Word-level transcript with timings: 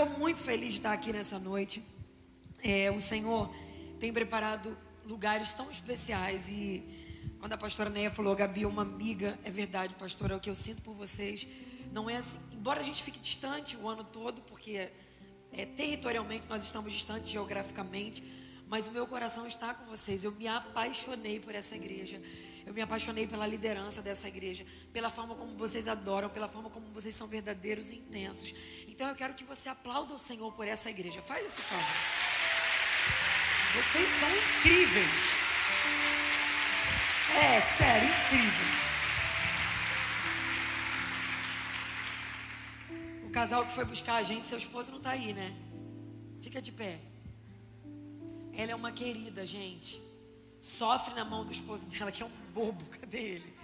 estou 0.00 0.16
muito 0.16 0.40
feliz 0.44 0.74
de 0.74 0.74
estar 0.74 0.92
aqui 0.92 1.12
nessa 1.12 1.40
noite. 1.40 1.82
É, 2.62 2.88
o 2.88 3.00
Senhor 3.00 3.52
tem 3.98 4.12
preparado 4.12 4.78
lugares 5.04 5.52
tão 5.52 5.68
especiais 5.72 6.48
e 6.48 6.84
quando 7.40 7.54
a 7.54 7.58
pastora 7.58 7.90
Neia 7.90 8.08
falou, 8.08 8.36
Gabi, 8.36 8.64
uma 8.64 8.82
amiga, 8.82 9.36
é 9.42 9.50
verdade, 9.50 9.94
pastora, 9.94 10.34
é 10.34 10.36
o 10.36 10.40
que 10.40 10.48
eu 10.48 10.54
sinto 10.54 10.82
por 10.82 10.94
vocês. 10.94 11.48
Não 11.92 12.08
é 12.08 12.16
assim, 12.16 12.38
embora 12.52 12.78
a 12.78 12.82
gente 12.84 13.02
fique 13.02 13.18
distante 13.18 13.76
o 13.76 13.88
ano 13.88 14.04
todo, 14.04 14.40
porque 14.42 14.88
é, 15.50 15.66
territorialmente 15.66 16.48
nós 16.48 16.62
estamos 16.62 16.92
distantes 16.92 17.28
geograficamente, 17.28 18.22
mas 18.68 18.86
o 18.86 18.92
meu 18.92 19.04
coração 19.04 19.48
está 19.48 19.74
com 19.74 19.84
vocês. 19.86 20.22
Eu 20.22 20.30
me 20.30 20.46
apaixonei 20.46 21.40
por 21.40 21.56
essa 21.56 21.74
igreja. 21.74 22.22
Eu 22.64 22.74
me 22.74 22.82
apaixonei 22.82 23.26
pela 23.26 23.46
liderança 23.46 24.02
dessa 24.02 24.28
igreja, 24.28 24.64
pela 24.92 25.08
forma 25.08 25.34
como 25.34 25.56
vocês 25.56 25.88
adoram, 25.88 26.28
pela 26.28 26.46
forma 26.46 26.68
como 26.68 26.86
vocês 26.92 27.14
são 27.14 27.26
verdadeiros 27.26 27.90
e 27.90 27.96
intensos. 27.96 28.54
Então 28.98 29.10
eu 29.10 29.14
quero 29.14 29.34
que 29.34 29.44
você 29.44 29.68
aplaude 29.68 30.12
o 30.12 30.18
Senhor 30.18 30.50
por 30.54 30.66
essa 30.66 30.90
igreja. 30.90 31.22
Faz 31.22 31.46
esse 31.46 31.62
favor. 31.62 31.86
Vocês 33.76 34.10
são 34.10 34.28
incríveis. 34.28 35.22
É, 37.32 37.60
sério, 37.60 38.08
incríveis. 38.08 38.78
O 43.22 43.30
casal 43.30 43.64
que 43.64 43.70
foi 43.70 43.84
buscar 43.84 44.16
a 44.16 44.22
gente, 44.24 44.44
seu 44.44 44.58
esposo 44.58 44.90
não 44.90 44.98
está 44.98 45.10
aí, 45.10 45.32
né? 45.32 45.56
Fica 46.42 46.60
de 46.60 46.72
pé. 46.72 46.98
Ela 48.52 48.72
é 48.72 48.74
uma 48.74 48.90
querida, 48.90 49.46
gente. 49.46 50.02
Sofre 50.58 51.14
na 51.14 51.24
mão 51.24 51.44
do 51.44 51.52
esposo 51.52 51.86
dela, 51.94 52.10
que 52.10 52.20
é 52.20 52.26
um 52.26 52.52
bobo. 52.52 52.84
Cadê 52.98 53.18
ele? 53.18 53.54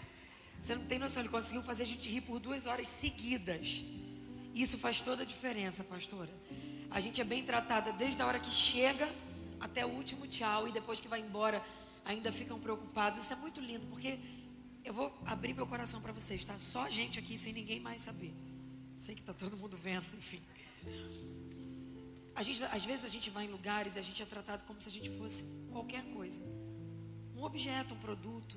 Você 0.61 0.77
não 0.77 0.87
tem 0.87 1.01
noção, 1.01 1.25
ele 1.25 1.29
conseguiu 1.29 1.65
fazer 1.65 1.83
a 1.83 1.87
gente 1.87 2.09
rir 2.09 2.21
por 2.21 2.39
duas 2.39 2.67
horas 2.67 2.87
seguidas. 2.87 3.83
Isso 4.55 4.79
faz 4.79 5.01
toda 5.01 5.23
a 5.23 5.27
diferença, 5.27 5.83
pastora. 5.83 6.31
A 6.91 7.01
gente 7.01 7.21
é 7.21 7.25
bem 7.25 7.43
tratada 7.43 7.93
desde 7.93 8.23
a 8.23 8.27
hora 8.27 8.39
que 8.39 8.51
chega 8.51 9.11
até 9.59 9.85
o 9.85 9.89
último 9.89 10.29
tchau 10.29 10.69
e 10.69 10.73
depois 10.73 11.01
que 11.01 11.09
vai 11.09 11.21
embora 11.21 11.61
ainda 12.05 12.31
ficam 12.31 12.61
preocupados. 12.61 13.19
Isso 13.19 13.33
é 13.33 13.37
muito 13.37 13.61
lindo, 13.61 13.87
porque 13.89 14.19
eu 14.85 14.95
vou 14.95 15.13
abrir 15.27 15.55
meu 15.55 15.67
coração 15.67 16.01
para 16.01 16.13
vocês, 16.13 16.45
tá? 16.45 16.57
Só 16.57 16.83
a 16.83 16.91
gente 16.91 17.19
aqui 17.19 17.37
sem 17.37 17.53
ninguém 17.53 17.81
mais 17.81 18.03
saber. 18.03 18.33
Sei 18.95 19.15
que 19.17 19.23
está 19.23 19.35
todo 19.35 19.57
mundo 19.57 19.77
vendo, 19.77 20.07
enfim. 20.17 20.41
A 22.37 22.43
gente, 22.43 22.63
às 22.65 22.85
vezes 22.85 23.05
a 23.05 23.09
gente 23.09 23.31
vai 23.31 23.47
em 23.47 23.49
lugares 23.49 23.97
e 23.97 23.99
a 23.99 24.03
gente 24.03 24.23
é 24.23 24.27
tratado 24.27 24.65
como 24.65 24.81
se 24.81 24.89
a 24.89 24.93
gente 24.93 25.11
fosse 25.19 25.45
qualquer 25.73 26.05
coisa. 26.13 26.41
Um 27.35 27.43
objeto, 27.43 27.95
um 27.95 27.99
produto. 27.99 28.57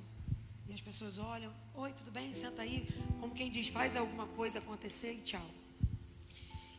E 0.68 0.72
as 0.72 0.80
pessoas 0.80 1.18
olham, 1.18 1.52
oi, 1.74 1.92
tudo 1.92 2.10
bem? 2.10 2.32
Senta 2.32 2.62
aí. 2.62 2.86
Como 3.18 3.34
quem 3.34 3.50
diz, 3.50 3.68
faz 3.68 3.96
alguma 3.96 4.26
coisa 4.26 4.58
acontecer 4.58 5.12
e 5.12 5.22
tchau. 5.22 5.57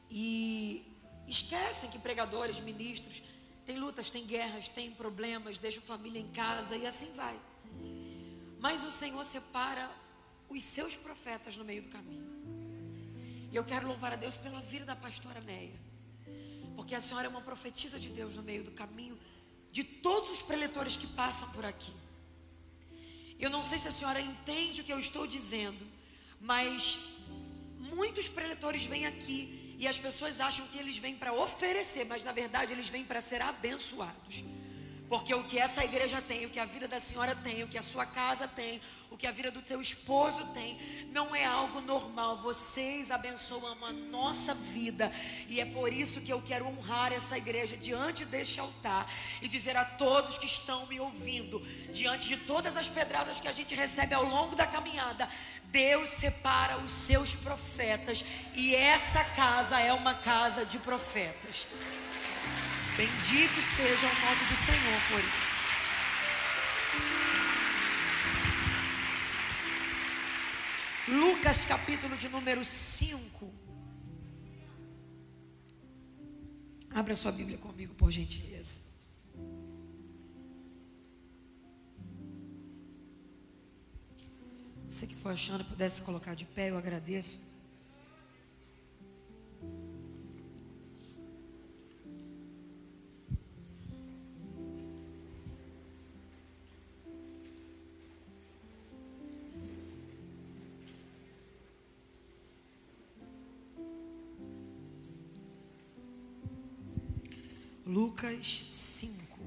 E 0.09 0.85
esquecem 1.27 1.89
que 1.89 1.99
pregadores, 1.99 2.59
ministros, 2.59 3.21
tem 3.65 3.77
lutas, 3.77 4.09
tem 4.09 4.25
guerras, 4.25 4.67
tem 4.67 4.91
problemas, 4.91 5.57
deixam 5.57 5.83
família 5.83 6.19
em 6.19 6.29
casa 6.31 6.75
e 6.75 6.87
assim 6.87 7.11
vai. 7.13 7.39
Mas 8.59 8.83
o 8.83 8.91
Senhor 8.91 9.23
separa 9.23 9.89
os 10.49 10.63
seus 10.63 10.95
profetas 10.95 11.55
no 11.55 11.63
meio 11.63 11.83
do 11.83 11.89
caminho. 11.89 12.27
E 13.51 13.55
eu 13.55 13.63
quero 13.63 13.87
louvar 13.87 14.13
a 14.13 14.15
Deus 14.15 14.35
pela 14.35 14.61
vida 14.61 14.85
da 14.85 14.95
pastora 14.95 15.39
Neia. 15.41 15.79
Porque 16.75 16.95
a 16.95 16.99
senhora 16.99 17.27
é 17.27 17.29
uma 17.29 17.41
profetisa 17.41 17.99
de 17.99 18.09
Deus 18.09 18.37
no 18.37 18.43
meio 18.43 18.63
do 18.63 18.71
caminho 18.71 19.17
de 19.71 19.83
todos 19.83 20.31
os 20.31 20.41
preletores 20.41 20.95
que 20.95 21.07
passam 21.07 21.49
por 21.51 21.65
aqui. 21.65 21.91
Eu 23.39 23.49
não 23.49 23.63
sei 23.63 23.77
se 23.77 23.87
a 23.87 23.91
senhora 23.91 24.21
entende 24.21 24.81
o 24.81 24.83
que 24.83 24.93
eu 24.93 24.99
estou 24.99 25.27
dizendo, 25.27 25.85
mas 26.39 26.97
muitos 27.77 28.27
preletores 28.27 28.85
vêm 28.85 29.05
aqui 29.05 29.58
e 29.79 29.87
as 29.87 29.97
pessoas 29.97 30.41
acham 30.41 30.67
que 30.67 30.77
eles 30.77 30.97
vêm 30.97 31.15
para 31.15 31.31
oferecer, 31.31 32.05
mas 32.05 32.25
na 32.25 32.33
verdade 32.33 32.73
eles 32.73 32.89
vêm 32.89 33.05
para 33.05 33.21
ser 33.21 33.41
abençoados. 33.41 34.43
Porque 35.09 35.33
o 35.33 35.43
que 35.43 35.57
essa 35.57 35.83
igreja 35.83 36.21
tem, 36.21 36.45
o 36.45 36.49
que 36.51 36.59
a 36.59 36.65
vida 36.65 36.87
da 36.87 36.99
senhora 36.99 37.35
tem, 37.35 37.63
o 37.63 37.67
que 37.67 37.79
a 37.79 37.81
sua 37.81 38.05
casa 38.05 38.47
tem, 38.47 38.79
o 39.09 39.17
que 39.17 39.25
a 39.25 39.31
vida 39.31 39.49
do 39.49 39.65
seu 39.67 39.81
esposo 39.81 40.45
tem, 40.53 40.77
não 41.11 41.35
é 41.35 41.43
algo 41.43 41.81
normal. 41.81 42.37
Vocês 42.37 43.09
abençoam 43.09 43.75
a 43.83 43.91
nossa 43.91 44.53
vida. 44.53 45.11
E 45.47 45.59
é 45.59 45.65
por 45.65 45.91
isso 45.91 46.21
que 46.21 46.31
eu 46.31 46.39
quero 46.43 46.67
honrar 46.67 47.11
essa 47.11 47.35
igreja 47.35 47.75
diante 47.75 48.23
deste 48.23 48.59
altar 48.59 49.11
e 49.41 49.47
dizer 49.47 49.75
a 49.75 49.83
todos 49.83 50.37
que 50.37 50.45
estão 50.45 50.85
me 50.85 50.99
ouvindo, 50.99 51.59
diante 51.91 52.27
de 52.27 52.37
todas 52.37 52.77
as 52.77 52.87
pedradas 52.87 53.39
que 53.39 53.47
a 53.47 53.51
gente 53.51 53.73
recebe 53.73 54.13
ao 54.13 54.23
longo 54.23 54.55
da 54.55 54.67
caminhada, 54.67 55.27
Deus 55.65 56.11
separa 56.11 56.77
os 56.77 56.91
seus 56.91 57.33
profetas. 57.33 58.23
E 58.53 58.75
essa 58.75 59.23
casa 59.23 59.79
é 59.79 59.91
uma 59.91 60.13
casa 60.13 60.63
de 60.63 60.77
profetas. 60.77 61.65
Bendito 62.99 63.61
seja 63.61 64.07
o 64.07 64.15
nome 64.25 64.43
do 64.49 64.55
Senhor 64.57 64.99
por 65.09 65.21
isso. 65.37 65.59
Lucas 71.07 71.63
capítulo 71.63 72.17
de 72.17 72.27
número 72.27 72.65
5. 72.65 73.53
Abra 76.93 77.15
sua 77.15 77.31
Bíblia 77.31 77.57
comigo, 77.57 77.95
por 77.95 78.11
gentileza. 78.11 78.79
Você 84.89 85.07
que 85.07 85.15
for 85.15 85.31
achando, 85.31 85.63
pudesse 85.63 86.01
colocar 86.01 86.35
de 86.35 86.43
pé, 86.43 86.69
eu 86.69 86.77
agradeço. 86.77 87.48
Lucas 107.89 108.45
5. 108.45 109.39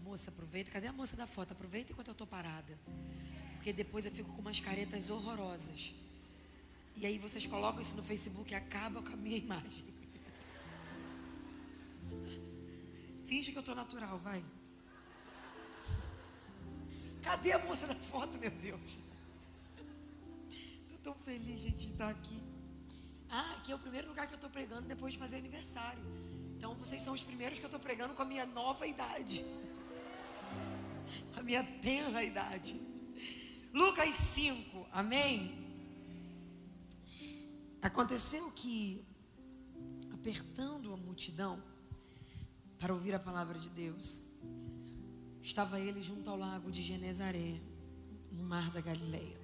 Moça, 0.00 0.30
aproveita. 0.30 0.70
Cadê 0.70 0.86
a 0.86 0.92
moça 0.92 1.18
da 1.18 1.26
foto? 1.26 1.52
Aproveita 1.52 1.92
enquanto 1.92 2.08
eu 2.08 2.12
estou 2.12 2.26
parada. 2.26 2.78
Porque 3.56 3.74
depois 3.74 4.06
eu 4.06 4.10
fico 4.10 4.32
com 4.32 4.40
umas 4.40 4.58
caretas 4.58 5.10
horrorosas. 5.10 5.94
E 6.96 7.04
aí 7.04 7.18
vocês 7.18 7.44
colocam 7.46 7.82
isso 7.82 7.94
no 7.94 8.02
Facebook 8.02 8.52
e 8.52 8.54
acaba 8.54 9.02
com 9.02 9.12
a 9.12 9.16
minha 9.16 9.36
imagem. 9.44 9.84
Finge 13.26 13.52
que 13.52 13.58
eu 13.58 13.60
estou 13.60 13.74
natural, 13.74 14.18
vai. 14.18 14.42
Cadê 17.20 17.52
a 17.52 17.58
moça 17.58 17.86
da 17.86 17.94
foto, 17.94 18.38
meu 18.38 18.50
Deus? 18.50 19.07
Tão 21.08 21.14
feliz, 21.14 21.62
gente, 21.62 21.86
de 21.86 21.92
estar 21.92 22.10
aqui. 22.10 22.38
Ah, 23.30 23.54
aqui 23.54 23.72
é 23.72 23.74
o 23.74 23.78
primeiro 23.78 24.08
lugar 24.08 24.26
que 24.26 24.34
eu 24.34 24.40
estou 24.42 24.50
pregando 24.50 24.86
depois 24.86 25.14
de 25.14 25.18
fazer 25.18 25.36
aniversário. 25.36 26.02
Então 26.54 26.74
vocês 26.74 27.00
são 27.00 27.14
os 27.14 27.22
primeiros 27.22 27.58
que 27.58 27.64
eu 27.64 27.68
estou 27.68 27.80
pregando 27.80 28.12
com 28.12 28.20
a 28.20 28.26
minha 28.26 28.44
nova 28.44 28.86
idade. 28.86 29.42
A 31.34 31.42
minha 31.42 31.64
tenra 31.64 32.22
idade. 32.22 32.78
Lucas 33.72 34.14
5, 34.14 34.86
amém? 34.92 35.66
Aconteceu 37.80 38.50
que, 38.50 39.02
apertando 40.12 40.92
a 40.92 40.96
multidão 40.98 41.62
para 42.78 42.92
ouvir 42.92 43.14
a 43.14 43.18
palavra 43.18 43.58
de 43.58 43.70
Deus, 43.70 44.24
estava 45.40 45.80
ele 45.80 46.02
junto 46.02 46.28
ao 46.28 46.36
lago 46.36 46.70
de 46.70 46.82
Genezaré, 46.82 47.62
no 48.30 48.44
mar 48.44 48.70
da 48.70 48.82
Galileia 48.82 49.37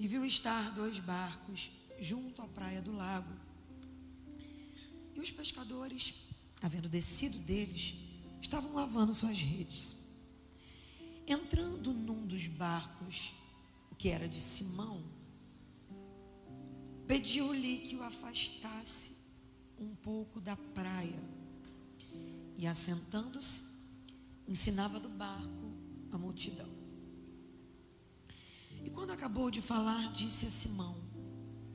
e 0.00 0.08
viu 0.08 0.24
estar 0.24 0.72
dois 0.72 0.98
barcos 0.98 1.70
junto 2.00 2.40
à 2.40 2.48
praia 2.48 2.80
do 2.80 2.90
lago. 2.90 3.30
E 5.14 5.20
os 5.20 5.30
pescadores, 5.30 6.30
havendo 6.62 6.88
descido 6.88 7.38
deles, 7.40 7.96
estavam 8.40 8.72
lavando 8.72 9.12
suas 9.12 9.38
redes. 9.42 10.06
Entrando 11.26 11.92
num 11.92 12.26
dos 12.26 12.46
barcos, 12.46 13.34
o 13.90 13.94
que 13.94 14.08
era 14.08 14.26
de 14.26 14.40
Simão, 14.40 15.04
pediu-lhe 17.06 17.80
que 17.80 17.96
o 17.96 18.02
afastasse 18.02 19.18
um 19.78 19.94
pouco 19.96 20.40
da 20.40 20.56
praia. 20.56 21.22
E 22.56 22.66
assentando-se, 22.66 23.80
ensinava 24.48 24.98
do 24.98 25.10
barco 25.10 25.74
a 26.10 26.16
multidão. 26.16 26.79
E 28.84 28.90
quando 28.90 29.10
acabou 29.10 29.50
de 29.50 29.60
falar, 29.60 30.10
disse 30.12 30.46
a 30.46 30.50
Simão: 30.50 30.96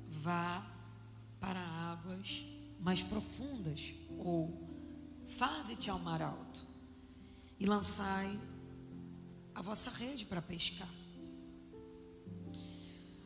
Vá 0.10 0.66
para 1.40 1.60
águas 1.60 2.46
mais 2.80 3.02
profundas, 3.02 3.94
ou 4.18 4.68
faze-te 5.26 5.90
ao 5.90 6.00
mar 6.00 6.22
alto, 6.22 6.66
e 7.60 7.66
lançai 7.66 8.40
a 9.54 9.62
vossa 9.62 9.90
rede 9.90 10.26
para 10.26 10.42
pescar. 10.42 10.90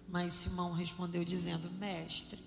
Mas 0.08 0.34
Simão 0.34 0.74
respondeu 0.74 1.24
dizendo: 1.24 1.70
Mestre, 1.72 2.40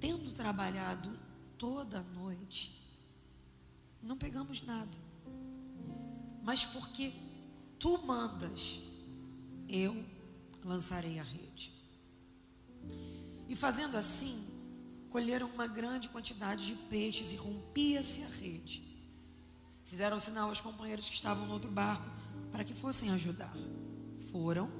tendo 0.00 0.32
trabalhado 0.32 1.18
toda 1.56 2.00
a 2.00 2.02
noite, 2.02 2.82
não 4.02 4.16
pegamos 4.16 4.62
nada. 4.62 4.98
Mas 6.42 6.64
porque 6.64 7.12
tu 7.78 7.98
mandas, 8.04 8.80
eu 9.72 10.04
lançarei 10.62 11.18
a 11.18 11.22
rede. 11.22 11.72
E 13.48 13.56
fazendo 13.56 13.96
assim, 13.96 14.46
colheram 15.08 15.48
uma 15.48 15.66
grande 15.66 16.10
quantidade 16.10 16.66
de 16.66 16.74
peixes 16.74 17.32
e 17.32 17.36
rompia-se 17.36 18.22
a 18.22 18.28
rede. 18.28 18.82
Fizeram 19.86 20.20
sinal 20.20 20.50
aos 20.50 20.60
companheiros 20.60 21.08
que 21.08 21.14
estavam 21.14 21.46
no 21.46 21.54
outro 21.54 21.70
barco 21.70 22.06
para 22.50 22.64
que 22.64 22.74
fossem 22.74 23.10
ajudar. 23.10 23.52
Foram, 24.30 24.70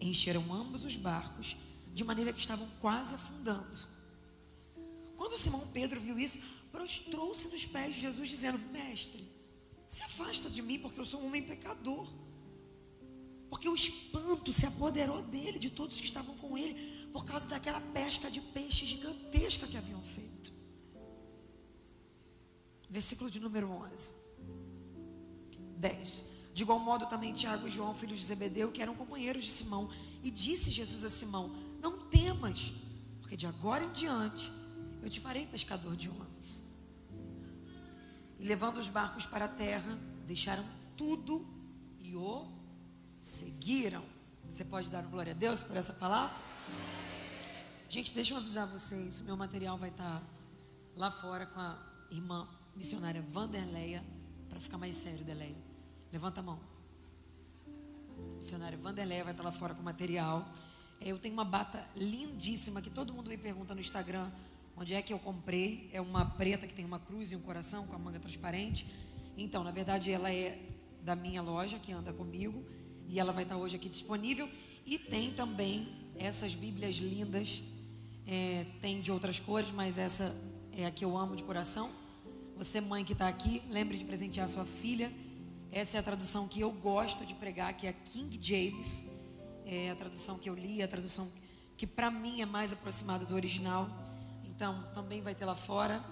encheram 0.00 0.42
ambos 0.52 0.84
os 0.84 0.96
barcos, 0.96 1.56
de 1.94 2.04
maneira 2.04 2.32
que 2.32 2.40
estavam 2.40 2.68
quase 2.80 3.14
afundando. 3.14 3.96
Quando 5.16 5.38
Simão 5.38 5.66
Pedro 5.68 6.00
viu 6.00 6.18
isso, 6.18 6.40
prostrou-se 6.70 7.48
nos 7.48 7.64
pés 7.64 7.94
de 7.94 8.02
Jesus, 8.02 8.28
dizendo: 8.28 8.58
Mestre, 8.70 9.26
se 9.88 10.02
afasta 10.02 10.50
de 10.50 10.60
mim, 10.62 10.78
porque 10.78 11.00
eu 11.00 11.04
sou 11.04 11.22
um 11.22 11.26
homem 11.26 11.42
pecador. 11.42 12.06
Porque 13.48 13.68
o 13.68 13.74
espanto 13.74 14.52
se 14.52 14.66
apoderou 14.66 15.22
dele, 15.22 15.58
de 15.58 15.70
todos 15.70 15.98
que 15.98 16.04
estavam 16.04 16.34
com 16.36 16.58
ele, 16.58 16.74
por 17.12 17.24
causa 17.24 17.48
daquela 17.48 17.80
pesca 17.80 18.30
de 18.30 18.40
peixe 18.40 18.84
gigantesca 18.84 19.66
que 19.66 19.76
haviam 19.76 20.02
feito. 20.02 20.52
Versículo 22.88 23.30
de 23.30 23.40
número 23.40 23.70
11. 23.70 24.12
10. 25.78 26.24
De 26.54 26.62
igual 26.62 26.78
modo 26.78 27.06
também 27.06 27.32
Tiago 27.32 27.68
e 27.68 27.70
João, 27.70 27.94
filhos 27.94 28.20
de 28.20 28.26
Zebedeu, 28.26 28.72
que 28.72 28.80
eram 28.80 28.94
companheiros 28.94 29.44
de 29.44 29.50
Simão, 29.50 29.90
e 30.22 30.30
disse 30.30 30.70
Jesus 30.70 31.04
a 31.04 31.08
Simão: 31.08 31.54
Não 31.80 32.08
temas, 32.08 32.72
porque 33.20 33.36
de 33.36 33.46
agora 33.46 33.84
em 33.84 33.92
diante 33.92 34.50
eu 35.02 35.10
te 35.10 35.20
farei 35.20 35.46
pescador 35.46 35.94
de 35.94 36.08
homens. 36.08 36.64
E 38.38 38.44
levando 38.46 38.78
os 38.78 38.88
barcos 38.88 39.26
para 39.26 39.44
a 39.44 39.48
terra, 39.48 39.98
deixaram 40.26 40.64
tudo 40.96 41.46
e 41.98 42.14
o 42.16 42.55
seguiram. 43.26 44.04
Você 44.48 44.64
pode 44.64 44.88
dar 44.88 45.02
glória 45.02 45.32
a 45.32 45.34
Deus 45.34 45.60
por 45.60 45.76
essa 45.76 45.92
palavra? 45.92 46.36
Gente, 47.88 48.14
deixa 48.14 48.32
eu 48.32 48.38
avisar 48.38 48.68
vocês: 48.68 49.20
o 49.20 49.24
meu 49.24 49.36
material 49.36 49.76
vai 49.76 49.88
estar 49.88 50.22
lá 50.94 51.10
fora 51.10 51.44
com 51.44 51.58
a 51.58 51.76
irmã 52.08 52.48
missionária 52.76 53.20
Vanderleia, 53.20 54.04
para 54.48 54.60
ficar 54.60 54.78
mais 54.78 54.94
sério, 54.94 55.24
Deleia. 55.24 55.56
Levanta 56.12 56.38
a 56.38 56.42
mão. 56.42 56.60
missionária 58.36 58.78
Vanderleia 58.78 59.24
vai 59.24 59.32
estar 59.32 59.42
lá 59.42 59.50
fora 59.50 59.74
com 59.74 59.82
material. 59.82 60.48
Eu 61.00 61.18
tenho 61.18 61.34
uma 61.34 61.44
bata 61.44 61.84
lindíssima 61.96 62.80
que 62.80 62.90
todo 62.90 63.12
mundo 63.12 63.28
me 63.28 63.36
pergunta 63.36 63.74
no 63.74 63.80
Instagram 63.80 64.30
onde 64.76 64.94
é 64.94 65.02
que 65.02 65.12
eu 65.12 65.18
comprei. 65.18 65.90
É 65.92 66.00
uma 66.00 66.24
preta 66.24 66.64
que 66.64 66.74
tem 66.74 66.84
uma 66.84 67.00
cruz 67.00 67.32
e 67.32 67.36
um 67.36 67.40
coração 67.40 67.88
com 67.88 67.96
a 67.96 67.98
manga 67.98 68.20
transparente. 68.20 68.86
Então, 69.36 69.64
na 69.64 69.72
verdade, 69.72 70.12
ela 70.12 70.32
é 70.32 70.62
da 71.02 71.16
minha 71.16 71.42
loja 71.42 71.78
que 71.80 71.90
anda 71.92 72.12
comigo 72.12 72.64
e 73.08 73.18
ela 73.18 73.32
vai 73.32 73.42
estar 73.42 73.56
hoje 73.56 73.76
aqui 73.76 73.88
disponível. 73.88 74.48
E 74.84 74.98
tem 74.98 75.32
também 75.32 75.88
essas 76.16 76.54
Bíblias 76.54 76.96
lindas. 76.96 77.62
É, 78.26 78.66
tem 78.80 79.00
de 79.00 79.12
outras 79.12 79.38
cores, 79.38 79.70
mas 79.70 79.98
essa 79.98 80.34
é 80.72 80.86
a 80.86 80.90
que 80.90 81.04
eu 81.04 81.16
amo 81.16 81.36
de 81.36 81.44
coração. 81.44 81.90
Você, 82.56 82.80
mãe 82.80 83.04
que 83.04 83.12
está 83.12 83.28
aqui, 83.28 83.62
lembre 83.70 83.96
de 83.96 84.04
presentear 84.04 84.48
sua 84.48 84.64
filha. 84.64 85.12
Essa 85.70 85.98
é 85.98 86.00
a 86.00 86.02
tradução 86.02 86.48
que 86.48 86.60
eu 86.60 86.72
gosto 86.72 87.24
de 87.24 87.34
pregar, 87.34 87.76
que 87.76 87.86
é 87.86 87.90
a 87.90 87.92
King 87.92 88.38
James. 88.40 89.10
É 89.64 89.90
a 89.90 89.96
tradução 89.96 90.38
que 90.38 90.48
eu 90.48 90.54
li, 90.54 90.82
a 90.82 90.88
tradução 90.88 91.30
que 91.76 91.86
para 91.86 92.10
mim 92.10 92.40
é 92.40 92.46
mais 92.46 92.72
aproximada 92.72 93.26
do 93.26 93.34
original. 93.34 93.88
Então, 94.44 94.82
também 94.94 95.20
vai 95.20 95.34
ter 95.34 95.44
lá 95.44 95.54
fora 95.54 96.02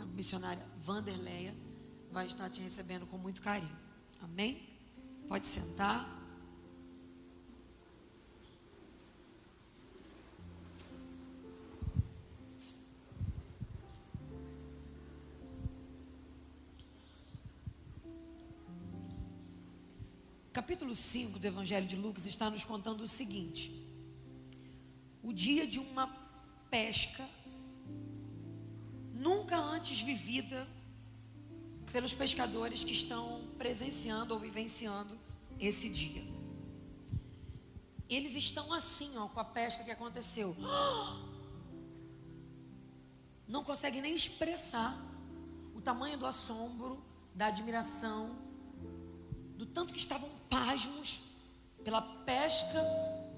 a 0.00 0.04
missionária 0.06 0.64
Vanderleia 0.78 1.54
vai 2.10 2.26
estar 2.26 2.48
te 2.48 2.60
recebendo 2.60 3.06
com 3.06 3.18
muito 3.18 3.42
carinho. 3.42 3.76
Amém? 4.20 4.62
Pode 5.26 5.46
sentar. 5.46 6.17
Capítulo 20.58 20.92
5 20.92 21.38
do 21.38 21.46
Evangelho 21.46 21.86
de 21.86 21.94
Lucas 21.94 22.26
está 22.26 22.50
nos 22.50 22.64
contando 22.64 23.02
o 23.02 23.06
seguinte: 23.06 23.70
o 25.22 25.32
dia 25.32 25.64
de 25.64 25.78
uma 25.78 26.08
pesca 26.68 27.24
nunca 29.14 29.56
antes 29.56 30.00
vivida 30.00 30.68
pelos 31.92 32.12
pescadores 32.12 32.82
que 32.82 32.90
estão 32.90 33.40
presenciando 33.56 34.34
ou 34.34 34.40
vivenciando 34.40 35.16
esse 35.60 35.88
dia. 35.90 36.24
Eles 38.08 38.34
estão 38.34 38.72
assim, 38.72 39.16
ó, 39.16 39.28
com 39.28 39.38
a 39.38 39.44
pesca 39.44 39.84
que 39.84 39.92
aconteceu. 39.92 40.56
Não 43.46 43.62
conseguem 43.62 44.02
nem 44.02 44.12
expressar 44.12 45.00
o 45.72 45.80
tamanho 45.80 46.18
do 46.18 46.26
assombro, 46.26 47.00
da 47.32 47.46
admiração, 47.46 48.47
do 49.58 49.66
tanto 49.66 49.92
que 49.92 49.98
estavam 49.98 50.30
pasmos 50.48 51.22
pela 51.82 52.00
pesca 52.00 52.80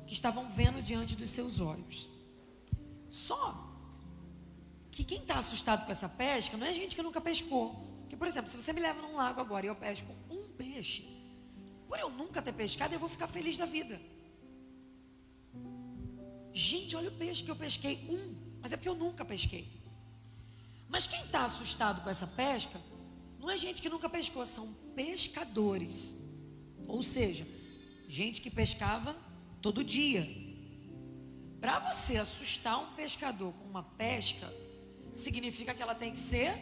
que 0.06 0.12
estavam 0.12 0.50
vendo 0.50 0.82
diante 0.82 1.16
dos 1.16 1.30
seus 1.30 1.60
olhos. 1.60 2.08
Só 3.08 3.42
que 4.90 5.02
quem 5.02 5.22
está 5.22 5.38
assustado 5.38 5.86
com 5.86 5.90
essa 5.90 6.10
pesca 6.10 6.58
não 6.58 6.66
é 6.66 6.74
gente 6.74 6.94
que 6.94 7.02
nunca 7.02 7.22
pescou. 7.22 7.74
Porque, 8.00 8.16
por 8.18 8.26
exemplo, 8.26 8.50
se 8.50 8.60
você 8.60 8.70
me 8.72 8.80
leva 8.80 9.00
num 9.00 9.16
lago 9.16 9.40
agora 9.40 9.64
e 9.64 9.68
eu 9.68 9.74
pesco 9.74 10.14
um 10.30 10.52
peixe, 10.52 11.08
por 11.88 11.98
eu 11.98 12.10
nunca 12.10 12.42
ter 12.42 12.52
pescado, 12.52 12.92
eu 12.92 13.00
vou 13.00 13.08
ficar 13.08 13.26
feliz 13.26 13.56
da 13.56 13.64
vida. 13.64 13.98
Gente, 16.52 16.94
olha 16.96 17.08
o 17.08 17.12
peixe 17.12 17.42
que 17.42 17.50
eu 17.50 17.56
pesquei, 17.56 18.06
um, 18.10 18.58
mas 18.60 18.72
é 18.74 18.76
porque 18.76 18.88
eu 18.90 18.94
nunca 18.94 19.24
pesquei. 19.24 19.66
Mas 20.86 21.06
quem 21.06 21.22
está 21.22 21.44
assustado 21.44 22.02
com 22.02 22.10
essa 22.10 22.26
pesca 22.26 22.78
não 23.40 23.50
é 23.50 23.56
gente 23.56 23.80
que 23.80 23.88
nunca 23.88 24.08
pescou, 24.08 24.44
são 24.44 24.70
pescadores. 24.94 26.14
Ou 26.86 27.02
seja, 27.02 27.46
gente 28.06 28.42
que 28.42 28.50
pescava 28.50 29.16
todo 29.62 29.82
dia. 29.82 30.28
Para 31.58 31.78
você 31.78 32.18
assustar 32.18 32.78
um 32.78 32.94
pescador 32.94 33.54
com 33.54 33.64
uma 33.64 33.82
pesca, 33.82 34.46
significa 35.14 35.74
que 35.74 35.82
ela 35.82 35.94
tem 35.94 36.12
que 36.12 36.20
ser 36.20 36.54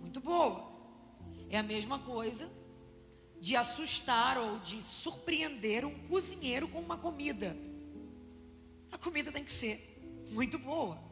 muito 0.00 0.20
boa. 0.20 0.72
É 1.50 1.58
a 1.58 1.62
mesma 1.62 1.98
coisa 1.98 2.48
de 3.40 3.56
assustar 3.56 4.38
ou 4.38 4.60
de 4.60 4.80
surpreender 4.80 5.84
um 5.84 5.98
cozinheiro 6.04 6.68
com 6.68 6.80
uma 6.80 6.96
comida. 6.96 7.56
A 8.92 8.98
comida 8.98 9.32
tem 9.32 9.42
que 9.42 9.52
ser 9.52 10.24
muito 10.30 10.56
boa. 10.56 11.02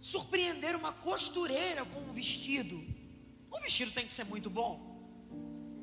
Surpreender 0.00 0.74
uma 0.74 0.92
costureira 0.92 1.84
com 1.84 2.00
um 2.00 2.12
vestido 2.12 2.95
o 3.56 3.60
vestido 3.60 3.90
tem 3.92 4.06
que 4.06 4.12
ser 4.12 4.24
muito 4.24 4.50
bom. 4.50 4.94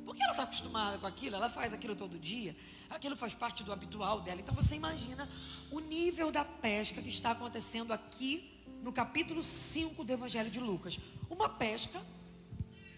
Porque 0.06 0.22
ela 0.22 0.32
está 0.32 0.44
acostumada 0.44 0.98
com 0.98 1.08
aquilo, 1.08 1.36
ela 1.36 1.50
faz 1.50 1.74
aquilo 1.74 1.96
todo 1.96 2.20
dia, 2.20 2.56
aquilo 2.90 3.16
faz 3.16 3.34
parte 3.34 3.64
do 3.64 3.72
habitual 3.72 4.22
dela. 4.22 4.42
Então 4.42 4.54
você 4.54 4.76
imagina 4.76 5.30
o 5.72 5.80
nível 5.80 6.32
da 6.32 6.44
pesca 6.44 7.02
que 7.02 7.10
está 7.10 7.32
acontecendo 7.32 7.94
aqui 7.94 8.52
no 8.82 8.92
capítulo 8.92 9.44
5 9.44 10.04
do 10.04 10.12
Evangelho 10.12 10.50
de 10.50 10.60
Lucas. 10.60 11.00
Uma 11.30 11.48
pesca 11.48 12.02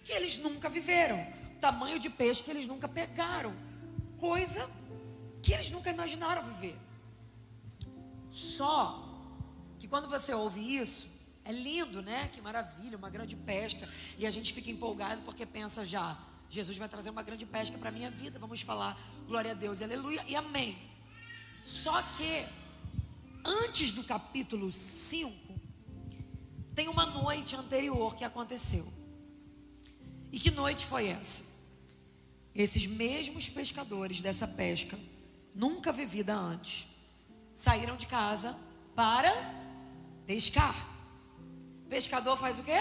que 0.04 0.12
eles 0.12 0.38
nunca 0.38 0.68
viveram, 0.68 1.26
tamanho 1.62 2.00
de 2.00 2.10
peixe 2.10 2.44
que 2.44 2.52
eles 2.52 2.68
nunca 2.68 2.88
pegaram, 2.88 3.56
coisa 4.20 4.70
que 5.42 5.54
eles 5.54 5.70
nunca 5.70 5.92
imaginaram 5.92 6.44
viver. 6.44 6.76
Só 8.32 9.04
que 9.80 9.88
quando 9.88 10.10
você 10.10 10.34
ouve 10.34 10.76
isso, 10.76 11.08
é 11.46 11.52
lindo, 11.52 12.02
né? 12.02 12.28
Que 12.34 12.42
maravilha, 12.42 12.98
uma 12.98 13.10
grande 13.10 13.36
pesca. 13.36 13.88
E 14.18 14.26
a 14.26 14.32
gente 14.32 14.52
fica 14.52 14.70
empolgado 14.72 15.22
porque 15.22 15.46
pensa 15.46 15.86
já, 15.86 16.18
Jesus 16.50 16.78
vai 16.78 16.90
trazer 16.90 17.12
uma 17.12 17.22
grande 17.22 17.46
pesca 17.46 17.78
para 17.78 17.90
a 17.90 17.92
minha 17.92 18.10
vida. 18.10 18.40
Vamos 18.40 18.62
falar 18.62 19.00
glória 19.28 19.52
a 19.52 19.54
Deus, 19.54 19.82
aleluia 19.82 20.24
e 20.28 20.36
amém. 20.36 20.76
Só 21.64 22.02
que 22.02 22.46
antes 23.44 23.92
do 23.92 24.04
capítulo 24.04 24.72
5, 24.72 25.54
tem 26.74 26.88
uma 26.88 27.06
noite 27.06 27.56
anterior 27.56 28.16
que 28.16 28.24
aconteceu. 28.24 28.92
E 30.32 30.40
que 30.40 30.50
noite 30.50 30.86
foi 30.86 31.08
essa? 31.08 31.56
Esses 32.54 32.88
mesmos 32.88 33.48
pescadores 33.50 34.20
dessa 34.20 34.48
pesca, 34.48 34.98
nunca 35.54 35.94
vivida 35.94 36.36
antes, 36.36 36.88
saíram 37.54 37.96
de 37.96 38.08
casa 38.08 38.58
para 38.96 39.32
pescar. 40.26 40.95
Pescador 41.90 42.38
faz 42.38 42.60
o 42.60 42.64
quê? 42.64 42.80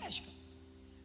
Pesca. 0.00 0.28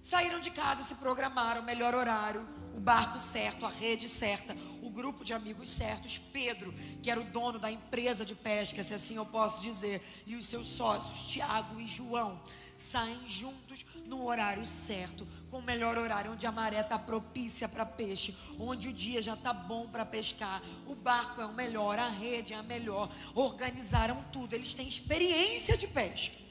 Saíram 0.02 0.40
de 0.40 0.52
casa, 0.52 0.84
se 0.84 0.96
programaram, 0.96 1.64
melhor 1.64 1.96
horário, 1.96 2.48
o 2.76 2.80
barco 2.80 3.20
certo, 3.20 3.66
a 3.66 3.70
rede 3.70 4.08
certa, 4.08 4.56
o 4.84 4.90
grupo 4.92 5.24
de 5.24 5.34
amigos 5.34 5.72
certos. 5.72 6.18
Pedro, 6.18 6.72
que 7.02 7.10
era 7.10 7.20
o 7.20 7.24
dono 7.24 7.58
da 7.58 7.72
empresa 7.72 8.24
de 8.24 8.36
pesca, 8.36 8.84
se 8.84 8.94
assim 8.94 9.16
eu 9.16 9.26
posso 9.26 9.64
dizer, 9.64 10.00
e 10.28 10.36
os 10.36 10.48
seus 10.48 10.68
sócios, 10.68 11.28
Tiago 11.32 11.82
e 11.82 11.88
João, 11.88 12.40
saem 12.78 13.28
juntos 13.28 13.84
no 14.06 14.28
horário 14.28 14.64
certo, 14.64 15.28
com 15.50 15.58
o 15.58 15.64
melhor 15.64 15.98
horário, 15.98 16.34
onde 16.34 16.46
a 16.46 16.52
maré 16.52 16.82
está 16.82 17.00
propícia 17.00 17.68
para 17.68 17.84
peixe, 17.84 18.38
onde 18.60 18.90
o 18.90 18.94
dia 18.94 19.22
já 19.24 19.34
está 19.34 19.54
bom 19.54 19.88
para 19.88 20.06
pescar, 20.06 20.62
o 20.86 20.94
barco 20.94 21.42
é 21.42 21.46
o 21.48 21.54
melhor, 21.54 21.98
a 21.98 22.10
rede 22.10 22.54
é 22.54 22.58
a 22.58 22.62
melhor, 22.62 23.10
organizaram 23.34 24.24
tudo, 24.32 24.54
eles 24.54 24.76
têm 24.76 24.88
experiência 24.88 25.76
de 25.76 25.88
pesca. 25.88 26.45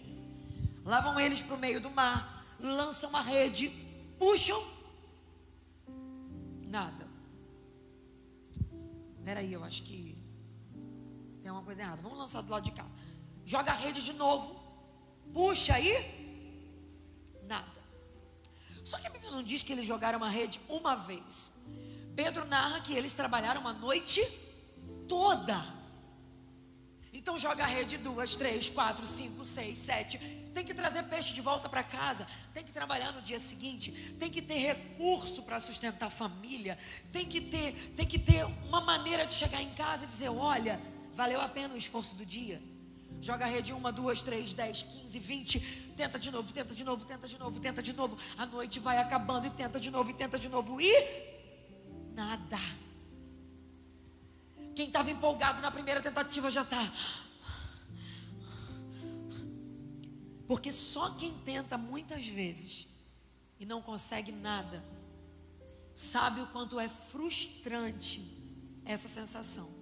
Lá 0.84 1.00
vão 1.00 1.18
eles 1.18 1.40
para 1.40 1.54
o 1.54 1.58
meio 1.58 1.80
do 1.80 1.90
mar, 1.90 2.44
lançam 2.60 3.08
uma 3.08 3.22
rede, 3.22 3.70
puxam, 4.18 4.62
nada. 6.66 7.08
Peraí, 9.24 9.50
eu 9.50 9.64
acho 9.64 9.82
que 9.82 10.22
tem 11.40 11.50
uma 11.50 11.62
coisa 11.62 11.82
errada. 11.82 12.02
Vamos 12.02 12.18
lançar 12.18 12.42
do 12.42 12.50
lado 12.50 12.64
de 12.64 12.72
cá. 12.72 12.86
Joga 13.46 13.72
a 13.72 13.74
rede 13.74 14.02
de 14.02 14.12
novo, 14.12 14.54
puxa 15.32 15.74
aí, 15.74 15.94
nada. 17.44 17.82
Só 18.84 18.98
que 18.98 19.06
a 19.06 19.10
Bíblia 19.10 19.30
não 19.30 19.42
diz 19.42 19.62
que 19.62 19.72
eles 19.72 19.86
jogaram 19.86 20.18
uma 20.18 20.28
rede 20.28 20.60
uma 20.68 20.94
vez. 20.94 21.52
Pedro 22.14 22.44
narra 22.44 22.82
que 22.82 22.92
eles 22.92 23.14
trabalharam 23.14 23.62
uma 23.62 23.72
noite 23.72 24.20
toda. 25.08 25.72
Então 27.10 27.38
joga 27.38 27.64
a 27.64 27.66
rede 27.66 27.96
duas, 27.96 28.36
três, 28.36 28.68
quatro, 28.68 29.06
cinco, 29.06 29.46
seis, 29.46 29.78
sete 29.78 30.43
tem 30.54 30.64
que 30.64 30.72
trazer 30.72 31.02
peixe 31.04 31.34
de 31.34 31.40
volta 31.40 31.68
para 31.68 31.82
casa, 31.82 32.26
tem 32.54 32.64
que 32.64 32.72
trabalhar 32.72 33.12
no 33.12 33.20
dia 33.20 33.38
seguinte, 33.38 33.90
tem 34.18 34.30
que 34.30 34.40
ter 34.40 34.54
recurso 34.54 35.42
para 35.42 35.58
sustentar 35.58 36.06
a 36.06 36.10
família, 36.10 36.78
tem 37.12 37.26
que 37.26 37.40
ter, 37.40 37.72
tem 37.96 38.06
que 38.06 38.18
ter 38.18 38.44
uma 38.68 38.80
maneira 38.80 39.26
de 39.26 39.34
chegar 39.34 39.60
em 39.60 39.70
casa 39.70 40.04
e 40.04 40.08
dizer, 40.08 40.28
olha, 40.28 40.80
valeu 41.12 41.40
a 41.40 41.48
pena 41.48 41.74
o 41.74 41.76
esforço 41.76 42.14
do 42.14 42.24
dia. 42.24 42.62
Joga 43.20 43.44
a 43.46 43.48
rede 43.48 43.72
uma, 43.72 43.90
duas, 43.90 44.20
três, 44.20 44.52
dez, 44.52 44.82
quinze, 44.82 45.18
vinte, 45.18 45.58
tenta 45.96 46.18
de 46.18 46.30
novo, 46.30 46.52
tenta 46.52 46.74
de 46.74 46.84
novo, 46.84 47.04
tenta 47.04 47.26
de 47.26 47.38
novo, 47.38 47.60
tenta 47.60 47.82
de 47.82 47.92
novo. 47.92 48.18
A 48.36 48.44
noite 48.44 48.78
vai 48.80 48.98
acabando 48.98 49.46
e 49.46 49.50
tenta 49.50 49.80
de 49.80 49.90
novo, 49.90 50.10
e 50.10 50.14
tenta 50.14 50.38
de 50.38 50.48
novo 50.48 50.80
e 50.80 50.92
nada. 52.14 52.58
Quem 54.74 54.88
estava 54.88 55.10
empolgado 55.10 55.62
na 55.62 55.70
primeira 55.70 56.00
tentativa 56.00 56.50
já 56.50 56.62
está. 56.62 56.92
Porque 60.46 60.70
só 60.70 61.10
quem 61.10 61.32
tenta 61.38 61.78
muitas 61.78 62.26
vezes 62.26 62.86
e 63.58 63.64
não 63.64 63.80
consegue 63.80 64.30
nada, 64.30 64.84
sabe 65.94 66.40
o 66.40 66.46
quanto 66.48 66.78
é 66.78 66.88
frustrante 66.88 68.20
essa 68.84 69.08
sensação. 69.08 69.72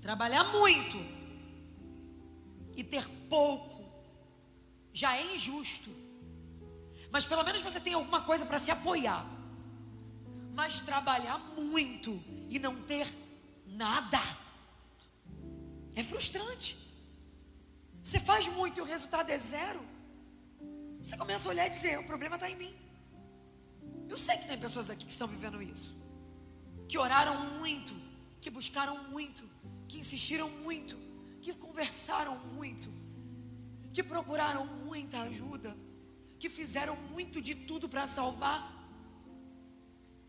Trabalhar 0.00 0.44
muito 0.44 0.96
e 2.74 2.82
ter 2.82 3.08
pouco 3.28 3.84
já 4.92 5.16
é 5.16 5.34
injusto. 5.34 5.90
Mas 7.12 7.26
pelo 7.26 7.44
menos 7.44 7.62
você 7.62 7.78
tem 7.78 7.92
alguma 7.94 8.22
coisa 8.22 8.44
para 8.46 8.58
se 8.58 8.70
apoiar. 8.70 9.24
Mas 10.54 10.80
trabalhar 10.80 11.38
muito 11.56 12.22
e 12.48 12.58
não 12.58 12.82
ter 12.82 13.06
nada 13.66 14.20
é 15.94 16.02
frustrante. 16.02 16.89
Você 18.02 18.18
faz 18.18 18.48
muito 18.48 18.78
e 18.78 18.80
o 18.80 18.84
resultado 18.84 19.30
é 19.30 19.38
zero. 19.38 19.80
Você 21.02 21.16
começa 21.16 21.48
a 21.48 21.50
olhar 21.50 21.66
e 21.66 21.70
dizer: 21.70 21.98
o 21.98 22.04
problema 22.04 22.36
está 22.36 22.50
em 22.50 22.56
mim. 22.56 22.74
Eu 24.08 24.18
sei 24.18 24.36
que 24.38 24.48
tem 24.48 24.58
pessoas 24.58 24.90
aqui 24.90 25.04
que 25.04 25.12
estão 25.12 25.28
vivendo 25.28 25.62
isso, 25.62 25.96
que 26.88 26.98
oraram 26.98 27.58
muito, 27.58 27.94
que 28.40 28.50
buscaram 28.50 28.96
muito, 29.04 29.48
que 29.86 29.98
insistiram 29.98 30.48
muito, 30.50 30.96
que 31.40 31.54
conversaram 31.54 32.36
muito, 32.54 32.92
que 33.92 34.02
procuraram 34.02 34.66
muita 34.66 35.20
ajuda, 35.22 35.76
que 36.38 36.48
fizeram 36.48 36.96
muito 36.96 37.40
de 37.40 37.54
tudo 37.54 37.88
para 37.88 38.06
salvar 38.06 38.80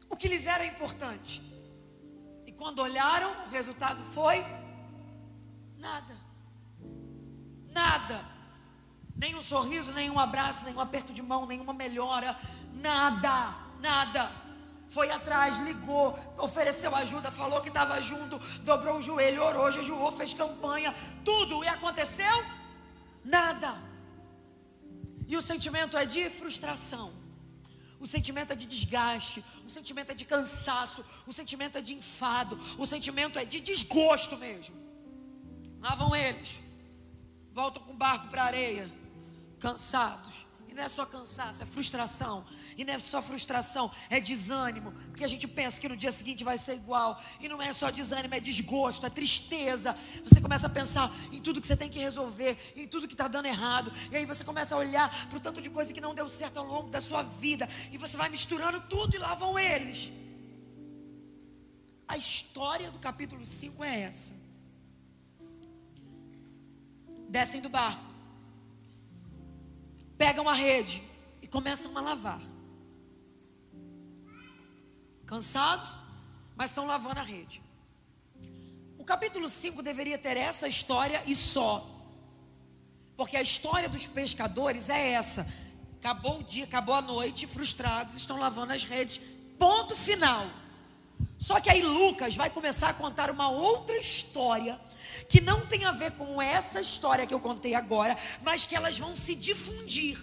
o 0.10 0.16
que 0.16 0.28
lhes 0.28 0.46
era 0.46 0.66
importante. 0.66 1.42
E 2.46 2.52
quando 2.52 2.80
olharam, 2.80 3.32
o 3.46 3.50
resultado 3.50 4.04
foi 4.04 4.44
nada. 5.78 6.21
Nada. 7.74 8.26
Nem 9.16 9.36
um 9.36 9.42
sorriso, 9.42 9.92
nem 9.92 10.10
um 10.10 10.20
abraço, 10.20 10.64
nem 10.64 10.74
um 10.74 10.82
aperto 10.82 11.14
de 11.14 11.22
mão, 11.22 11.46
nenhuma 11.46 11.74
melhora. 11.74 12.36
Nada, 12.74 13.56
nada. 13.80 14.32
Foi 14.90 15.10
atrás, 15.10 15.58
ligou, 15.60 16.18
ofereceu 16.38 16.94
ajuda, 16.96 17.32
falou 17.32 17.62
que 17.62 17.70
estava 17.70 18.02
junto, 18.02 18.38
dobrou 18.64 18.98
o 18.98 19.02
joelho, 19.02 19.42
orou, 19.42 19.72
jejuou, 19.72 20.12
fez 20.12 20.34
campanha, 20.34 20.94
tudo. 21.24 21.64
E 21.64 21.68
aconteceu? 21.68 22.46
Nada. 23.24 23.82
E 25.28 25.38
o 25.38 25.42
sentimento 25.42 25.98
é 25.98 26.06
de 26.06 26.30
frustração. 26.30 27.14
O 28.00 28.08
sentimento 28.08 28.52
é 28.52 28.56
de 28.56 28.66
desgaste, 28.66 29.46
o 29.64 29.70
sentimento 29.70 30.12
é 30.12 30.16
de 30.16 30.26
cansaço, 30.26 31.06
o 31.28 31.32
sentimento 31.32 31.78
é 31.78 31.82
de 31.82 31.94
enfado, 31.94 32.60
o 32.80 32.86
sentimento 32.88 33.38
é 33.38 33.46
de 33.46 33.60
desgosto 33.60 34.36
mesmo. 34.38 34.76
Lá 35.80 35.94
vão 35.94 36.16
eles 36.16 36.71
voltam 37.52 37.84
com 37.84 37.94
o 37.94 37.96
barco 37.96 38.28
para 38.28 38.44
a 38.44 38.46
areia, 38.46 38.92
cansados. 39.60 40.46
E 40.72 40.74
não 40.74 40.84
é 40.84 40.88
só 40.88 41.06
cansaço, 41.06 41.62
é 41.62 41.66
frustração. 41.66 42.46
E 42.78 42.86
não 42.86 42.94
é 42.94 43.00
só 43.00 43.22
frustração, 43.22 43.92
é 44.10 44.22
desânimo. 44.22 44.94
Porque 45.08 45.26
a 45.26 45.28
gente 45.28 45.46
pensa 45.46 45.82
que 45.82 45.90
no 45.90 45.98
dia 45.98 46.14
seguinte 46.14 46.46
vai 46.46 46.58
ser 46.58 46.76
igual. 46.76 47.22
E 47.42 47.50
não 47.50 47.62
é 47.62 47.74
só 47.74 47.92
desânimo, 47.92 48.34
é 48.34 48.40
desgosto, 48.40 49.06
é 49.06 49.10
tristeza. 49.10 49.94
Você 50.24 50.40
começa 50.40 50.68
a 50.68 50.70
pensar 50.70 51.14
em 51.30 51.42
tudo 51.42 51.60
que 51.60 51.68
você 51.68 51.76
tem 51.76 51.90
que 51.90 52.00
resolver, 52.00 52.58
em 52.74 52.88
tudo 52.88 53.06
que 53.06 53.14
está 53.14 53.28
dando 53.28 53.48
errado. 53.48 53.92
E 54.10 54.16
aí 54.16 54.26
você 54.26 54.46
começa 54.46 54.74
a 54.74 54.78
olhar 54.78 55.10
para 55.28 55.38
o 55.38 55.42
tanto 55.42 55.62
de 55.62 55.70
coisa 55.70 55.92
que 55.92 56.00
não 56.00 56.16
deu 56.16 56.30
certo 56.30 56.58
ao 56.58 56.66
longo 56.66 56.90
da 56.90 57.02
sua 57.02 57.22
vida. 57.22 57.68
E 57.92 57.98
você 57.98 58.16
vai 58.16 58.30
misturando 58.30 58.80
tudo 58.80 59.14
e 59.14 59.20
lá 59.20 59.36
vão 59.36 59.60
eles. 59.60 60.10
A 62.08 62.16
história 62.16 62.90
do 62.90 63.00
capítulo 63.00 63.46
5 63.46 63.84
é 63.84 64.04
essa 64.04 64.42
descem 67.32 67.62
do 67.62 67.70
barco, 67.70 68.04
pegam 70.18 70.50
a 70.50 70.54
rede 70.54 71.02
e 71.42 71.48
começam 71.48 71.98
a 71.98 72.02
lavar. 72.02 72.42
Cansados, 75.26 75.98
mas 76.58 76.72
estão 76.72 76.86
lavando 76.86 77.22
a 77.22 77.24
rede. 77.24 77.62
O 78.98 79.06
capítulo 79.06 79.50
5 79.50 79.82
deveria 79.82 80.18
ter 80.18 80.36
essa 80.36 80.68
história 80.68 81.24
e 81.26 81.34
só. 81.34 81.90
Porque 83.16 83.38
a 83.38 83.42
história 83.42 83.88
dos 83.88 84.08
pescadores 84.08 84.90
é 84.90 85.12
essa. 85.12 85.48
Acabou 86.00 86.40
o 86.40 86.44
dia, 86.44 86.66
acabou 86.66 86.96
a 86.96 87.02
noite, 87.02 87.48
frustrados, 87.48 88.16
estão 88.18 88.38
lavando 88.38 88.74
as 88.74 88.84
redes. 88.84 89.22
Ponto 89.58 89.96
final. 89.96 90.46
Só 91.42 91.60
que 91.60 91.72
aí 91.72 91.82
Lucas 91.82 92.36
vai 92.36 92.52
começar 92.52 92.90
a 92.90 92.94
contar 92.94 93.32
uma 93.32 93.50
outra 93.50 93.98
história 93.98 94.80
que 95.28 95.42
não 95.42 95.66
tem 95.66 95.86
a 95.86 95.92
ver 95.92 96.12
com 96.12 96.40
essa 96.40 96.80
história 96.80 97.26
que 97.26 97.34
eu 97.34 97.40
contei 97.40 97.74
agora, 97.74 98.16
mas 98.44 98.68
que 98.68 98.76
elas 98.76 99.00
vão 99.00 99.16
se 99.16 99.34
difundir. 99.34 100.20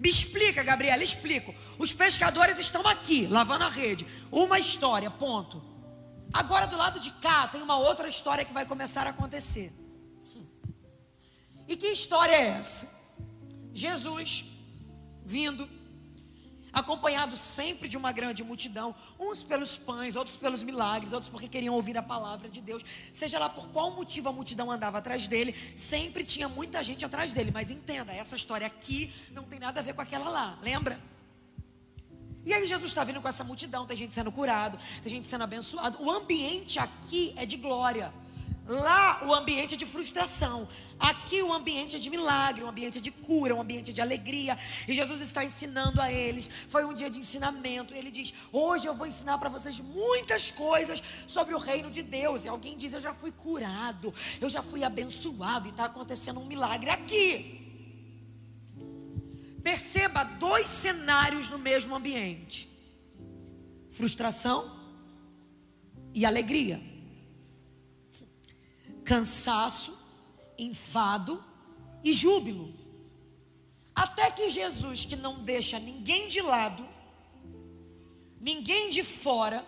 Me 0.00 0.08
explica, 0.08 0.62
Gabriela, 0.62 1.02
explico. 1.02 1.54
Os 1.78 1.92
pescadores 1.92 2.58
estão 2.58 2.88
aqui, 2.88 3.26
lavando 3.26 3.64
a 3.64 3.68
rede. 3.68 4.06
Uma 4.32 4.58
história, 4.58 5.10
ponto. 5.10 5.62
Agora 6.32 6.66
do 6.66 6.78
lado 6.78 6.98
de 6.98 7.10
cá 7.10 7.46
tem 7.46 7.60
uma 7.60 7.76
outra 7.78 8.08
história 8.08 8.46
que 8.46 8.54
vai 8.54 8.64
começar 8.64 9.06
a 9.06 9.10
acontecer. 9.10 9.70
E 11.68 11.76
que 11.76 11.88
história 11.88 12.32
é 12.32 12.46
essa? 12.58 12.98
Jesus 13.74 14.46
vindo 15.26 15.68
acompanhado 16.78 17.36
sempre 17.36 17.88
de 17.88 17.96
uma 17.96 18.12
grande 18.12 18.42
multidão, 18.42 18.94
uns 19.18 19.42
pelos 19.44 19.76
pães, 19.76 20.16
outros 20.16 20.36
pelos 20.36 20.62
milagres, 20.62 21.12
outros 21.12 21.30
porque 21.30 21.48
queriam 21.48 21.74
ouvir 21.74 21.96
a 21.98 22.02
palavra 22.02 22.48
de 22.48 22.60
Deus. 22.60 22.84
Seja 23.12 23.38
lá 23.38 23.48
por 23.48 23.68
qual 23.68 23.90
motivo 23.90 24.28
a 24.28 24.32
multidão 24.32 24.70
andava 24.70 24.98
atrás 24.98 25.26
dele, 25.26 25.54
sempre 25.76 26.24
tinha 26.24 26.48
muita 26.48 26.82
gente 26.82 27.04
atrás 27.04 27.32
dele. 27.32 27.50
Mas 27.52 27.70
entenda, 27.70 28.12
essa 28.12 28.36
história 28.36 28.66
aqui 28.66 29.12
não 29.32 29.44
tem 29.44 29.58
nada 29.58 29.80
a 29.80 29.82
ver 29.82 29.94
com 29.94 30.02
aquela 30.02 30.28
lá, 30.28 30.58
lembra? 30.62 31.00
E 32.44 32.54
aí 32.54 32.66
Jesus 32.66 32.90
está 32.90 33.04
vindo 33.04 33.20
com 33.20 33.28
essa 33.28 33.44
multidão, 33.44 33.84
tem 33.84 33.96
gente 33.96 34.14
sendo 34.14 34.32
curado, 34.32 34.78
tem 35.02 35.10
gente 35.10 35.26
sendo 35.26 35.44
abençoado. 35.44 36.02
O 36.02 36.10
ambiente 36.10 36.78
aqui 36.78 37.34
é 37.36 37.44
de 37.44 37.56
glória. 37.56 38.12
Lá 38.68 39.24
o 39.24 39.34
ambiente 39.34 39.74
é 39.74 39.78
de 39.78 39.86
frustração. 39.86 40.68
Aqui 40.98 41.42
o 41.42 41.52
ambiente 41.52 41.96
é 41.96 41.98
de 41.98 42.10
milagre, 42.10 42.62
um 42.62 42.68
ambiente 42.68 43.00
de 43.00 43.10
cura, 43.10 43.54
um 43.54 43.60
ambiente 43.62 43.94
de 43.94 44.00
alegria. 44.00 44.58
E 44.86 44.94
Jesus 44.94 45.22
está 45.22 45.42
ensinando 45.42 46.00
a 46.02 46.12
eles. 46.12 46.50
Foi 46.68 46.84
um 46.84 46.92
dia 46.92 47.08
de 47.08 47.18
ensinamento. 47.18 47.94
E 47.94 47.98
ele 47.98 48.10
diz: 48.10 48.34
Hoje 48.52 48.86
eu 48.86 48.94
vou 48.94 49.06
ensinar 49.06 49.38
para 49.38 49.48
vocês 49.48 49.80
muitas 49.80 50.50
coisas 50.50 51.02
sobre 51.26 51.54
o 51.54 51.58
reino 51.58 51.90
de 51.90 52.02
Deus. 52.02 52.44
E 52.44 52.48
alguém 52.48 52.76
diz: 52.76 52.92
Eu 52.92 53.00
já 53.00 53.14
fui 53.14 53.32
curado, 53.32 54.12
eu 54.38 54.50
já 54.50 54.62
fui 54.62 54.84
abençoado. 54.84 55.68
E 55.68 55.70
está 55.70 55.86
acontecendo 55.86 56.38
um 56.38 56.44
milagre 56.44 56.90
aqui. 56.90 57.68
Perceba 59.62 60.24
dois 60.24 60.68
cenários 60.68 61.48
no 61.48 61.58
mesmo 61.58 61.94
ambiente: 61.94 62.68
frustração 63.90 64.78
e 66.14 66.24
alegria, 66.24 66.80
cansaço, 69.08 69.98
enfado 70.58 71.42
e 72.04 72.12
júbilo. 72.12 72.74
Até 73.94 74.30
que 74.30 74.50
Jesus, 74.50 75.06
que 75.06 75.16
não 75.16 75.42
deixa 75.42 75.78
ninguém 75.78 76.28
de 76.28 76.42
lado, 76.42 76.86
ninguém 78.38 78.90
de 78.90 79.02
fora, 79.02 79.64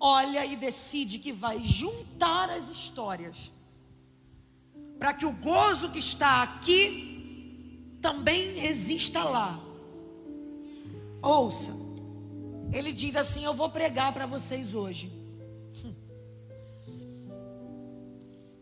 olha 0.00 0.44
e 0.44 0.56
decide 0.56 1.20
que 1.20 1.32
vai 1.32 1.62
juntar 1.62 2.50
as 2.50 2.68
histórias, 2.68 3.52
para 4.98 5.14
que 5.14 5.24
o 5.24 5.32
gozo 5.32 5.92
que 5.92 6.00
está 6.00 6.42
aqui 6.42 7.96
também 8.02 8.58
exista 8.66 9.22
lá. 9.22 9.58
Ouça, 11.22 11.72
ele 12.72 12.92
diz 12.92 13.14
assim: 13.14 13.44
Eu 13.44 13.54
vou 13.54 13.70
pregar 13.70 14.12
para 14.12 14.26
vocês 14.26 14.74
hoje. 14.74 15.19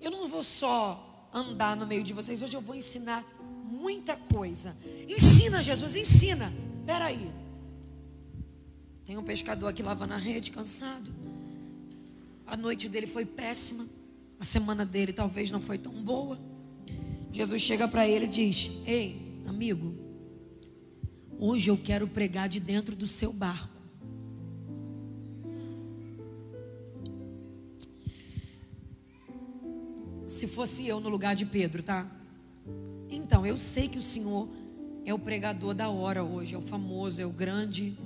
Eu 0.01 0.11
não 0.11 0.29
vou 0.29 0.45
só 0.45 1.29
andar 1.33 1.77
no 1.77 1.87
meio 1.87 2.03
de 2.03 2.13
vocês, 2.13 2.43
hoje 2.43 2.57
eu 2.57 2.61
vou 2.61 2.75
ensinar 2.75 3.25
muita 3.65 4.17
coisa. 4.17 4.77
Ensina, 5.09 5.63
Jesus, 5.63 5.97
ensina. 5.97 6.53
Espera 6.79 7.07
aí. 7.07 7.31
Tem 9.05 9.17
um 9.17 9.23
pescador 9.23 9.69
aqui 9.69 9.83
lavando 9.83 10.15
a 10.15 10.19
rede, 10.19 10.51
cansado. 10.51 11.11
A 12.47 12.57
noite 12.57 12.89
dele 12.89 13.07
foi 13.07 13.25
péssima. 13.25 13.87
A 14.41 14.45
semana 14.45 14.85
dele 14.87 15.13
talvez 15.13 15.51
não 15.51 15.61
foi 15.61 15.79
tão 15.79 15.93
boa. 15.93 16.39
Jesus 17.33 17.63
chega 17.63 17.87
para 17.87 18.09
ele 18.09 18.25
e 18.25 18.29
diz: 18.29 18.83
Ei, 18.87 19.43
amigo, 19.47 19.95
hoje 21.39 21.71
eu 21.71 21.77
quero 21.77 22.07
pregar 22.07 22.49
de 22.49 22.61
dentro 22.61 22.97
do 22.97 23.07
seu 23.07 23.33
barco. 23.33 23.78
Se 30.39 30.47
fosse 30.47 30.87
eu 30.87 31.01
no 31.01 31.09
lugar 31.09 31.35
de 31.35 31.45
Pedro, 31.45 31.83
tá? 31.83 32.11
Então, 33.11 33.47
eu 33.47 33.57
sei 33.57 33.89
que 33.89 33.99
o 33.99 34.03
Senhor 34.03 34.49
é 35.05 35.13
o 35.13 35.19
pregador 35.19 35.75
da 35.75 35.89
hora 35.89 36.23
hoje, 36.23 36.55
é 36.55 36.59
o 36.59 36.63
famoso, 36.63 37.21
é 37.21 37.27
o 37.27 37.31
grande 37.31 37.97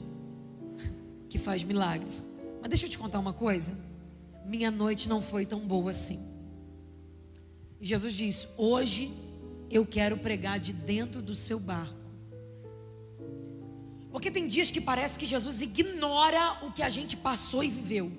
que 1.29 1.39
faz 1.39 1.63
milagres. 1.63 2.27
Mas 2.61 2.69
deixa 2.69 2.87
eu 2.87 2.91
te 2.91 2.99
contar 2.99 3.19
uma 3.19 3.33
coisa 3.33 3.93
minha 4.45 4.71
noite 4.71 5.09
não 5.09 5.23
foi 5.23 5.47
tão 5.47 5.61
boa 5.61 5.91
assim. 5.91 6.21
E 7.81 7.87
Jesus 7.87 8.15
diz: 8.15 8.49
Hoje 8.57 9.13
eu 9.71 9.87
quero 9.87 10.17
pregar 10.17 10.59
de 10.59 10.73
dentro 10.73 11.23
do 11.23 11.35
seu 11.35 11.59
barco. 11.59 12.01
Porque 14.11 14.31
tem 14.31 14.47
dias 14.47 14.71
que 14.71 14.81
parece 14.81 15.19
que 15.19 15.25
Jesus 15.25 15.63
ignora 15.63 16.59
o 16.63 16.73
que 16.73 16.83
a 16.83 16.91
gente 16.91 17.17
passou 17.17 17.65
e 17.65 17.69
viveu. 17.69 18.13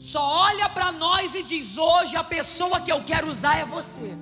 Só 0.00 0.22
olha 0.22 0.66
para 0.70 0.90
nós 0.90 1.34
e 1.34 1.42
diz: 1.42 1.76
Hoje 1.76 2.16
a 2.16 2.24
pessoa 2.24 2.80
que 2.80 2.90
eu 2.90 3.04
quero 3.04 3.28
usar 3.28 3.58
é 3.58 3.66
você. 3.66 4.16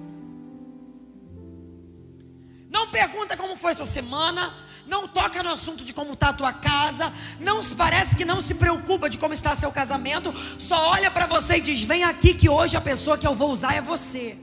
Não 2.69 2.91
pergunta 2.91 3.37
como 3.37 3.55
foi 3.55 3.73
sua 3.75 3.87
semana, 3.87 4.53
não 4.89 5.07
toca 5.07 5.41
no 5.41 5.51
assunto 5.51 5.85
de 5.85 5.93
como 5.93 6.15
está 6.15 6.31
a 6.31 6.33
tua 6.33 6.53
casa, 6.53 7.13
não 7.39 7.61
parece 7.77 8.17
que 8.17 8.25
não 8.25 8.41
se 8.41 8.57
preocupa 8.57 9.09
de 9.09 9.19
como 9.19 9.33
está 9.33 9.55
seu 9.55 9.71
casamento, 9.71 10.35
só 10.59 10.91
olha 10.91 11.13
para 11.13 11.27
você 11.27 11.59
e 11.59 11.61
diz: 11.61 11.85
vem 11.85 12.03
aqui 12.03 12.35
que 12.35 12.49
hoje 12.49 12.77
a 12.77 12.81
pessoa 12.81 13.17
que 13.17 13.27
eu 13.27 13.37
vou 13.37 13.53
usar 13.53 13.75
é 13.75 13.81
você. 13.81 14.37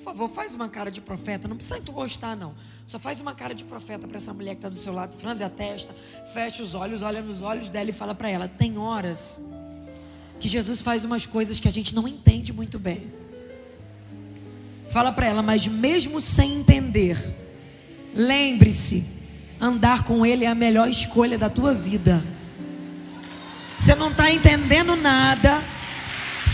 Por 0.00 0.12
favor, 0.12 0.30
faz 0.30 0.54
uma 0.54 0.68
cara 0.68 0.90
de 0.90 1.00
profeta, 1.00 1.46
não 1.46 1.56
precisa 1.56 1.78
tu 1.80 1.92
gostar 1.92 2.34
não. 2.34 2.54
Só 2.86 2.98
faz 2.98 3.20
uma 3.20 3.34
cara 3.34 3.54
de 3.54 3.64
profeta 3.64 4.08
para 4.08 4.16
essa 4.16 4.32
mulher 4.32 4.54
que 4.54 4.58
está 4.58 4.70
do 4.70 4.76
seu 4.76 4.94
lado, 4.94 5.14
franze 5.16 5.44
a 5.44 5.50
testa, 5.50 5.94
fecha 6.32 6.62
os 6.62 6.74
olhos, 6.74 7.02
olha 7.02 7.20
nos 7.20 7.42
olhos 7.42 7.68
dela 7.68 7.90
e 7.90 7.92
fala 7.92 8.14
para 8.14 8.30
ela: 8.30 8.48
tem 8.48 8.78
horas 8.78 9.38
que 10.38 10.48
Jesus 10.48 10.80
faz 10.80 11.04
umas 11.04 11.26
coisas 11.26 11.60
que 11.60 11.68
a 11.68 11.70
gente 11.70 11.94
não 11.94 12.08
entende 12.08 12.50
muito 12.50 12.78
bem. 12.78 13.12
Fala 14.88 15.12
para 15.12 15.26
ela, 15.26 15.42
mas 15.42 15.66
mesmo 15.66 16.18
sem 16.18 16.54
entender, 16.54 17.18
Lembre-se, 18.14 19.06
andar 19.60 20.04
com 20.04 20.26
Ele 20.26 20.44
é 20.44 20.48
a 20.48 20.54
melhor 20.54 20.88
escolha 20.88 21.38
da 21.38 21.48
tua 21.48 21.74
vida. 21.74 22.24
Você 23.76 23.94
não 23.94 24.10
está 24.10 24.30
entendendo 24.30 24.96
nada. 24.96 25.62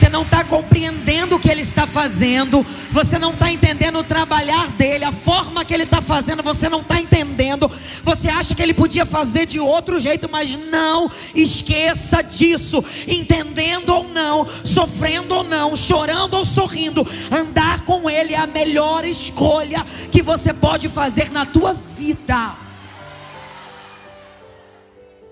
Você 0.06 0.12
não 0.12 0.22
está 0.22 0.44
compreendendo 0.44 1.34
o 1.34 1.40
que 1.40 1.50
ele 1.50 1.62
está 1.62 1.84
fazendo, 1.84 2.64
você 2.92 3.18
não 3.18 3.32
está 3.32 3.50
entendendo 3.50 3.98
o 3.98 4.04
trabalhar 4.04 4.68
dele, 4.68 5.04
a 5.04 5.10
forma 5.10 5.64
que 5.64 5.74
ele 5.74 5.82
está 5.82 6.00
fazendo, 6.00 6.44
você 6.44 6.68
não 6.68 6.80
está 6.80 7.00
entendendo. 7.00 7.68
Você 8.04 8.28
acha 8.28 8.54
que 8.54 8.62
ele 8.62 8.72
podia 8.72 9.04
fazer 9.04 9.46
de 9.46 9.58
outro 9.58 9.98
jeito, 9.98 10.28
mas 10.30 10.54
não 10.54 11.10
esqueça 11.34 12.22
disso. 12.22 12.84
Entendendo 13.08 13.90
ou 13.90 14.08
não, 14.08 14.46
sofrendo 14.46 15.34
ou 15.34 15.42
não, 15.42 15.74
chorando 15.74 16.34
ou 16.34 16.44
sorrindo, 16.44 17.04
andar 17.32 17.80
com 17.80 18.08
ele 18.08 18.32
é 18.32 18.38
a 18.38 18.46
melhor 18.46 19.04
escolha 19.04 19.84
que 20.12 20.22
você 20.22 20.54
pode 20.54 20.88
fazer 20.88 21.32
na 21.32 21.44
tua 21.44 21.74
vida. 21.74 22.54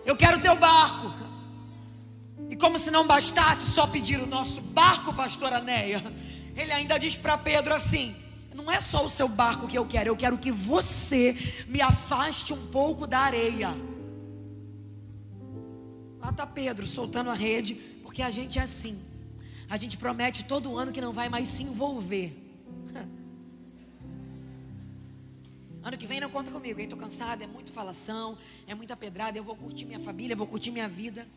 Eu 0.05 0.17
quero 0.17 0.41
teu 0.41 0.57
barco. 0.57 0.84
E 2.55 2.57
como 2.57 2.79
se 2.79 2.88
não 2.88 3.05
bastasse 3.05 3.73
só 3.73 3.85
pedir 3.85 4.21
o 4.21 4.29
nosso 4.29 4.61
barco, 4.61 5.12
pastor 5.12 5.53
Anéia, 5.53 6.01
ele 6.55 6.71
ainda 6.71 6.97
diz 6.99 7.17
para 7.17 7.37
Pedro 7.37 7.75
assim: 7.75 8.14
não 8.55 8.71
é 8.71 8.79
só 8.79 9.05
o 9.05 9.11
seu 9.11 9.27
barco 9.27 9.67
que 9.67 9.77
eu 9.77 9.85
quero, 9.85 10.11
eu 10.11 10.17
quero 10.17 10.38
que 10.38 10.53
você 10.53 11.37
me 11.67 11.81
afaste 11.81 12.53
um 12.53 12.67
pouco 12.69 13.09
da 13.09 13.19
areia. 13.19 13.71
Lá 16.21 16.31
está 16.31 16.47
Pedro 16.47 16.87
soltando 16.87 17.29
a 17.29 17.35
rede, 17.35 17.75
porque 18.05 18.23
a 18.23 18.31
gente 18.31 18.57
é 18.61 18.62
assim. 18.62 19.03
A 19.69 19.77
gente 19.77 19.97
promete 19.97 20.45
todo 20.45 20.79
ano 20.79 20.93
que 20.93 21.01
não 21.01 21.12
vai 21.12 21.29
mais 21.29 21.49
se 21.49 21.64
envolver. 21.64 22.40
Ano 25.87 25.99
que 25.99 26.07
vem 26.07 26.19
não 26.19 26.31
conta 26.31 26.51
comigo, 26.51 26.81
hein? 26.81 26.85
Estou 26.85 26.99
cansado, 26.99 27.43
é 27.43 27.47
muito 27.47 27.71
falação, 27.71 28.38
é 28.67 28.75
muita 28.75 28.97
pedrada. 28.97 29.37
Eu 29.37 29.45
vou 29.45 29.55
curtir 29.55 29.85
minha 29.85 30.01
família, 30.01 30.35
vou 30.35 30.47
curtir 30.47 30.71
minha 30.71 30.88
vida. 30.88 31.29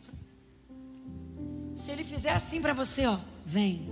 Se 1.78 1.92
ele 1.92 2.04
fizer 2.04 2.32
assim 2.32 2.60
para 2.60 2.74
você, 2.74 3.06
ó, 3.06 3.18
vem. 3.46 3.88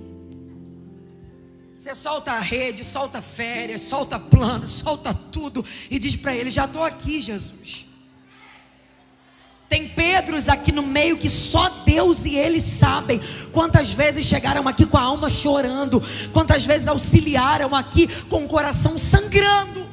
Você 1.77 1.93
solta 1.93 2.31
a 2.31 2.39
rede, 2.39 2.83
solta 2.83 3.21
férias, 3.21 3.81
solta 3.81 4.17
plano, 4.17 4.67
solta 4.67 5.13
tudo 5.13 5.63
e 5.91 5.99
diz 5.99 6.15
para 6.15 6.35
ele: 6.35 6.49
Já 6.49 6.65
estou 6.65 6.83
aqui, 6.83 7.21
Jesus. 7.21 7.85
Tem 9.69 9.87
Pedros 9.87 10.49
aqui 10.49 10.71
no 10.71 10.81
meio 10.81 11.15
que 11.15 11.29
só 11.29 11.69
Deus 11.85 12.25
e 12.25 12.35
eles 12.35 12.63
sabem 12.63 13.19
quantas 13.51 13.93
vezes 13.93 14.25
chegaram 14.25 14.67
aqui 14.67 14.87
com 14.87 14.97
a 14.97 15.01
alma 15.01 15.29
chorando, 15.29 16.01
quantas 16.33 16.65
vezes 16.65 16.87
auxiliaram 16.87 17.75
aqui 17.75 18.07
com 18.25 18.45
o 18.45 18.47
coração 18.47 18.97
sangrando. 18.97 19.84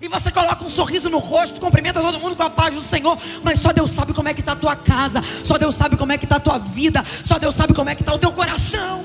E 0.00 0.08
você 0.08 0.30
coloca 0.30 0.64
um 0.64 0.68
sorriso 0.68 1.10
no 1.10 1.18
rosto, 1.18 1.60
cumprimenta 1.60 2.00
todo 2.00 2.18
mundo 2.18 2.34
com 2.34 2.42
a 2.42 2.48
paz 2.48 2.74
do 2.74 2.82
Senhor, 2.82 3.18
mas 3.42 3.58
só 3.58 3.70
Deus 3.70 3.90
sabe 3.90 4.14
como 4.14 4.28
é 4.28 4.34
que 4.34 4.40
está 4.40 4.52
a 4.52 4.56
tua 4.56 4.74
casa, 4.74 5.22
só 5.22 5.58
Deus 5.58 5.74
sabe 5.74 5.96
como 5.96 6.10
é 6.10 6.16
que 6.16 6.24
está 6.24 6.36
a 6.36 6.40
tua 6.40 6.58
vida, 6.58 7.02
só 7.04 7.38
Deus 7.38 7.54
sabe 7.54 7.74
como 7.74 7.90
é 7.90 7.94
que 7.94 8.00
está 8.00 8.14
o 8.14 8.18
teu 8.18 8.32
coração. 8.32 9.04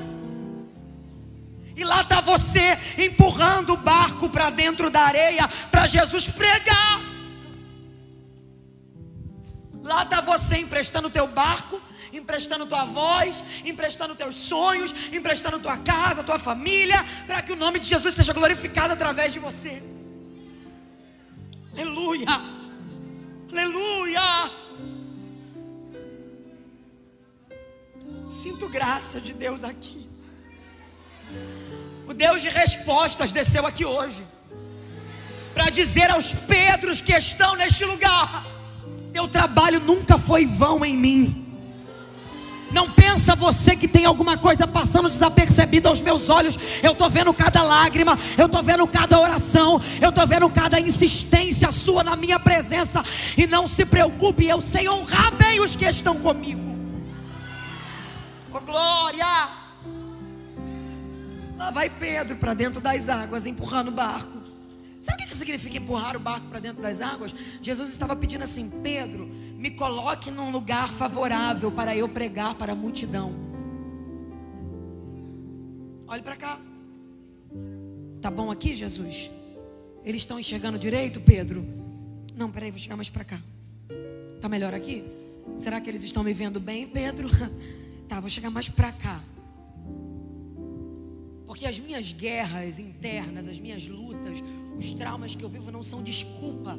E 1.76 1.84
lá 1.84 2.00
está 2.00 2.22
você 2.22 2.78
empurrando 2.98 3.74
o 3.74 3.78
barco 3.78 4.30
para 4.30 4.50
dentro 4.50 4.90
da 4.90 5.02
areia 5.02 5.46
para 5.70 5.86
Jesus 5.86 6.30
pregar. 6.30 7.02
Lá 9.84 10.04
está 10.04 10.22
você 10.22 10.58
emprestando 10.58 11.10
o 11.10 11.12
teu 11.12 11.28
barco, 11.28 11.82
emprestando 12.14 12.66
tua 12.66 12.86
voz, 12.86 13.44
emprestando 13.66 14.16
teus 14.16 14.36
sonhos, 14.36 14.96
emprestando 15.12 15.60
tua 15.60 15.78
casa, 15.78 16.24
tua 16.24 16.40
família, 16.40 17.04
para 17.28 17.42
que 17.42 17.52
o 17.52 17.58
nome 17.58 17.80
de 17.80 17.88
Jesus 17.88 18.14
seja 18.14 18.32
glorificado 18.32 18.94
através 18.94 19.34
de 19.34 19.40
você. 19.40 19.84
Aleluia. 21.78 22.28
Aleluia. 23.52 24.52
Sinto 28.26 28.70
graça 28.70 29.20
de 29.20 29.34
Deus 29.34 29.64
aqui. 29.64 30.10
O 32.08 32.14
Deus 32.14 32.42
de 32.42 32.50
respostas 32.50 33.32
desceu 33.32 33.66
aqui 33.68 33.84
hoje. 33.84 34.26
Para 35.54 35.70
dizer 35.70 36.10
aos 36.10 36.34
Pedros 36.34 37.02
que 37.02 37.14
estão 37.14 37.56
neste 37.56 37.84
lugar: 37.86 38.46
Teu 39.12 39.28
trabalho 39.28 39.80
nunca 39.80 40.18
foi 40.18 40.46
vão 40.46 40.84
em 40.86 40.96
mim. 40.96 41.45
Não 42.76 42.92
pensa 42.92 43.38
você 43.38 43.74
que 43.74 43.88
tem 43.88 44.06
alguma 44.06 44.38
coisa 44.38 44.68
passando 44.68 45.10
desapercebida 45.10 45.88
aos 45.88 46.02
meus 46.02 46.30
olhos. 46.30 46.84
Eu 46.84 46.92
estou 46.92 47.10
vendo 47.10 47.34
cada 47.34 47.64
lágrima, 47.64 48.18
eu 48.38 48.48
estou 48.48 48.62
vendo 48.62 48.86
cada 48.86 49.18
oração, 49.18 49.80
eu 50.02 50.10
estou 50.10 50.28
vendo 50.28 50.50
cada 50.50 50.78
insistência 50.78 51.72
sua 51.72 52.04
na 52.04 52.18
minha 52.18 52.38
presença. 52.38 53.02
E 53.38 53.48
não 53.48 53.66
se 53.66 53.86
preocupe, 53.86 54.46
eu 54.46 54.60
sei 54.60 54.90
honrar 54.90 55.34
bem 55.36 55.62
os 55.62 55.74
que 55.74 55.86
estão 55.86 56.20
comigo. 56.20 56.76
Oh 58.52 58.60
glória! 58.60 59.48
Lá 61.58 61.72
vai 61.72 61.90
Pedro 61.90 62.36
para 62.36 62.54
dentro 62.54 62.82
das 62.82 63.08
águas, 63.08 63.46
empurrando 63.46 63.88
o 63.88 63.92
barco. 63.92 64.45
Sabe 65.06 65.24
o 65.24 65.28
que 65.28 65.38
significa 65.38 65.78
empurrar 65.78 66.18
o 66.18 66.20
barco 66.20 66.48
para 66.48 66.60
dentro 66.60 66.82
das 66.82 67.00
águas? 67.00 67.32
Jesus 67.62 67.92
estava 67.92 68.16
pedindo 68.16 68.44
assim: 68.44 68.68
Pedro, 68.82 69.28
me 69.56 69.70
coloque 69.70 70.32
num 70.32 70.50
lugar 70.50 70.92
favorável 70.92 71.72
para 71.72 71.96
eu 71.96 72.10
pregar 72.10 72.56
para 72.56 72.72
a 72.72 72.76
multidão. 72.76 73.32
Olhe 76.08 76.24
para 76.24 76.36
cá. 76.36 76.60
Tá 78.20 78.32
bom 78.32 78.50
aqui, 78.50 78.74
Jesus? 78.74 79.30
Eles 80.04 80.22
estão 80.22 80.40
enxergando 80.40 80.80
direito, 80.80 81.22
Pedro? 81.22 81.64
Não, 82.36 82.50
peraí, 82.50 82.72
vou 82.72 82.80
chegar 82.80 82.96
mais 82.96 83.10
para 83.10 83.24
cá. 83.24 83.40
Tá 84.42 84.50
melhor 84.50 84.74
aqui? 84.74 85.06
Será 85.56 85.80
que 85.80 85.88
eles 85.88 86.04
estão 86.04 86.24
me 86.24 86.34
vendo 86.34 86.60
bem, 86.60 86.88
Pedro? 86.88 87.30
Tá, 88.08 88.20
vou 88.20 88.30
chegar 88.30 88.52
mais 88.52 88.70
para 88.70 88.92
cá. 88.92 89.20
Porque 91.56 91.68
as 91.68 91.80
minhas 91.80 92.12
guerras 92.12 92.80
internas, 92.80 93.48
as 93.48 93.62
minhas 93.62 93.88
lutas, 93.88 94.44
os 94.78 94.92
traumas 94.92 95.36
que 95.36 95.42
eu 95.42 95.48
vivo 95.48 95.72
não 95.72 95.82
são 95.82 96.04
desculpa 96.04 96.78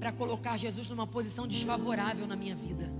para 0.00 0.10
colocar 0.10 0.56
Jesus 0.56 0.88
numa 0.88 1.06
posição 1.06 1.46
desfavorável 1.46 2.26
na 2.26 2.34
minha 2.34 2.56
vida. 2.56 2.92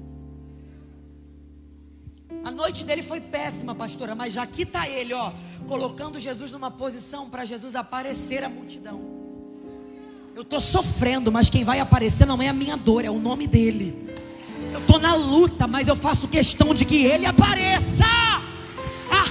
A 2.45 2.53
noite 2.53 2.85
dele 2.85 3.03
foi 3.03 3.21
péssima, 3.21 3.75
pastora, 3.75 4.15
mas 4.15 4.35
já 4.35 4.45
aqui 4.45 4.63
está 4.63 4.89
ele, 4.89 5.13
ó, 5.13 5.33
colocando 5.67 6.21
Jesus 6.21 6.53
numa 6.53 6.71
posição 6.71 7.29
para 7.29 7.45
Jesus 7.45 7.75
aparecer 7.75 8.45
à 8.45 8.49
multidão. 8.49 9.01
Eu 10.37 10.43
estou 10.43 10.61
sofrendo, 10.61 11.33
mas 11.33 11.51
quem 11.51 11.65
vai 11.65 11.81
aparecer 11.81 12.29
não 12.29 12.41
é 12.41 12.47
a 12.47 12.53
minha 12.53 12.77
dor, 12.77 13.05
é 13.05 13.11
o 13.11 13.19
nome 13.19 13.49
dele. 13.49 14.09
Eu 14.73 14.79
estou 14.79 15.01
na 15.01 15.17
luta, 15.17 15.67
mas 15.67 15.89
eu 15.89 15.97
faço 15.97 16.29
questão 16.29 16.73
de 16.73 16.85
que 16.85 17.05
ele 17.05 17.27
apareça. 17.27 18.05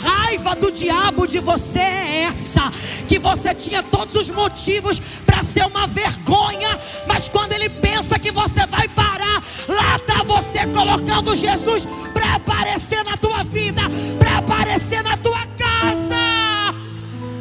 Raiva 0.02 0.56
do 0.56 0.72
diabo 0.72 1.26
de 1.28 1.40
você 1.40 1.80
é 1.80 2.24
essa: 2.24 2.72
que 3.08 3.18
você 3.18 3.54
tinha 3.54 3.82
todos 3.82 4.16
os 4.16 4.30
motivos 4.30 5.00
para 5.26 5.44
ser 5.44 5.66
uma 5.66 5.88
vergonha, 5.88 6.78
mas 7.08 7.30
quando 7.30 7.54
ele 7.54 7.70
pensa 7.70 8.20
que 8.20 8.32
você 8.32 8.66
vai 8.66 8.88
parar, 8.90 9.42
lá 9.68 9.96
está 9.96 10.24
você 10.24 10.68
colocando 10.68 11.36
Jesus 11.36 11.86
para 12.14 12.36
aparecer 12.36 13.04
na 13.04 13.18
tua 13.18 13.44
vida, 13.44 13.82
para 14.20 14.38
aparecer 14.38 15.04
na 15.04 15.18
tua 15.18 15.46
casa. 15.58 16.18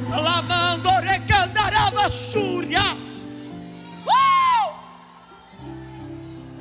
Lamando 0.09 0.89
recandarava 1.03 2.09
súria. 2.09 2.97
Uh! 4.07 4.75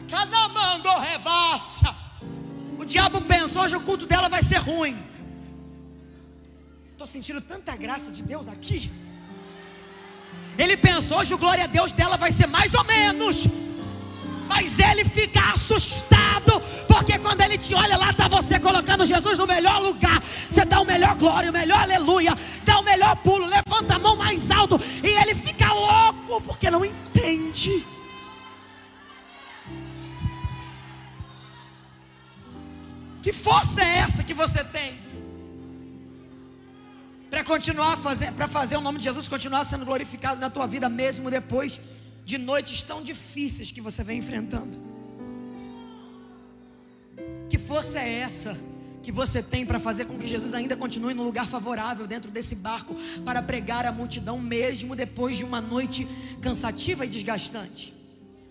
Canamando 0.10 0.90
revassa. 1.00 1.96
O 2.78 2.84
diabo 2.84 3.22
pensou, 3.22 3.64
hoje 3.64 3.76
o 3.76 3.82
culto 3.82 4.06
dela 4.06 4.28
vai 4.28 4.44
ser 4.44 4.58
ruim. 4.58 5.15
Estou 7.06 7.22
sentindo 7.22 7.40
tanta 7.40 7.78
graça 7.78 8.12
de 8.12 8.24
Deus 8.24 8.48
aqui. 8.48 8.92
Ele 10.58 10.76
pensou, 10.76 11.20
hoje 11.20 11.36
o 11.36 11.38
glória 11.38 11.66
a 11.66 11.68
Deus 11.68 11.92
dela 11.92 12.18
vai 12.18 12.32
ser 12.32 12.48
mais 12.48 12.74
ou 12.74 12.84
menos. 12.84 13.46
Mas 14.48 14.80
ele 14.80 15.06
fica 15.06 15.40
assustado, 15.54 16.60
porque 16.88 17.20
quando 17.20 17.42
ele 17.42 17.60
te 17.60 17.76
olha 17.76 17.96
lá, 17.96 18.10
está 18.10 18.28
você 18.28 18.60
colocando 18.60 19.06
Jesus 19.06 19.38
no 19.38 19.46
melhor 19.46 19.84
lugar. 19.84 20.20
Você 20.20 20.66
dá 20.66 20.82
o 20.82 20.86
melhor 20.86 21.16
glória, 21.16 21.52
o 21.52 21.54
melhor 21.54 21.78
aleluia, 21.84 22.36
dá 22.64 22.80
o 22.80 22.84
melhor 22.84 23.16
pulo, 23.18 23.46
levanta 23.46 23.98
a 23.98 24.00
mão 24.00 24.16
mais 24.16 24.50
alto, 24.50 24.82
e 25.04 25.08
ele 25.08 25.36
fica 25.36 25.72
louco, 25.72 26.42
porque 26.42 26.72
não 26.72 26.84
entende. 26.84 27.86
Que 33.22 33.32
força 33.32 33.84
é 33.84 33.98
essa 33.98 34.24
que 34.24 34.34
você 34.34 34.64
tem? 34.64 35.05
Para 37.36 37.44
continuar 37.44 37.98
fazer, 37.98 38.32
para 38.32 38.48
fazer 38.48 38.78
o 38.78 38.82
nome 38.82 38.98
de 38.98 39.04
Jesus 39.04 39.28
continuar 39.28 39.66
sendo 39.66 39.84
glorificado 39.84 40.40
na 40.40 40.50
tua 40.50 40.66
vida 40.66 40.88
mesmo 40.88 41.30
depois 41.30 41.82
de 42.24 42.38
noites 42.38 42.82
tão 42.82 43.04
difíceis 43.04 43.72
que 43.72 43.82
você 43.82 44.06
vem 44.06 44.20
enfrentando. 44.20 44.80
Que 47.50 47.58
força 47.58 48.00
é 48.00 48.10
essa 48.20 48.58
que 49.04 49.12
você 49.12 49.44
tem 49.44 49.66
para 49.66 49.82
fazer 49.82 50.06
com 50.06 50.18
que 50.18 50.26
Jesus 50.26 50.54
ainda 50.54 50.78
continue 50.78 51.14
no 51.14 51.24
lugar 51.24 51.46
favorável 51.46 52.08
dentro 52.08 52.32
desse 52.32 52.56
barco 52.56 52.96
para 53.26 53.42
pregar 53.42 53.86
a 53.86 53.92
multidão 53.92 54.40
mesmo 54.40 54.96
depois 54.96 55.36
de 55.36 55.44
uma 55.44 55.60
noite 55.60 56.08
cansativa 56.42 57.06
e 57.06 57.10
desgastante? 57.10 57.94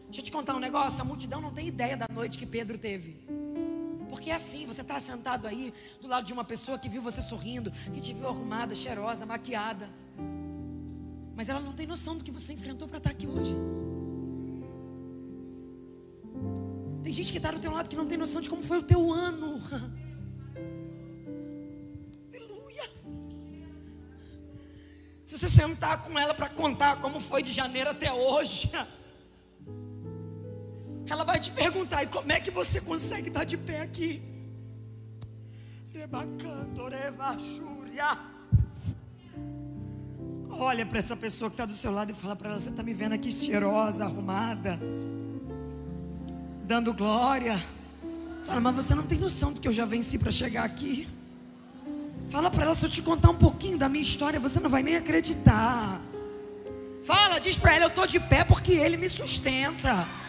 Deixa 0.08 0.20
eu 0.20 0.24
te 0.26 0.30
contar 0.30 0.54
um 0.54 0.60
negócio, 0.60 1.00
a 1.00 1.06
multidão 1.06 1.40
não 1.40 1.52
tem 1.52 1.68
ideia 1.68 1.96
da 1.96 2.06
noite 2.12 2.36
que 2.36 2.44
Pedro 2.44 2.76
teve. 2.76 3.16
Porque 4.14 4.30
é 4.30 4.34
assim, 4.36 4.64
você 4.64 4.80
está 4.80 5.00
sentado 5.00 5.44
aí 5.44 5.74
do 6.00 6.06
lado 6.06 6.24
de 6.24 6.32
uma 6.32 6.44
pessoa 6.44 6.78
que 6.78 6.88
viu 6.88 7.02
você 7.02 7.20
sorrindo, 7.20 7.72
que 7.92 8.00
te 8.00 8.12
viu 8.12 8.28
arrumada, 8.28 8.72
cheirosa, 8.72 9.26
maquiada. 9.26 9.90
Mas 11.34 11.48
ela 11.48 11.58
não 11.58 11.72
tem 11.72 11.84
noção 11.84 12.16
do 12.16 12.22
que 12.22 12.30
você 12.30 12.52
enfrentou 12.52 12.86
para 12.86 12.98
estar 12.98 13.10
aqui 13.10 13.26
hoje. 13.26 13.56
Tem 17.02 17.12
gente 17.12 17.32
que 17.32 17.38
está 17.38 17.50
do 17.50 17.58
teu 17.58 17.72
lado 17.72 17.88
que 17.88 17.96
não 17.96 18.06
tem 18.06 18.16
noção 18.16 18.40
de 18.40 18.48
como 18.48 18.62
foi 18.62 18.78
o 18.78 18.84
teu 18.84 19.12
ano. 19.12 19.60
Aleluia. 22.32 22.88
Se 25.24 25.36
você 25.36 25.48
sentar 25.48 26.02
com 26.02 26.16
ela 26.16 26.32
para 26.32 26.48
contar 26.48 27.00
como 27.00 27.18
foi 27.18 27.42
de 27.42 27.50
janeiro 27.50 27.90
até 27.90 28.12
hoje, 28.12 28.70
ela 31.08 31.24
vai 31.24 31.38
te 31.38 31.50
perguntar: 31.50 32.02
e 32.02 32.06
como 32.06 32.30
é 32.32 32.40
que 32.40 32.50
você 32.50 32.80
consegue 32.80 33.28
estar 33.28 33.44
de 33.44 33.56
pé 33.56 33.80
aqui? 33.80 34.22
Olha 40.50 40.86
para 40.86 40.98
essa 40.98 41.16
pessoa 41.16 41.50
que 41.50 41.54
está 41.54 41.66
do 41.66 41.74
seu 41.74 41.92
lado 41.92 42.10
e 42.10 42.14
fala 42.14 42.34
para 42.36 42.50
ela: 42.50 42.60
Você 42.60 42.70
está 42.70 42.82
me 42.82 42.94
vendo 42.94 43.12
aqui 43.12 43.32
cheirosa, 43.32 44.04
arrumada, 44.04 44.80
dando 46.64 46.92
glória. 46.92 47.60
Fala, 48.44 48.60
mas 48.60 48.74
você 48.74 48.94
não 48.94 49.04
tem 49.04 49.18
noção 49.18 49.52
do 49.52 49.60
que 49.60 49.66
eu 49.66 49.72
já 49.72 49.84
venci 49.84 50.18
para 50.18 50.30
chegar 50.30 50.64
aqui. 50.64 51.08
Fala 52.28 52.50
para 52.50 52.64
ela: 52.64 52.74
Se 52.74 52.86
eu 52.86 52.90
te 52.90 53.02
contar 53.02 53.30
um 53.30 53.36
pouquinho 53.36 53.78
da 53.78 53.88
minha 53.88 54.02
história, 54.02 54.40
você 54.40 54.60
não 54.60 54.70
vai 54.70 54.82
nem 54.82 54.96
acreditar. 54.96 56.00
Fala, 57.04 57.38
diz 57.38 57.56
para 57.56 57.74
ela: 57.74 57.84
Eu 57.84 57.88
estou 57.88 58.06
de 58.06 58.20
pé 58.20 58.44
porque 58.44 58.72
Ele 58.72 58.96
me 58.96 59.08
sustenta. 59.08 60.23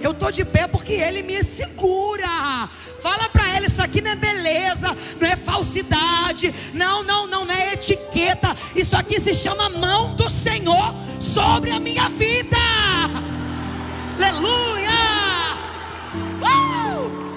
Eu 0.00 0.12
estou 0.12 0.30
de 0.30 0.44
pé 0.44 0.66
porque 0.66 0.92
Ele 0.92 1.22
me 1.22 1.42
segura. 1.42 2.68
Fala 3.02 3.28
para 3.28 3.56
Ele: 3.56 3.66
isso 3.66 3.82
aqui 3.82 4.00
não 4.00 4.12
é 4.12 4.16
beleza, 4.16 4.94
não 5.20 5.28
é 5.28 5.36
falsidade, 5.36 6.54
não, 6.72 7.02
não, 7.02 7.26
não, 7.26 7.44
não 7.44 7.54
é 7.54 7.74
etiqueta. 7.74 8.54
Isso 8.74 8.96
aqui 8.96 9.18
se 9.18 9.34
chama 9.34 9.68
mão 9.68 10.14
do 10.14 10.28
Senhor 10.28 10.94
sobre 11.20 11.70
a 11.70 11.80
minha 11.80 12.08
vida. 12.08 12.56
Aleluia! 14.16 14.88
Uh! 16.42 17.28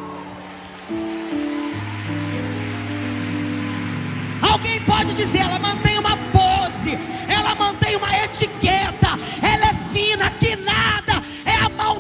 Alguém 4.52 4.82
pode 4.82 5.14
dizer, 5.14 5.40
ela 5.40 5.60
mantém 5.60 5.98
uma 5.98 6.18
pose, 6.18 6.98
ela 7.28 7.56
mantém 7.56 7.96
uma 7.96 8.16
etiqueta, 8.24 9.10
ela 9.42 9.66
é 9.70 9.74
fina, 9.92 10.30
que 10.32 10.56
nada 10.56 11.11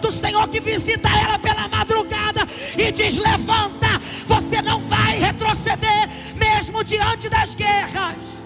do 0.01 0.11
Senhor 0.11 0.47
que 0.49 0.59
visita 0.59 1.07
ela 1.07 1.39
pela 1.39 1.67
madrugada 1.67 2.41
e 2.77 2.91
diz: 2.91 3.17
Levanta, 3.17 3.87
você 4.27 4.61
não 4.61 4.81
vai 4.81 5.19
retroceder, 5.19 6.09
mesmo 6.35 6.83
diante 6.83 7.29
das 7.29 7.53
guerras. 7.53 8.43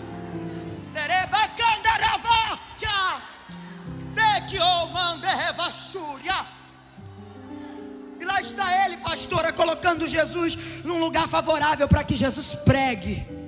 E 8.19 8.25
lá 8.25 8.39
está 8.39 8.86
ele, 8.86 8.97
pastora, 8.97 9.51
colocando 9.51 10.08
Jesus 10.08 10.84
num 10.84 10.99
lugar 10.99 11.28
favorável 11.28 11.88
para 11.88 12.04
que 12.04 12.15
Jesus 12.15 12.54
pregue. 12.54 13.44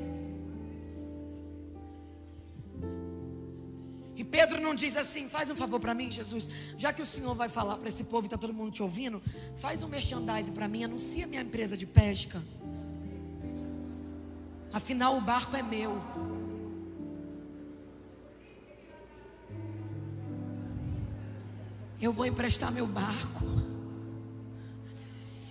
E 4.18 4.24
Pedro 4.24 4.60
não 4.60 4.74
diz 4.74 4.98
assim: 4.98 5.30
faz 5.30 5.52
um 5.52 5.56
favor 5.56 5.80
para 5.80 5.94
mim, 5.94 6.12
Jesus, 6.12 6.50
já 6.76 6.92
que 6.92 7.04
o 7.04 7.06
Senhor 7.06 7.36
vai 7.36 7.48
falar 7.48 7.78
para 7.78 7.88
esse 7.88 8.04
povo 8.04 8.26
e 8.26 8.28
está 8.28 8.38
todo 8.38 8.52
mundo 8.52 8.72
te 8.72 8.82
ouvindo, 8.82 9.22
faz 9.58 9.84
um 9.84 9.88
merchandising 9.88 10.54
para 10.54 10.68
mim, 10.68 10.84
anuncia 10.84 11.28
minha 11.28 11.42
empresa 11.44 11.78
de 11.78 11.86
pesca. 11.86 12.44
Afinal, 14.74 15.16
o 15.16 15.22
barco 15.22 15.56
é 15.56 15.62
meu. 15.62 16.02
Eu 22.02 22.12
vou 22.12 22.26
emprestar 22.26 22.72
meu 22.72 22.88
barco. 22.88 23.46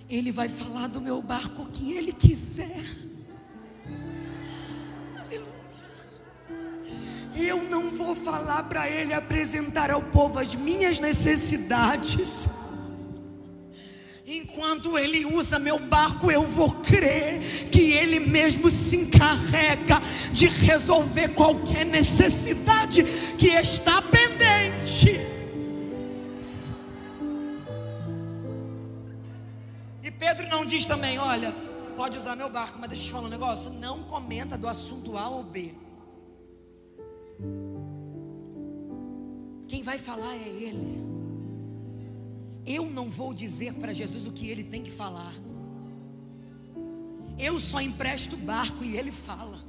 Ele 0.09 0.33
vai 0.33 0.49
falar 0.49 0.89
do 0.89 1.01
meu 1.01 1.23
barco 1.23 1.63
o 1.63 1.71
que 1.71 1.93
ele 1.93 2.13
quiser. 2.13 3.06
Eu 7.38 7.62
não 7.64 7.90
vou 7.90 8.14
falar 8.14 8.62
para 8.64 8.88
ele 8.88 9.12
apresentar 9.12 9.90
ao 9.90 10.03
povo 10.03 10.38
as 10.38 10.55
minhas 10.55 10.99
necessidades. 10.99 12.49
Enquanto 14.27 14.99
Ele 14.99 15.25
usa 15.25 15.57
meu 15.57 15.79
barco, 15.79 16.33
eu 16.33 16.42
vou 16.42 16.72
crer 16.83 17.38
que 17.70 17.92
Ele 17.92 18.18
mesmo 18.18 18.68
se 18.68 18.96
encarrega 18.96 20.01
de 20.33 20.49
resolver 20.49 21.29
qualquer 21.29 21.87
necessidade 21.87 23.05
que 23.38 23.46
está 23.46 24.03
pendente. 24.03 25.20
E 30.03 30.11
Pedro 30.11 30.49
não 30.49 30.66
diz 30.66 30.85
também: 30.85 31.18
olha, 31.18 31.55
pode 31.94 32.18
usar 32.18 32.35
meu 32.35 32.51
barco, 32.51 32.79
mas 32.81 32.88
deixa 32.88 33.05
eu 33.05 33.07
te 33.07 33.12
falar 33.12 33.27
um 33.27 33.31
negócio: 33.31 33.70
não 33.70 34.03
comenta 34.03 34.59
do 34.59 34.66
assunto 34.66 35.16
A 35.16 35.29
ou 35.29 35.44
B. 35.44 35.86
Quem 39.66 39.83
vai 39.83 39.99
falar 39.99 40.35
é 40.35 40.49
Ele. 40.49 41.16
Eu 42.66 42.87
não 42.90 43.09
vou 43.09 43.33
dizer 43.33 43.75
para 43.75 43.92
Jesus 43.92 44.27
o 44.27 44.33
que 44.33 44.49
ele 44.49 44.64
tem 44.64 44.83
que 44.83 44.90
falar. 44.90 45.33
Eu 47.38 47.61
só 47.61 47.81
empresto 47.81 48.35
o 48.35 48.38
barco 48.38 48.83
e 48.83 48.96
ele 48.96 49.12
fala. 49.12 49.64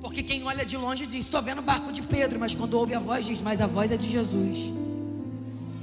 Porque 0.00 0.22
quem 0.22 0.42
olha 0.42 0.64
de 0.64 0.76
longe 0.76 1.06
diz: 1.06 1.24
Estou 1.24 1.40
vendo 1.40 1.58
o 1.58 1.62
barco 1.62 1.92
de 1.92 2.02
Pedro, 2.02 2.40
mas 2.40 2.54
quando 2.54 2.74
ouve 2.74 2.94
a 2.94 2.98
voz, 2.98 3.24
diz: 3.24 3.40
Mas 3.40 3.60
a 3.60 3.66
voz 3.66 3.92
é 3.92 3.96
de 3.96 4.08
Jesus. 4.08 4.72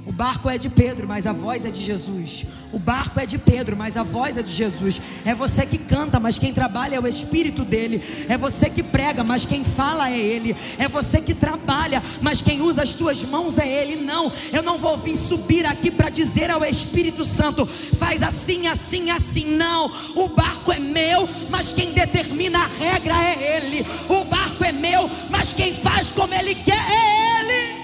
O 0.06 0.12
barco 0.12 0.50
é 0.50 0.58
de 0.58 0.68
Pedro, 0.68 1.08
mas 1.08 1.26
a 1.26 1.32
voz 1.32 1.64
é 1.64 1.70
de 1.70 1.82
Jesus. 1.82 2.44
O 2.70 2.78
barco 2.78 3.18
é 3.18 3.24
de 3.24 3.38
Pedro, 3.38 3.74
mas 3.74 3.96
a 3.96 4.02
voz 4.02 4.36
é 4.36 4.42
de 4.42 4.52
Jesus. 4.52 5.00
É 5.24 5.34
você 5.34 5.64
que 5.64 5.78
canta, 5.78 6.20
mas 6.20 6.38
quem 6.38 6.52
trabalha 6.52 6.96
é 6.96 7.00
o 7.00 7.08
Espírito 7.08 7.64
dele. 7.64 8.02
É 8.28 8.36
você 8.36 8.68
que 8.68 8.82
prega, 8.82 9.24
mas 9.24 9.46
quem 9.46 9.64
fala 9.64 10.10
é 10.10 10.18
ele. 10.18 10.54
É 10.78 10.88
você 10.88 11.22
que 11.22 11.32
trabalha, 11.32 12.02
mas 12.20 12.42
quem 12.42 12.60
usa 12.60 12.82
as 12.82 12.92
tuas 12.92 13.24
mãos 13.24 13.58
é 13.58 13.66
ele. 13.66 13.96
Não, 13.96 14.30
eu 14.52 14.62
não 14.62 14.76
vou 14.76 14.98
vir 14.98 15.16
subir 15.16 15.64
aqui 15.64 15.90
para 15.90 16.10
dizer 16.10 16.50
ao 16.50 16.62
Espírito 16.64 17.24
Santo: 17.24 17.64
faz 17.64 18.22
assim, 18.22 18.66
assim, 18.66 19.10
assim. 19.10 19.56
Não, 19.56 19.90
o 20.14 20.28
barco 20.28 20.70
é 20.70 20.78
meu, 20.78 21.26
mas 21.48 21.72
quem 21.72 21.92
determina 21.92 22.58
a 22.58 22.66
regra 22.66 23.14
é 23.14 23.56
ele. 23.56 23.86
O 24.08 24.24
barco 24.24 24.62
é 24.64 24.72
meu, 24.72 25.08
mas 25.30 25.54
quem 25.54 25.72
faz 25.72 26.12
como 26.12 26.34
ele 26.34 26.56
quer 26.56 26.74
é 26.74 27.40
ele. 27.40 27.83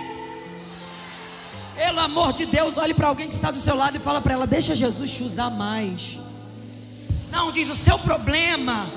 Pelo 1.91 2.03
amor 2.03 2.33
de 2.33 2.47
Deus, 2.47 2.79
olhe 2.79 2.95
para 2.95 3.09
alguém 3.09 3.27
que 3.27 3.35
está 3.35 3.51
do 3.51 3.59
seu 3.59 3.75
lado 3.75 3.97
e 3.97 3.99
fala 3.99 4.21
para 4.21 4.33
ela: 4.33 4.47
Deixa 4.47 4.77
Jesus 4.77 5.11
te 5.11 5.25
usar 5.25 5.51
mais. 5.51 6.21
Não, 7.33 7.51
diz 7.51 7.69
o 7.69 7.75
seu 7.75 7.99
problema. 7.99 8.89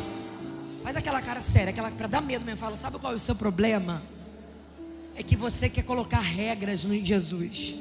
Faz 0.83 0.95
aquela 0.95 1.19
cara 1.19 1.41
séria, 1.41 1.71
aquela 1.71 1.89
para 1.89 2.05
dar 2.05 2.21
medo 2.21 2.45
mesmo. 2.45 2.59
Fala: 2.59 2.75
Sabe 2.75 2.99
qual 2.99 3.11
é 3.11 3.15
o 3.15 3.19
seu 3.19 3.33
problema? 3.33 4.03
É 5.15 5.23
que 5.23 5.35
você 5.35 5.67
quer 5.67 5.81
colocar 5.81 6.19
regras 6.19 6.83
no 6.85 6.93
Jesus. 6.93 7.73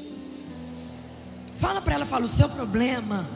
Fala 1.56 1.82
para 1.82 1.92
ela, 1.92 2.06
fala: 2.06 2.24
O 2.24 2.28
seu 2.28 2.48
problema 2.48 3.28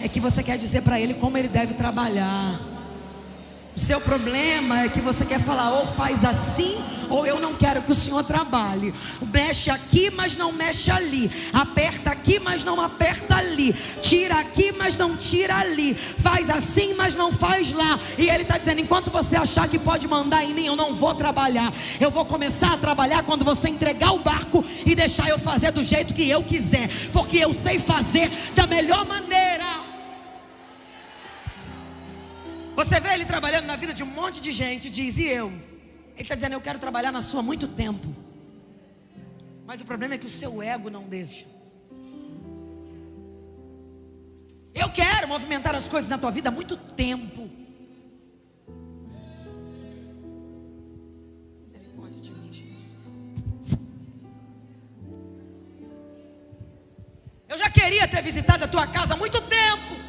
é 0.00 0.08
que 0.08 0.18
você 0.18 0.42
quer 0.42 0.56
dizer 0.56 0.80
para 0.80 0.98
ele 0.98 1.12
como 1.12 1.36
ele 1.36 1.48
deve 1.48 1.74
trabalhar. 1.74 2.58
Seu 3.76 4.00
problema 4.00 4.84
é 4.84 4.88
que 4.88 5.02
você 5.02 5.22
quer 5.22 5.38
falar, 5.38 5.70
ou 5.70 5.86
faz 5.86 6.24
assim, 6.24 6.82
ou 7.10 7.26
eu 7.26 7.38
não 7.38 7.52
quero 7.52 7.82
que 7.82 7.92
o 7.92 7.94
Senhor 7.94 8.24
trabalhe. 8.24 8.94
Mexe 9.30 9.70
aqui, 9.70 10.10
mas 10.10 10.34
não 10.34 10.50
mexe 10.50 10.90
ali. 10.90 11.30
Aperta 11.52 12.10
aqui, 12.10 12.40
mas 12.40 12.64
não 12.64 12.80
aperta 12.80 13.36
ali. 13.36 13.74
Tira 14.00 14.36
aqui, 14.40 14.72
mas 14.72 14.96
não 14.96 15.14
tira 15.14 15.56
ali. 15.58 15.94
Faz 15.94 16.48
assim, 16.48 16.94
mas 16.94 17.14
não 17.14 17.30
faz 17.30 17.70
lá. 17.70 17.98
E 18.16 18.30
Ele 18.30 18.44
está 18.44 18.56
dizendo: 18.56 18.80
enquanto 18.80 19.10
você 19.10 19.36
achar 19.36 19.68
que 19.68 19.78
pode 19.78 20.08
mandar 20.08 20.42
em 20.42 20.54
mim, 20.54 20.64
eu 20.64 20.74
não 20.74 20.94
vou 20.94 21.14
trabalhar. 21.14 21.70
Eu 22.00 22.10
vou 22.10 22.24
começar 22.24 22.72
a 22.72 22.78
trabalhar 22.78 23.24
quando 23.24 23.44
você 23.44 23.68
entregar 23.68 24.12
o 24.12 24.20
barco 24.20 24.64
e 24.86 24.94
deixar 24.94 25.28
eu 25.28 25.38
fazer 25.38 25.70
do 25.70 25.84
jeito 25.84 26.14
que 26.14 26.26
eu 26.26 26.42
quiser. 26.42 26.88
Porque 27.12 27.36
eu 27.36 27.52
sei 27.52 27.78
fazer 27.78 28.30
da 28.54 28.66
melhor 28.66 29.06
maneira. 29.06 29.85
Você 32.76 33.00
vê 33.00 33.14
ele 33.14 33.24
trabalhando 33.24 33.64
na 33.64 33.74
vida 33.74 33.94
de 33.94 34.02
um 34.02 34.06
monte 34.06 34.38
de 34.38 34.52
gente, 34.52 34.90
diz, 34.90 35.18
e 35.18 35.24
eu? 35.24 35.48
Ele 35.48 36.22
está 36.22 36.34
dizendo, 36.34 36.52
eu 36.52 36.60
quero 36.60 36.78
trabalhar 36.78 37.10
na 37.10 37.22
sua 37.22 37.40
há 37.40 37.42
muito 37.42 37.66
tempo. 37.66 38.14
Mas 39.66 39.80
o 39.80 39.84
problema 39.86 40.14
é 40.14 40.18
que 40.18 40.26
o 40.26 40.30
seu 40.30 40.62
ego 40.62 40.90
não 40.90 41.04
deixa. 41.04 41.46
Eu 44.74 44.90
quero 44.90 45.26
movimentar 45.26 45.74
as 45.74 45.88
coisas 45.88 46.08
na 46.08 46.18
tua 46.18 46.30
vida 46.30 46.50
há 46.50 46.52
muito 46.52 46.76
tempo. 46.76 47.50
Eu 57.48 57.56
já 57.56 57.70
queria 57.70 58.06
ter 58.06 58.22
visitado 58.22 58.64
a 58.64 58.68
tua 58.68 58.86
casa 58.86 59.14
há 59.14 59.16
muito 59.16 59.40
tempo. 59.40 60.05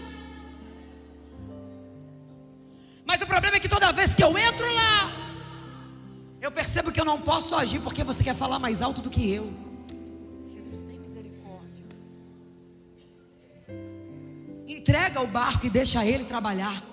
Mas 3.07 3.21
o 3.21 3.25
problema 3.25 3.55
é 3.55 3.59
que 3.59 3.69
toda 3.69 3.91
vez 3.93 4.13
que 4.13 4.23
eu 4.23 4.37
entro 4.37 4.67
lá, 4.73 5.11
eu 6.41 6.51
percebo 6.51 6.91
que 6.91 6.99
eu 6.99 7.05
não 7.05 7.19
posso 7.21 7.55
agir 7.55 7.79
porque 7.79 8.03
você 8.03 8.21
quer 8.21 8.35
falar 8.35 8.59
mais 8.59 8.81
alto 8.81 9.01
do 9.01 9.09
que 9.09 9.31
eu. 9.31 9.53
Jesus 10.45 10.83
tem 10.83 10.99
misericórdia. 10.99 11.85
Entrega 14.67 15.21
o 15.21 15.27
barco 15.27 15.65
e 15.65 15.69
deixa 15.69 16.05
ele 16.05 16.25
trabalhar. 16.25 16.83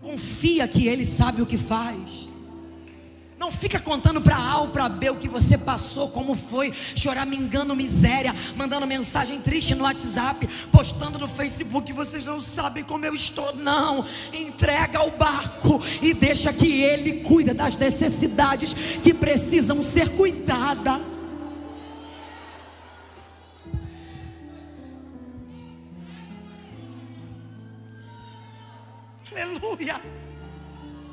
Confia 0.00 0.66
que 0.68 0.86
ele 0.86 1.04
sabe 1.04 1.42
o 1.42 1.46
que 1.46 1.58
faz. 1.58 2.29
Não 3.40 3.50
fica 3.50 3.80
contando 3.80 4.20
para 4.20 4.36
A 4.36 4.58
ou 4.58 4.68
para 4.68 4.86
B 4.86 5.08
o 5.08 5.16
que 5.16 5.26
você 5.26 5.56
passou, 5.56 6.10
como 6.10 6.34
foi, 6.34 6.74
choramingando 6.74 7.74
miséria, 7.74 8.34
mandando 8.54 8.86
mensagem 8.86 9.40
triste 9.40 9.74
no 9.74 9.84
WhatsApp, 9.84 10.46
postando 10.70 11.18
no 11.18 11.26
Facebook, 11.26 11.90
vocês 11.90 12.26
não 12.26 12.38
sabem 12.38 12.84
como 12.84 13.06
eu 13.06 13.14
estou. 13.14 13.56
Não, 13.56 14.04
entrega 14.30 15.02
o 15.04 15.12
barco 15.12 15.80
e 16.02 16.12
deixa 16.12 16.52
que 16.52 16.82
ele 16.82 17.24
cuida 17.24 17.54
das 17.54 17.78
necessidades 17.78 18.74
que 19.02 19.14
precisam 19.14 19.82
ser 19.82 20.10
cuidadas. 20.10 21.30
Aleluia. 29.32 29.98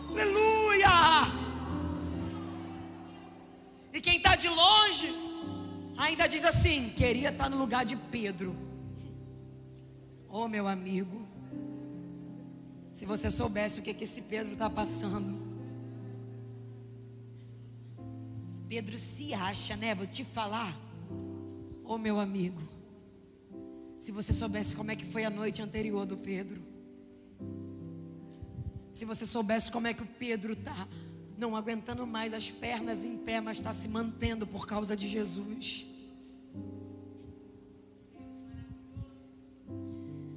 Aleluia. 0.09 1.47
E 3.97 4.01
quem 4.01 4.17
está 4.17 4.35
de 4.35 4.47
longe 4.47 5.07
ainda 5.97 6.27
diz 6.27 6.45
assim: 6.45 6.91
queria 6.95 7.29
estar 7.29 7.45
tá 7.45 7.49
no 7.49 7.57
lugar 7.57 7.83
de 7.83 7.95
Pedro. 7.95 8.55
Oh, 10.29 10.47
meu 10.47 10.67
amigo, 10.67 11.27
se 12.91 13.07
você 13.07 13.31
soubesse 13.31 13.79
o 13.79 13.83
que, 13.83 13.95
que 13.95 14.03
esse 14.03 14.21
Pedro 14.21 14.53
está 14.53 14.69
passando. 14.69 15.47
Pedro 18.69 18.99
se 18.99 19.33
acha, 19.33 19.75
né? 19.75 19.95
Vou 19.95 20.05
te 20.05 20.23
falar. 20.23 20.77
Oh, 21.83 21.97
meu 21.97 22.19
amigo, 22.19 22.61
se 23.97 24.11
você 24.11 24.31
soubesse 24.31 24.75
como 24.75 24.91
é 24.91 24.95
que 24.95 25.05
foi 25.05 25.23
a 25.23 25.29
noite 25.31 25.59
anterior 25.59 26.05
do 26.05 26.17
Pedro. 26.17 26.61
Se 28.91 29.05
você 29.05 29.25
soubesse 29.25 29.71
como 29.71 29.87
é 29.87 29.93
que 29.95 30.03
o 30.03 30.07
Pedro 30.07 30.53
está 30.53 30.87
não 31.37 31.55
aguentando 31.55 32.05
mais 32.07 32.33
as 32.33 32.49
pernas 32.49 33.05
em 33.05 33.17
pé, 33.17 33.39
mas 33.39 33.57
está 33.57 33.71
se 33.71 33.87
mantendo 33.87 34.47
por 34.47 34.65
causa 34.65 34.95
de 34.95 35.07
Jesus. 35.07 35.85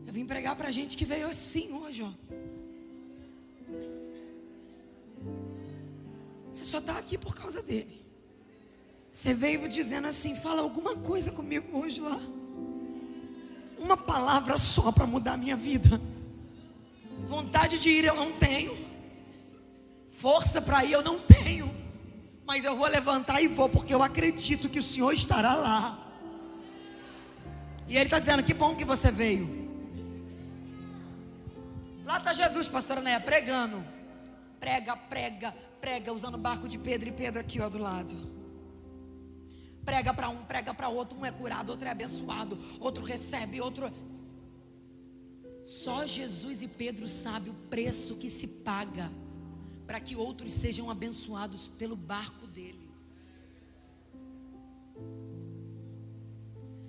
Eu 0.06 0.12
vim 0.12 0.26
pregar 0.26 0.54
para 0.56 0.70
gente 0.70 0.96
que 0.96 1.04
veio 1.04 1.28
assim 1.28 1.72
hoje, 1.72 2.02
ó. 2.02 2.12
Você 6.50 6.64
só 6.64 6.78
está 6.78 6.98
aqui 6.98 7.16
por 7.16 7.34
causa 7.34 7.62
dele. 7.62 8.04
Você 9.10 9.32
veio 9.32 9.68
dizendo 9.68 10.06
assim: 10.08 10.34
fala 10.34 10.60
alguma 10.60 10.96
coisa 10.96 11.32
comigo 11.32 11.78
hoje 11.78 12.00
lá. 12.00 12.20
Uma 13.78 13.96
palavra 13.96 14.58
só 14.58 14.92
para 14.92 15.06
mudar 15.06 15.34
a 15.34 15.36
minha 15.36 15.56
vida. 15.56 16.00
Vontade 17.26 17.78
de 17.78 17.88
ir 17.88 18.04
eu 18.04 18.14
não 18.14 18.32
tenho. 18.32 18.89
Força 20.20 20.60
para 20.60 20.84
ir 20.84 20.92
eu 20.92 21.02
não 21.02 21.18
tenho, 21.18 21.74
mas 22.44 22.62
eu 22.62 22.76
vou 22.76 22.86
levantar 22.86 23.40
e 23.40 23.48
vou, 23.48 23.70
porque 23.70 23.94
eu 23.94 24.02
acredito 24.02 24.68
que 24.68 24.78
o 24.78 24.82
Senhor 24.82 25.14
estará 25.14 25.54
lá. 25.54 25.82
E 27.88 27.96
Ele 27.96 28.04
está 28.04 28.18
dizendo: 28.18 28.42
Que 28.42 28.52
bom 28.52 28.76
que 28.76 28.84
você 28.84 29.10
veio. 29.10 29.48
Lá 32.04 32.18
está 32.18 32.34
Jesus, 32.34 32.68
pastora 32.68 33.00
Néia, 33.00 33.18
pregando. 33.18 33.82
Prega, 34.58 34.94
prega, 34.94 35.54
prega, 35.80 36.12
usando 36.12 36.34
o 36.34 36.38
barco 36.38 36.68
de 36.68 36.76
Pedro 36.76 37.08
e 37.08 37.12
Pedro 37.12 37.40
aqui 37.40 37.58
ó, 37.58 37.70
do 37.70 37.78
lado. 37.78 38.14
Prega 39.86 40.12
para 40.12 40.28
um, 40.28 40.44
prega 40.44 40.74
para 40.74 40.90
outro, 40.90 41.18
um 41.18 41.24
é 41.24 41.32
curado, 41.32 41.70
outro 41.70 41.88
é 41.88 41.90
abençoado, 41.92 42.58
outro 42.78 43.02
recebe, 43.02 43.58
outro. 43.58 43.90
Só 45.64 46.04
Jesus 46.04 46.60
e 46.60 46.68
Pedro 46.68 47.08
sabem 47.08 47.50
o 47.50 47.56
preço 47.70 48.16
que 48.16 48.28
se 48.28 48.46
paga 48.46 49.10
para 49.90 49.98
que 49.98 50.14
outros 50.14 50.54
sejam 50.54 50.88
abençoados 50.88 51.66
pelo 51.66 51.96
barco 51.96 52.46
dele. 52.46 52.88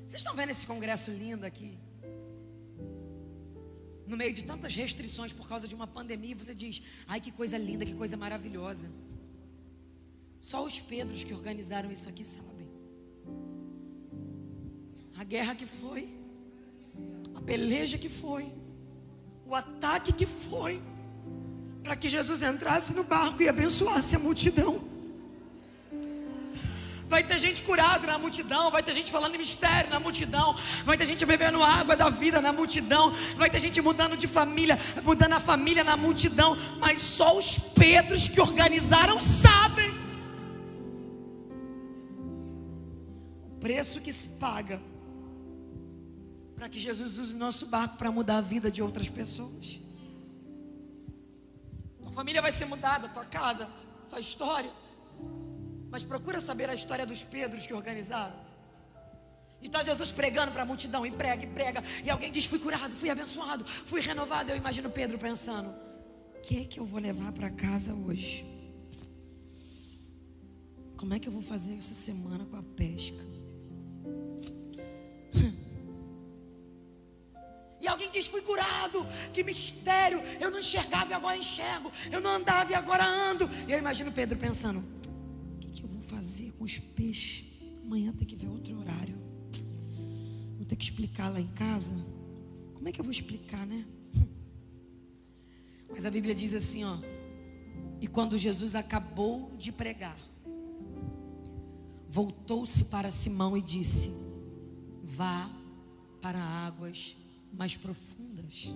Vocês 0.06 0.22
estão 0.22 0.36
vendo 0.36 0.52
esse 0.52 0.68
congresso 0.68 1.10
lindo 1.10 1.44
aqui? 1.44 1.80
No 4.06 4.16
meio 4.16 4.32
de 4.32 4.44
tantas 4.44 4.76
restrições 4.76 5.34
por 5.34 5.48
causa 5.50 5.68
de 5.68 5.74
uma 5.74 5.88
pandemia, 5.88 6.36
você 6.36 6.54
diz: 6.54 6.84
ai 7.08 7.20
que 7.20 7.32
coisa 7.32 7.58
linda, 7.58 7.88
que 7.88 7.96
coisa 7.96 8.16
maravilhosa. 8.16 8.92
Só 10.40 10.64
os 10.64 10.80
Pedros 10.80 11.24
que 11.24 11.34
organizaram 11.34 11.92
isso 11.92 12.08
aqui 12.08 12.24
sabem. 12.24 12.70
A 15.18 15.24
guerra 15.24 15.56
que 15.56 15.66
foi, 15.66 16.08
a 17.34 17.42
peleja 17.42 17.98
que 17.98 18.10
foi, 18.10 18.54
o 19.44 19.56
ataque 19.56 20.14
que 20.14 20.28
foi, 20.28 20.80
para 21.84 21.96
que 21.96 22.08
Jesus 22.08 22.41
entrasse 22.41 22.94
no 22.94 23.04
barco 23.04 23.41
e 23.41 23.50
abençoasse 23.50 24.15
a 24.15 24.20
multidão. 24.20 24.91
Vai 27.12 27.24
ter 27.26 27.38
gente 27.39 27.62
curada 27.63 28.08
na 28.08 28.17
multidão, 28.17 28.72
vai 28.72 28.82
ter 28.82 28.94
gente 28.94 29.12
falando 29.12 29.38
mistério 29.38 29.89
na 29.89 30.00
multidão, 30.00 30.56
vai 30.86 30.96
ter 30.96 31.06
gente 31.06 31.26
bebendo 31.26 31.62
água 31.62 31.94
da 31.94 32.10
vida 32.10 32.41
na 32.41 32.54
multidão, 32.54 33.12
vai 33.36 33.50
ter 33.50 33.60
gente 33.60 33.82
mudando 33.82 34.15
de 34.15 34.30
família, 34.30 34.78
mudando 35.04 35.34
a 35.34 35.39
família 35.39 35.84
na 35.84 35.98
multidão, 35.98 36.56
mas 36.80 37.02
só 37.02 37.38
os 37.38 37.60
Pedros 37.60 38.30
que 38.30 38.39
organizaram 38.39 39.20
sabem 39.20 39.91
o 43.44 43.60
preço 43.60 44.00
que 44.00 44.13
se 44.13 44.30
paga 44.30 44.82
para 46.56 46.70
que 46.70 46.80
Jesus 46.80 47.17
use 47.17 47.36
o 47.36 47.38
nosso 47.38 47.65
barco 47.65 47.98
para 47.98 48.10
mudar 48.10 48.38
a 48.38 48.41
vida 48.41 48.72
de 48.72 48.82
outras 48.82 49.10
pessoas. 49.10 49.81
Tua 52.12 52.17
família 52.17 52.41
vai 52.41 52.52
ser 52.52 52.65
mudada, 52.65 53.08
tua 53.08 53.24
casa, 53.24 53.69
tua 54.10 54.19
história. 54.19 54.69
Mas 55.89 56.04
procura 56.04 56.41
saber 56.41 56.69
a 56.69 56.74
história 56.74 57.06
dos 57.06 57.24
Pedros 57.24 57.65
que 57.65 57.74
organizaram. 57.74 58.36
E 59.62 59.67
está 59.67 59.82
Jesus 59.82 60.12
pregando 60.12 60.52
para 60.52 60.63
a 60.63 60.65
multidão, 60.65 61.06
e 61.06 61.12
prega, 61.12 61.45
e 61.45 61.47
prega. 61.47 61.82
E 62.04 62.10
alguém 62.10 62.30
diz: 62.30 62.45
Fui 62.45 62.60
curado, 62.60 62.95
fui 62.97 63.10
abençoado, 63.10 63.63
fui 63.65 64.02
renovado. 64.02 64.52
Eu 64.52 64.58
imagino 64.58 64.89
Pedro 64.89 65.17
pensando: 65.17 65.69
O 66.36 66.41
que 66.41 66.62
é 66.62 66.65
que 66.65 66.82
eu 66.82 66.86
vou 66.86 67.00
levar 67.00 67.32
para 67.32 67.50
casa 67.50 67.93
hoje? 67.93 68.45
Como 70.97 71.13
é 71.13 71.19
que 71.19 71.30
eu 71.30 71.32
vou 71.32 71.41
fazer 71.41 71.78
essa 71.78 71.93
semana 71.93 72.45
com 72.45 72.58
a 72.58 72.63
pesca? 72.63 73.31
Diz: 78.12 78.28
Fui 78.28 78.41
curado, 78.41 79.06
que 79.34 79.43
mistério. 79.43 80.21
Eu 80.39 80.52
não 80.52 80.60
enxergava 80.60 81.12
e 81.12 81.13
agora 81.13 81.38
enxergo. 81.38 81.91
Eu 82.12 82.21
não 82.21 82.32
andava 82.32 82.71
e 82.71 82.76
agora 82.76 83.06
ando. 83.06 83.50
E 83.67 83.71
eu 83.71 83.78
imagino 83.78 84.12
Pedro 84.12 84.38
pensando: 84.38 84.84
fazer 86.21 86.52
com 86.52 86.65
os 86.65 86.78
peixes? 86.78 87.45
Amanhã 87.84 88.13
tem 88.13 88.28
que 88.28 88.36
ver 88.36 88.47
outro 88.47 88.78
horário. 88.78 89.17
Vou 90.56 90.65
ter 90.67 90.76
que 90.76 90.84
explicar 90.84 91.30
lá 91.30 91.41
em 91.41 91.47
casa. 91.47 91.95
Como 92.76 92.88
é 92.88 92.91
que 92.91 93.02
eu 93.02 93.04
vou 93.04 93.12
explicar, 93.12 93.65
né? 93.65 93.84
Mas 95.89 96.06
a 96.06 96.12
Bíblia 96.12 96.36
diz 96.36 96.54
assim, 96.54 96.84
ó. 96.84 97.00
E 98.00 98.08
quando 98.08 98.38
Jesus 98.38 98.76
acabou 98.76 99.56
de 99.58 99.71
pregar, 99.71 100.17
voltou-se 102.08 102.86
para 102.86 103.10
Simão 103.10 103.58
e 103.58 103.62
disse: 103.63 104.12
Vá 105.04 105.50
para 106.21 106.39
águas 106.39 107.15
mais 107.54 107.76
profundas. 107.76 108.74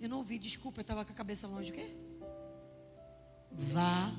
Eu 0.00 0.08
não 0.08 0.18
ouvi, 0.18 0.38
desculpa, 0.38 0.80
eu 0.80 0.82
estava 0.82 1.04
com 1.04 1.12
a 1.12 1.14
cabeça 1.14 1.46
longe. 1.46 1.70
O 1.70 1.74
quê? 1.74 1.96
Vá 3.52 4.12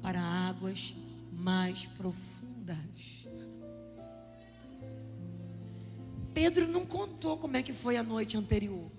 para 0.00 0.20
águas 0.20 0.94
mais 1.30 1.86
profundas. 1.86 3.26
Pedro 6.34 6.66
não 6.66 6.84
contou 6.84 7.36
como 7.36 7.56
é 7.56 7.62
que 7.62 7.72
foi 7.72 7.96
a 7.96 8.02
noite 8.02 8.36
anterior. 8.36 8.90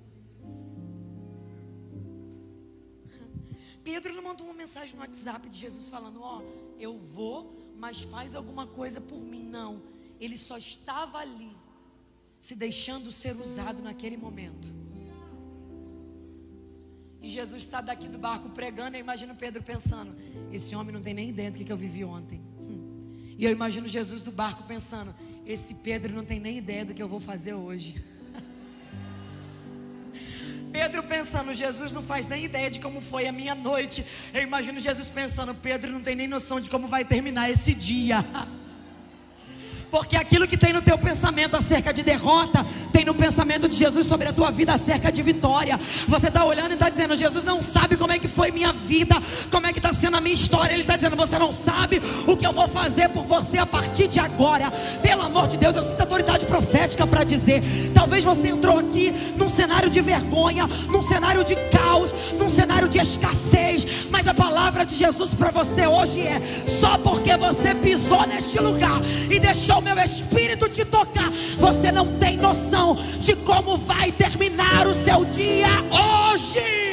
Pedro 3.84 4.14
não 4.14 4.24
mandou 4.24 4.48
uma 4.48 4.56
mensagem 4.56 4.96
no 4.96 5.02
WhatsApp 5.02 5.50
de 5.50 5.60
Jesus 5.60 5.90
falando: 5.90 6.22
Ó, 6.22 6.42
oh, 6.42 6.80
eu 6.80 6.98
vou, 6.98 7.54
mas 7.78 8.02
faz 8.02 8.34
alguma 8.34 8.66
coisa 8.66 9.02
por 9.02 9.20
mim. 9.20 9.44
Não, 9.44 9.82
ele 10.20 10.38
só 10.38 10.58
estava 10.58 11.18
ali, 11.18 11.56
se 12.40 12.56
deixando 12.56 13.12
ser 13.12 13.36
usado 13.36 13.82
naquele 13.82 14.18
momento. 14.18 14.84
E 17.24 17.30
Jesus 17.30 17.64
está 17.64 17.80
daqui 17.80 18.10
do 18.10 18.18
barco 18.18 18.50
pregando. 18.50 18.98
Eu 18.98 19.00
imagino 19.00 19.34
Pedro 19.34 19.64
pensando: 19.64 20.14
Esse 20.52 20.76
homem 20.76 20.94
não 20.94 21.02
tem 21.02 21.14
nem 21.14 21.30
ideia 21.30 21.50
do 21.50 21.58
que, 21.58 21.72
eu 21.72 21.78
vivi 21.78 22.04
ontem. 22.04 22.42
Hum. 22.60 23.14
E 23.38 23.46
eu 23.46 23.52
imagino 23.52 23.88
Jesus 23.88 24.22
do 24.22 24.30
barco 24.30 24.64
pensando: 24.64 25.16
Esse 25.46 25.76
Pedro 25.76 26.14
não 26.14 26.26
tem 26.26 26.38
nem 26.38 26.58
ideia 26.58 26.84
do 26.84 26.94
que 26.94 27.02
eu 27.02 27.08
vou 27.08 27.22
fazer 27.22 27.54
hoje. 27.54 28.04
Pedro 30.74 31.02
pensando, 31.04 31.54
Jesus 31.54 31.94
não 31.94 32.02
faz 32.02 32.28
nem 32.28 32.44
ideia 32.44 32.70
de 32.70 32.82
como 32.82 33.00
foi 33.00 33.26
a 33.26 33.32
minha 33.32 33.56
noite. 33.56 34.04
Eu 34.34 34.42
imagino 34.42 34.78
Jesus 34.82 35.08
pensando, 35.08 35.56
Pedro 35.56 35.94
não 35.94 36.02
tem 36.02 36.18
nem 36.18 36.28
noção 36.28 36.60
de 36.60 36.70
como 36.70 36.90
vai 36.90 37.06
terminar 37.06 37.50
esse 37.50 37.74
dia. 37.74 38.18
Porque 39.94 40.18
aquilo 40.18 40.48
que 40.48 40.58
tem 40.58 40.74
no 40.74 40.82
teu 40.82 40.98
pensamento 40.98 41.56
acerca 41.56 41.94
de 41.94 42.02
derrota, 42.02 42.66
tem 42.92 43.06
no 43.06 43.14
pensamento 43.14 43.68
de 43.68 43.76
Jesus 43.76 44.08
sobre 44.08 44.28
a 44.28 44.34
tua 44.34 44.50
vida 44.50 44.74
acerca 44.74 45.12
de 45.12 45.22
vitória. 45.22 45.80
Você 46.08 46.30
está 46.30 46.44
olhando 46.44 46.72
e 46.72 46.74
está 46.74 46.90
dizendo: 46.90 47.16
Jesus 47.16 47.46
não 47.46 47.62
sabe 47.62 47.96
como 47.96 48.12
é 48.12 48.18
que 48.18 48.28
foi 48.28 48.50
minha 48.50 48.74
vida, 48.74 49.16
como 49.52 49.68
é 49.68 49.72
que 49.72 49.78
está 49.78 49.94
sendo 49.94 50.18
a 50.18 50.22
minha 50.22 50.34
história. 50.34 50.74
Ele 50.74 50.82
está 50.82 50.96
dizendo: 50.96 51.16
Você 51.16 51.38
não 51.38 51.52
sabe 51.52 52.02
o 52.26 52.36
que 52.36 52.44
eu 52.44 52.52
vou 52.52 52.68
fazer 52.68 53.10
por 53.10 53.24
você 53.26 53.60
a 53.60 53.68
partir 53.68 54.08
de 54.08 54.20
agora. 54.20 54.72
Pelo 55.04 55.22
amor 55.22 55.48
de 55.48 55.58
Deus, 55.58 55.76
eu 55.76 55.84
sinto 55.84 56.02
autoridade 56.02 56.48
profética 56.48 57.06
para 57.06 57.24
dizer: 57.24 57.62
Talvez 57.94 58.26
você 58.26 58.48
entrou 58.48 58.80
aqui 58.80 59.14
num 59.36 59.48
cenário 59.48 59.92
de 59.92 60.02
vergonha, 60.02 60.66
num 60.90 61.04
cenário 61.04 61.44
de 61.44 61.56
caos, 61.70 62.34
num 62.40 62.50
cenário 62.50 62.90
de 62.90 62.98
escassez. 62.98 64.08
Mas 64.10 64.28
a 64.28 64.34
palavra 64.34 64.88
de 64.88 64.96
Jesus 64.96 65.36
para 65.36 65.52
você 65.52 65.86
hoje 65.86 66.20
é: 66.22 66.42
Só 66.42 66.98
porque 66.98 67.38
você 67.38 67.76
pisou 67.76 68.26
neste 68.26 68.58
lugar 68.58 69.00
e 69.30 69.40
deixou 69.40 69.83
meu 69.84 69.98
espírito 70.00 70.70
te 70.70 70.86
tocar, 70.86 71.30
você 71.60 71.92
não 71.92 72.18
tem 72.18 72.38
noção 72.38 72.96
de 73.20 73.36
como 73.36 73.78
vai 73.78 74.12
terminar 74.12 74.88
o 74.88 74.94
seu 74.94 75.26
dia 75.26 75.68
hoje. 75.92 76.84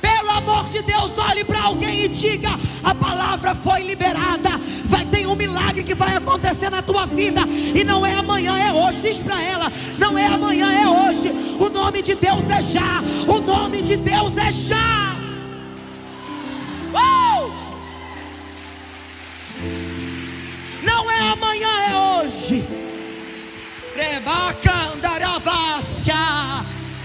Pelo 0.00 0.30
amor 0.30 0.68
de 0.68 0.82
Deus, 0.82 1.18
olhe 1.18 1.44
para 1.44 1.62
alguém 1.62 2.02
e 2.04 2.08
diga: 2.08 2.50
a 2.82 2.94
palavra 2.94 3.54
foi 3.54 3.82
liberada. 3.82 4.50
Vai 4.84 5.04
ter 5.06 5.26
um 5.26 5.34
milagre 5.34 5.82
que 5.82 5.94
vai 5.94 6.16
acontecer 6.16 6.70
na 6.70 6.82
tua 6.82 7.06
vida. 7.06 7.40
E 7.74 7.82
não 7.84 8.04
é 8.04 8.14
amanhã, 8.14 8.56
é 8.58 8.72
hoje. 8.72 9.00
Diz 9.00 9.18
para 9.18 9.42
ela: 9.42 9.72
não 9.98 10.16
é 10.18 10.26
amanhã, 10.26 10.70
é 10.72 10.86
hoje. 10.86 11.30
O 11.58 11.68
nome 11.68 12.02
de 12.02 12.14
Deus 12.14 12.50
é 12.50 12.60
já. 12.60 13.02
O 13.26 13.40
nome 13.40 13.80
de 13.80 13.96
Deus 13.96 14.36
é 14.36 14.52
já. 14.52 15.13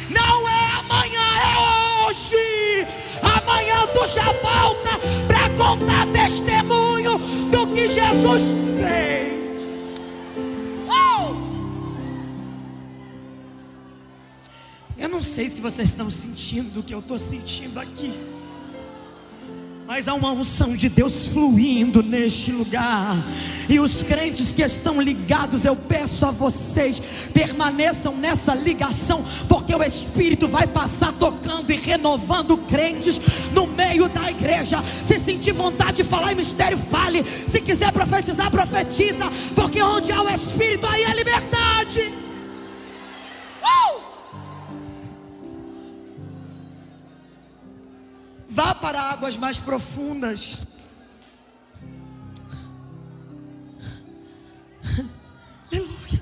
Não 0.10 0.48
é 0.48 0.66
amanhã, 0.80 1.20
é 1.44 2.08
hoje. 2.08 2.88
Amanhã 3.22 3.88
tu 3.94 4.08
já 4.08 4.32
volta 4.32 4.98
para 5.28 5.50
contar 5.52 6.08
testemunho 6.08 7.18
do 7.52 7.68
que 7.68 7.88
Jesus 7.88 8.56
fez. 8.80 10.00
Oh! 10.88 11.36
Eu 14.98 15.10
não 15.10 15.22
sei 15.22 15.50
se 15.50 15.62
vocês 15.62 15.90
estão 15.90 16.10
sentindo 16.10 16.80
o 16.80 16.84
que 16.84 16.94
eu 16.94 17.00
estou 17.00 17.20
sentindo 17.20 17.80
aqui 17.80 18.39
mas 19.90 20.08
há 20.08 20.14
uma 20.14 20.32
unção 20.32 20.76
de 20.76 20.88
Deus 20.88 21.26
fluindo 21.30 22.04
neste 22.04 22.52
lugar. 22.52 23.26
E 23.68 23.80
os 23.80 24.04
crentes 24.04 24.54
que 24.54 24.62
estão 24.62 25.02
ligados, 25.02 25.66
eu 25.66 25.76
peço 25.76 26.28
a 26.28 26.32
vocês, 26.32 27.32
permaneçam 27.34 28.16
nessa 28.16 28.54
ligação, 28.54 29.26
porque 29.48 29.74
o 29.74 29.84
Espírito 29.84 30.48
vai 30.48 30.68
passar 30.68 31.12
tocando 31.14 31.72
e 31.72 31.76
renovando 31.76 32.56
crentes 32.56 33.50
no 33.52 33.66
meio 33.66 34.08
da 34.08 34.30
igreja. 34.30 34.80
Se 34.84 35.18
sentir 35.18 35.54
vontade 35.54 35.98
de 35.98 36.04
falar 36.04 36.34
em 36.34 36.36
mistério, 36.36 36.78
fale. 36.78 37.26
Se 37.26 37.60
quiser 37.60 37.92
profetizar, 37.92 38.52
profetiza, 38.52 39.26
porque 39.56 39.82
onde 39.82 40.12
há 40.12 40.22
o 40.22 40.30
Espírito, 40.30 40.86
aí 40.86 41.02
é 41.02 41.16
liberdade. 41.16 42.14
Uh! 43.64 43.99
Vá 48.60 48.76
para 48.76 49.02
águas 49.02 49.38
mais 49.38 49.58
profundas. 49.58 50.58
Aleluia. 55.72 56.22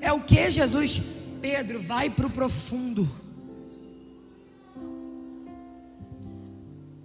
É 0.00 0.12
o 0.12 0.24
que, 0.24 0.50
Jesus? 0.50 1.00
Pedro, 1.40 1.80
vai 1.80 2.10
para 2.10 2.26
o 2.26 2.30
profundo. 2.30 3.08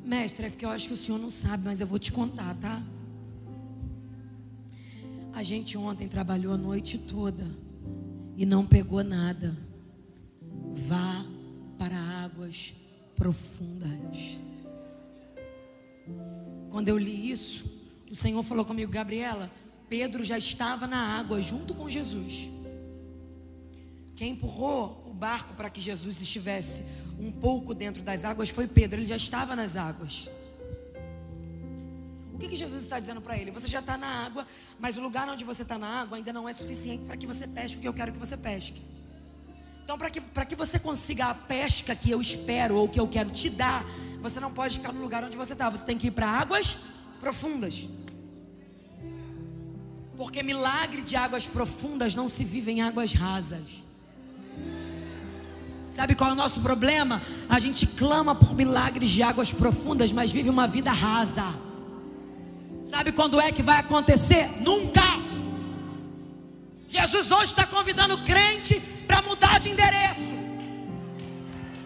Mestre, 0.03 0.47
é 0.47 0.49
porque 0.49 0.65
eu 0.65 0.71
acho 0.71 0.87
que 0.87 0.95
o 0.95 0.97
senhor 0.97 1.19
não 1.19 1.29
sabe, 1.29 1.63
mas 1.63 1.79
eu 1.79 1.85
vou 1.85 1.99
te 1.99 2.11
contar, 2.11 2.55
tá? 2.55 2.81
gente 5.43 5.77
ontem 5.77 6.07
trabalhou 6.07 6.51
a 6.51 6.57
noite 6.57 6.97
toda 6.97 7.45
e 8.35 8.43
não 8.43 8.65
pegou 8.65 9.03
nada. 9.03 9.55
Vá 10.73 11.23
para 11.77 11.95
águas 11.95 12.73
profundas. 13.15 14.39
Quando 16.69 16.89
eu 16.89 16.97
li 16.97 17.31
isso, 17.31 17.63
o 18.11 18.15
Senhor 18.15 18.43
falou 18.43 18.65
comigo, 18.65 18.91
Gabriela, 18.91 19.49
Pedro 19.87 20.23
já 20.23 20.37
estava 20.37 20.85
na 20.87 21.17
água 21.17 21.39
junto 21.39 21.73
com 21.73 21.89
Jesus. 21.89 22.49
Quem 24.15 24.31
empurrou 24.31 25.03
o 25.07 25.13
barco 25.13 25.53
para 25.53 25.69
que 25.69 25.81
Jesus 25.81 26.21
estivesse 26.21 26.83
um 27.19 27.31
pouco 27.31 27.73
dentro 27.73 28.03
das 28.03 28.25
águas 28.25 28.49
foi 28.49 28.67
Pedro, 28.67 28.99
ele 28.99 29.07
já 29.07 29.15
estava 29.15 29.55
nas 29.55 29.75
águas. 29.75 30.29
O 32.33 32.37
que, 32.37 32.49
que 32.49 32.55
Jesus 32.55 32.81
está 32.81 32.99
dizendo 32.99 33.21
para 33.21 33.37
ele? 33.37 33.51
Você 33.51 33.67
já 33.67 33.79
está 33.79 33.97
na 33.97 34.25
água, 34.25 34.45
mas 34.77 34.97
o 34.97 35.01
lugar 35.01 35.27
onde 35.29 35.45
você 35.45 35.61
está 35.61 35.77
na 35.77 36.01
água 36.01 36.17
ainda 36.17 36.33
não 36.33 36.47
é 36.47 36.53
suficiente 36.53 37.05
para 37.05 37.15
que 37.15 37.25
você 37.25 37.47
pesque 37.47 37.77
o 37.77 37.81
que 37.81 37.87
eu 37.87 37.93
quero 37.93 38.11
que 38.11 38.19
você 38.19 38.35
pesque. 38.35 38.81
Então, 39.85 39.99
para 39.99 40.09
que, 40.09 40.19
que 40.19 40.55
você 40.55 40.79
consiga 40.79 41.27
a 41.27 41.35
pesca 41.35 41.95
que 41.95 42.09
eu 42.09 42.19
espero 42.19 42.75
ou 42.75 42.89
que 42.89 42.99
eu 42.99 43.07
quero 43.07 43.29
te 43.29 43.51
dar, 43.51 43.85
você 44.19 44.39
não 44.39 44.51
pode 44.51 44.79
ficar 44.79 44.91
no 44.91 44.99
lugar 44.99 45.23
onde 45.23 45.37
você 45.37 45.53
está, 45.53 45.69
você 45.69 45.85
tem 45.85 45.95
que 45.95 46.07
ir 46.07 46.11
para 46.11 46.27
águas 46.27 46.75
profundas. 47.19 47.87
Porque 50.17 50.41
milagre 50.41 51.03
de 51.03 51.15
águas 51.15 51.45
profundas 51.45 52.15
não 52.15 52.27
se 52.27 52.43
vive 52.43 52.71
em 52.71 52.81
águas 52.81 53.13
rasas. 53.13 53.85
Sabe 55.87 56.15
qual 56.15 56.31
é 56.31 56.33
o 56.33 56.35
nosso 56.35 56.61
problema? 56.61 57.21
A 57.47 57.59
gente 57.59 57.85
clama 57.85 58.33
por 58.33 58.55
milagres 58.55 59.11
de 59.11 59.21
águas 59.21 59.53
profundas, 59.53 60.11
mas 60.11 60.31
vive 60.31 60.49
uma 60.49 60.65
vida 60.65 60.91
rasa. 60.91 61.53
Sabe 62.81 63.11
quando 63.11 63.39
é 63.39 63.51
que 63.51 63.61
vai 63.61 63.81
acontecer? 63.81 64.49
Nunca. 64.61 65.03
Jesus 66.87 67.29
hoje 67.29 67.51
está 67.51 67.67
convidando 67.67 68.15
o 68.15 68.23
crente 68.23 68.94
para 69.05 69.21
mudar 69.21 69.59
de 69.59 69.69
endereço. 69.69 70.35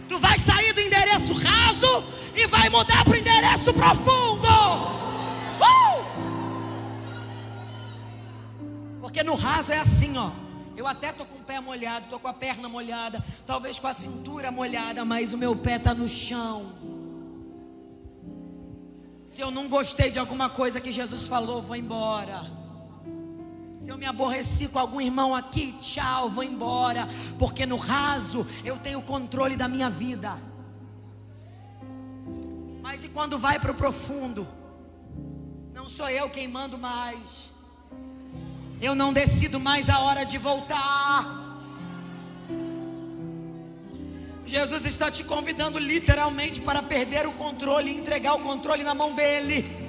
Tu 0.07 0.17
vai 0.17 0.37
sair 0.37 0.73
do 0.73 0.81
endereço 0.81 1.33
raso 1.33 2.03
e 2.35 2.47
vai 2.47 2.69
mudar 2.69 3.03
para 3.03 3.13
o 3.13 3.17
endereço 3.17 3.73
profundo. 3.73 4.47
Uh! 5.59 6.05
Porque 9.01 9.23
no 9.23 9.35
raso 9.35 9.71
é 9.71 9.79
assim, 9.79 10.17
ó. 10.17 10.31
Eu 10.75 10.87
até 10.87 11.11
tô 11.11 11.25
com 11.25 11.37
o 11.37 11.43
pé 11.43 11.59
molhado, 11.59 12.07
tô 12.07 12.17
com 12.17 12.27
a 12.29 12.33
perna 12.33 12.69
molhada, 12.69 13.23
talvez 13.45 13.77
com 13.77 13.87
a 13.87 13.93
cintura 13.93 14.49
molhada, 14.49 15.03
mas 15.03 15.33
o 15.33 15.37
meu 15.37 15.55
pé 15.55 15.75
está 15.75 15.93
no 15.93 16.07
chão. 16.07 16.73
Se 19.25 19.41
eu 19.41 19.51
não 19.51 19.67
gostei 19.67 20.09
de 20.09 20.17
alguma 20.17 20.49
coisa 20.49 20.79
que 20.79 20.91
Jesus 20.91 21.27
falou, 21.27 21.61
vou 21.61 21.75
embora. 21.75 22.58
Se 23.79 23.89
eu 23.91 23.97
me 23.97 24.05
aborreci 24.05 24.67
com 24.67 24.77
algum 24.77 24.99
irmão 24.99 25.33
aqui, 25.33 25.73
tchau, 25.79 26.29
vou 26.29 26.43
embora. 26.43 27.07
Porque 27.37 27.65
no 27.65 27.77
raso 27.77 28.45
eu 28.65 28.77
tenho 28.77 29.01
controle 29.01 29.55
da 29.55 29.69
minha 29.69 29.89
vida. 29.89 30.37
Mas 32.81 33.05
e 33.05 33.07
quando 33.07 33.39
vai 33.39 33.57
para 33.57 33.71
o 33.71 33.75
profundo? 33.75 34.45
Não 35.73 35.87
sou 35.87 36.09
eu 36.09 36.29
quem 36.29 36.45
mando 36.45 36.77
mais. 36.77 37.53
Eu 38.81 38.93
não 38.93 39.13
decido 39.13 39.61
mais 39.61 39.89
a 39.89 39.99
hora 39.99 40.25
de 40.25 40.37
voltar. 40.37 41.47
Jesus 44.45 44.85
está 44.85 45.09
te 45.09 45.23
convidando 45.23 45.79
literalmente 45.79 46.59
para 46.59 46.83
perder 46.83 47.25
o 47.25 47.31
controle 47.31 47.91
e 47.91 47.97
entregar 47.97 48.33
o 48.33 48.41
controle 48.41 48.83
na 48.83 48.93
mão 48.93 49.15
dele. 49.15 49.88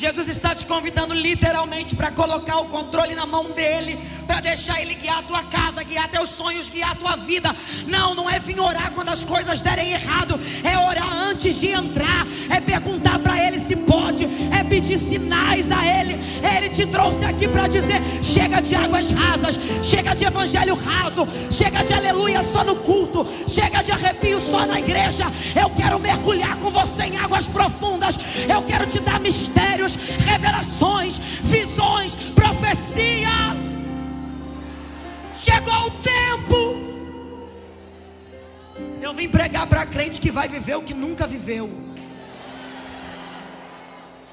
Jesus 0.00 0.30
está 0.30 0.54
te 0.54 0.64
convidando 0.64 1.12
literalmente 1.12 1.94
para 1.94 2.10
colocar 2.10 2.56
o 2.60 2.68
controle 2.68 3.14
na 3.14 3.26
mão 3.26 3.50
dele, 3.50 4.00
para 4.26 4.40
deixar 4.40 4.80
ele 4.80 4.94
guiar 4.94 5.18
a 5.18 5.22
tua 5.22 5.42
casa, 5.42 5.82
guiar 5.82 6.08
teus 6.08 6.30
sonhos, 6.30 6.70
guiar 6.70 6.92
a 6.92 6.94
tua 6.94 7.16
vida. 7.16 7.54
Não, 7.86 8.14
não 8.14 8.30
é 8.30 8.38
vir 8.38 8.58
orar 8.58 8.92
quando 8.92 9.10
as 9.10 9.22
coisas 9.24 9.60
derem 9.60 9.92
errado, 9.92 10.40
é 10.64 10.78
orar 10.78 11.12
antes 11.12 11.60
de 11.60 11.68
entrar, 11.68 12.26
é 12.48 12.58
perguntar 12.62 13.18
para 13.18 13.46
ele 13.46 13.58
se 13.58 13.76
pode, 13.76 14.24
é 14.58 14.64
pedir 14.64 14.96
sinais 14.96 15.70
a 15.70 15.84
ele. 15.84 16.18
Ele 16.56 16.70
te 16.70 16.86
trouxe 16.86 17.26
aqui 17.26 17.46
para 17.46 17.68
dizer: 17.68 18.00
chega 18.22 18.62
de 18.62 18.74
águas 18.74 19.10
rasas, 19.10 19.58
chega 19.82 20.14
de 20.14 20.24
evangelho 20.24 20.76
raso, 20.76 21.28
chega 21.50 21.84
de 21.84 21.92
aleluia 21.92 22.42
só 22.42 22.64
no 22.64 22.76
culto, 22.76 23.26
chega 23.46 23.82
de 23.82 23.92
arrepio 23.92 24.40
só 24.40 24.64
na 24.64 24.78
igreja. 24.78 25.26
Eu 25.54 25.68
quero 25.68 25.98
mergulhar 25.98 26.56
com 26.56 26.70
você 26.70 27.02
em 27.02 27.18
águas 27.18 27.46
profundas, 27.46 28.18
eu 28.48 28.62
quero 28.62 28.86
te 28.86 28.98
dar 29.00 29.20
mistérios 29.20 29.89
revelações, 29.94 31.18
visões, 31.42 32.14
profecias. 32.14 33.90
Chegou 35.34 35.86
o 35.86 35.90
tempo. 35.90 36.90
Eu 39.00 39.14
vim 39.14 39.28
pregar 39.28 39.66
para 39.66 39.86
crente 39.86 40.20
que 40.20 40.30
vai 40.30 40.48
viver 40.48 40.76
o 40.76 40.82
que 40.82 40.94
nunca 40.94 41.26
viveu. 41.26 41.70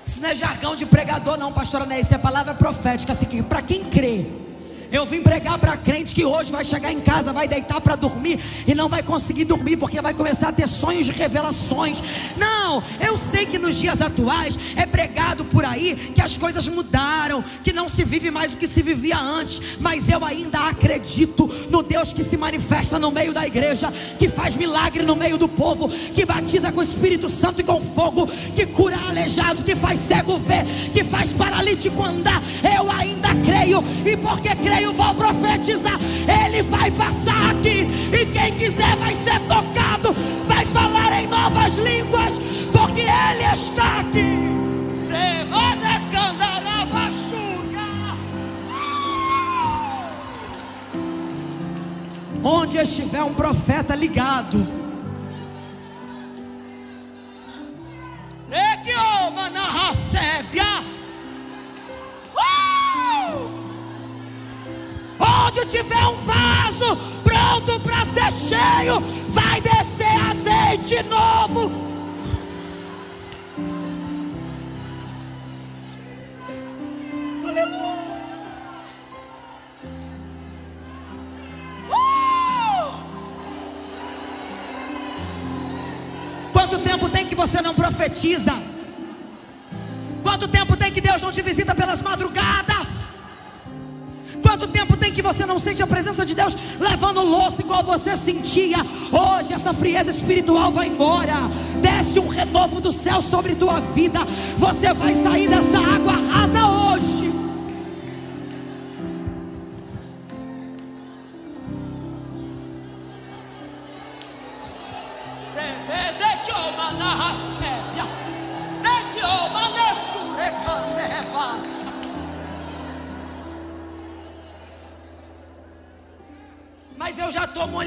Isso 0.06 0.22
não 0.22 0.30
é 0.30 0.36
jargão 0.36 0.76
de 0.76 0.86
pregador, 0.86 1.38
não, 1.38 1.52
pastora 1.52 1.86
Né? 1.86 2.00
Isso 2.00 2.16
é 2.16 2.18
palavra 2.18 2.54
profética. 2.54 3.12
Assim, 3.12 3.44
para 3.44 3.62
quem 3.62 3.84
crê. 3.86 4.47
Eu 4.92 5.06
vim 5.06 5.22
pregar 5.22 5.58
para 5.60 5.76
crente 5.76 6.16
que 6.16 6.24
hoje 6.24 6.52
vai 6.52 6.64
chegar 6.64 6.92
em 6.92 7.00
casa, 7.00 7.34
vai 7.34 7.48
deitar 7.48 7.82
para 7.82 7.96
dormir 7.96 8.40
e 8.66 8.74
não 8.74 8.88
vai 8.88 9.04
conseguir 9.04 9.46
dormir 9.46 9.78
porque 9.78 10.02
vai 10.02 10.14
começar 10.14 10.50
a 10.50 10.52
ter 10.52 10.68
sonhos 10.68 11.06
de 11.06 11.12
revelações. 11.12 12.02
Não, 12.38 12.82
eu 13.00 13.18
sei 13.18 13.46
que 13.46 13.60
nos 13.60 13.78
dias 13.78 14.02
atuais 14.02 14.58
é 14.76 14.86
pregado 14.86 15.46
por 15.46 15.66
aí 15.66 15.96
que 15.96 16.22
as 16.22 16.38
coisas 16.38 16.68
mudaram, 16.68 17.44
que 17.64 17.74
não 17.74 17.90
se 17.90 18.04
vive 18.04 18.32
mais 18.32 18.54
o 18.54 18.58
que 18.58 18.68
se 18.68 18.82
vivia 18.82 19.18
antes, 19.18 19.78
mas 19.80 20.10
eu 20.10 20.24
ainda 20.24 20.68
acredito 20.68 21.50
no 21.70 21.84
Deus 21.84 22.14
que 22.14 22.24
se 22.24 22.38
manifesta 22.38 22.98
no 22.98 23.12
meio 23.12 23.34
da 23.34 23.46
igreja, 23.46 23.92
que 24.18 24.30
faz 24.30 24.56
milagre 24.56 25.04
no 25.04 25.16
meio 25.16 25.38
do 25.38 25.50
povo, 25.50 25.90
que 25.90 26.26
batiza 26.26 26.72
com 26.72 26.80
o 26.80 26.84
Espírito 26.84 27.28
Santo 27.28 27.62
e 27.62 27.64
com 27.64 27.80
fogo, 27.82 28.28
que 28.56 28.66
cura 28.66 28.98
aleijado, 29.08 29.64
que 29.64 29.76
faz 29.76 30.00
cego 30.00 30.38
ver, 30.38 30.66
que 30.94 31.04
faz 31.04 31.34
paralítico 31.34 32.04
andar. 32.04 32.42
Eu 32.64 32.90
ainda 32.90 33.30
creio 33.36 33.84
e 34.06 34.16
porque 34.18 34.50
creio 34.56 34.77
creio, 34.78 34.94
vou 34.94 35.14
profetizar. 35.16 36.00
Ele 36.46 36.62
vai 36.64 36.92
passar 36.92 37.52
aqui. 37.52 37.88
E 38.14 38.26
quem 38.28 38.54
quiser 38.54 38.96
vai 38.98 39.14
ser 39.14 39.40
tocado. 39.42 40.14
Vai 40.46 40.66
falar 40.66 41.22
em 41.22 41.28
novas 41.28 41.78
línguas. 41.78 42.38
Porque 42.72 43.02
Ele 43.02 43.54
está 43.54 44.02
aqui. 44.02 44.38
Onde 52.44 52.78
estiver 52.78 53.24
um 53.24 53.34
profeta 53.34 53.94
ligado. 53.94 54.87
Onde 65.48 65.66
tiver 65.66 66.06
um 66.08 66.18
vaso 66.18 66.98
pronto 67.24 67.80
para 67.80 68.04
ser 68.04 68.30
cheio, 68.34 69.00
vai 69.30 69.62
descer 69.62 70.18
azeite 70.30 71.02
novo. 71.04 71.72
Aleluia. 77.48 77.98
Quanto 86.52 86.80
tempo 86.80 87.08
tem 87.08 87.26
que 87.26 87.36
você 87.36 87.62
não 87.62 87.74
profetiza? 87.74 88.54
Quanto 90.22 90.46
tempo 90.50 90.76
tem 90.76 90.92
que 90.92 91.00
Deus 91.00 91.22
não 91.22 91.32
te 91.32 91.42
visita 91.42 91.74
pelas 91.74 92.02
madrugadas? 92.02 93.06
Quanto 94.48 94.66
tempo 94.66 94.96
tem 94.96 95.12
que 95.12 95.22
você 95.22 95.46
não 95.46 95.60
sente 95.60 95.84
a 95.84 95.88
presença 95.88 96.26
de 96.26 96.34
Deus 96.34 96.56
levando 96.80 97.22
louça 97.22 97.62
igual 97.62 97.84
você 97.84 98.16
sentia? 98.16 98.78
Hoje 99.12 99.52
essa 99.52 99.74
frieza 99.74 100.10
espiritual 100.10 100.72
vai 100.72 100.88
embora. 100.88 101.34
Desce 101.82 102.18
um 102.18 102.30
renovo 102.30 102.80
do 102.80 102.94
céu 102.94 103.22
sobre 103.22 103.56
tua 103.56 103.82
vida. 103.82 104.24
Você 104.58 104.94
vai 104.94 105.14
sair 105.14 105.50
dessa 105.50 105.80
água 105.80 106.14
rasa 106.14 106.66
hoje. 106.66 107.37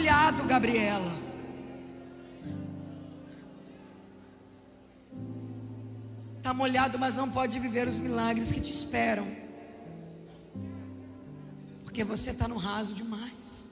Molhado, 0.01 0.45
Gabriela. 0.45 1.13
Está 6.39 6.55
molhado, 6.55 6.99
mas 6.99 7.15
não 7.17 7.31
pode 7.31 7.59
viver 7.61 7.87
os 7.87 7.99
milagres 7.99 8.51
que 8.51 8.61
te 8.61 8.73
esperam. 8.73 9.29
porque 11.85 12.05
você 12.05 12.31
está 12.31 12.47
no 12.49 12.57
raso 12.57 12.95
demais. 12.95 13.69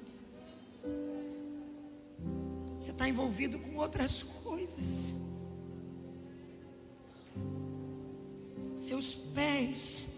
Você 2.79 2.91
está 2.91 3.09
envolvido 3.09 3.59
com 3.61 3.77
outras 3.77 4.23
coisas. 4.23 5.15
Seus 8.77 9.15
pés 9.15 10.09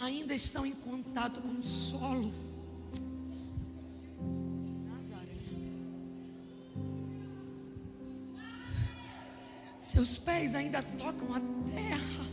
ainda 0.00 0.34
estão 0.34 0.64
em 0.64 0.72
contato 0.72 1.42
com 1.42 1.58
o 1.58 1.62
solo. 1.62 2.47
Seus 9.98 10.16
pés 10.16 10.54
ainda 10.54 10.80
tocam 10.80 11.34
a 11.34 11.40
terra. 11.74 12.24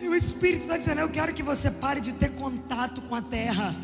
E 0.00 0.08
o 0.08 0.16
Espírito 0.16 0.62
está 0.62 0.76
dizendo: 0.76 1.00
Eu 1.00 1.08
quero 1.08 1.32
que 1.32 1.44
você 1.44 1.70
pare 1.70 2.00
de 2.00 2.12
ter 2.12 2.30
contato 2.30 3.00
com 3.02 3.14
a 3.14 3.22
terra. 3.22 3.76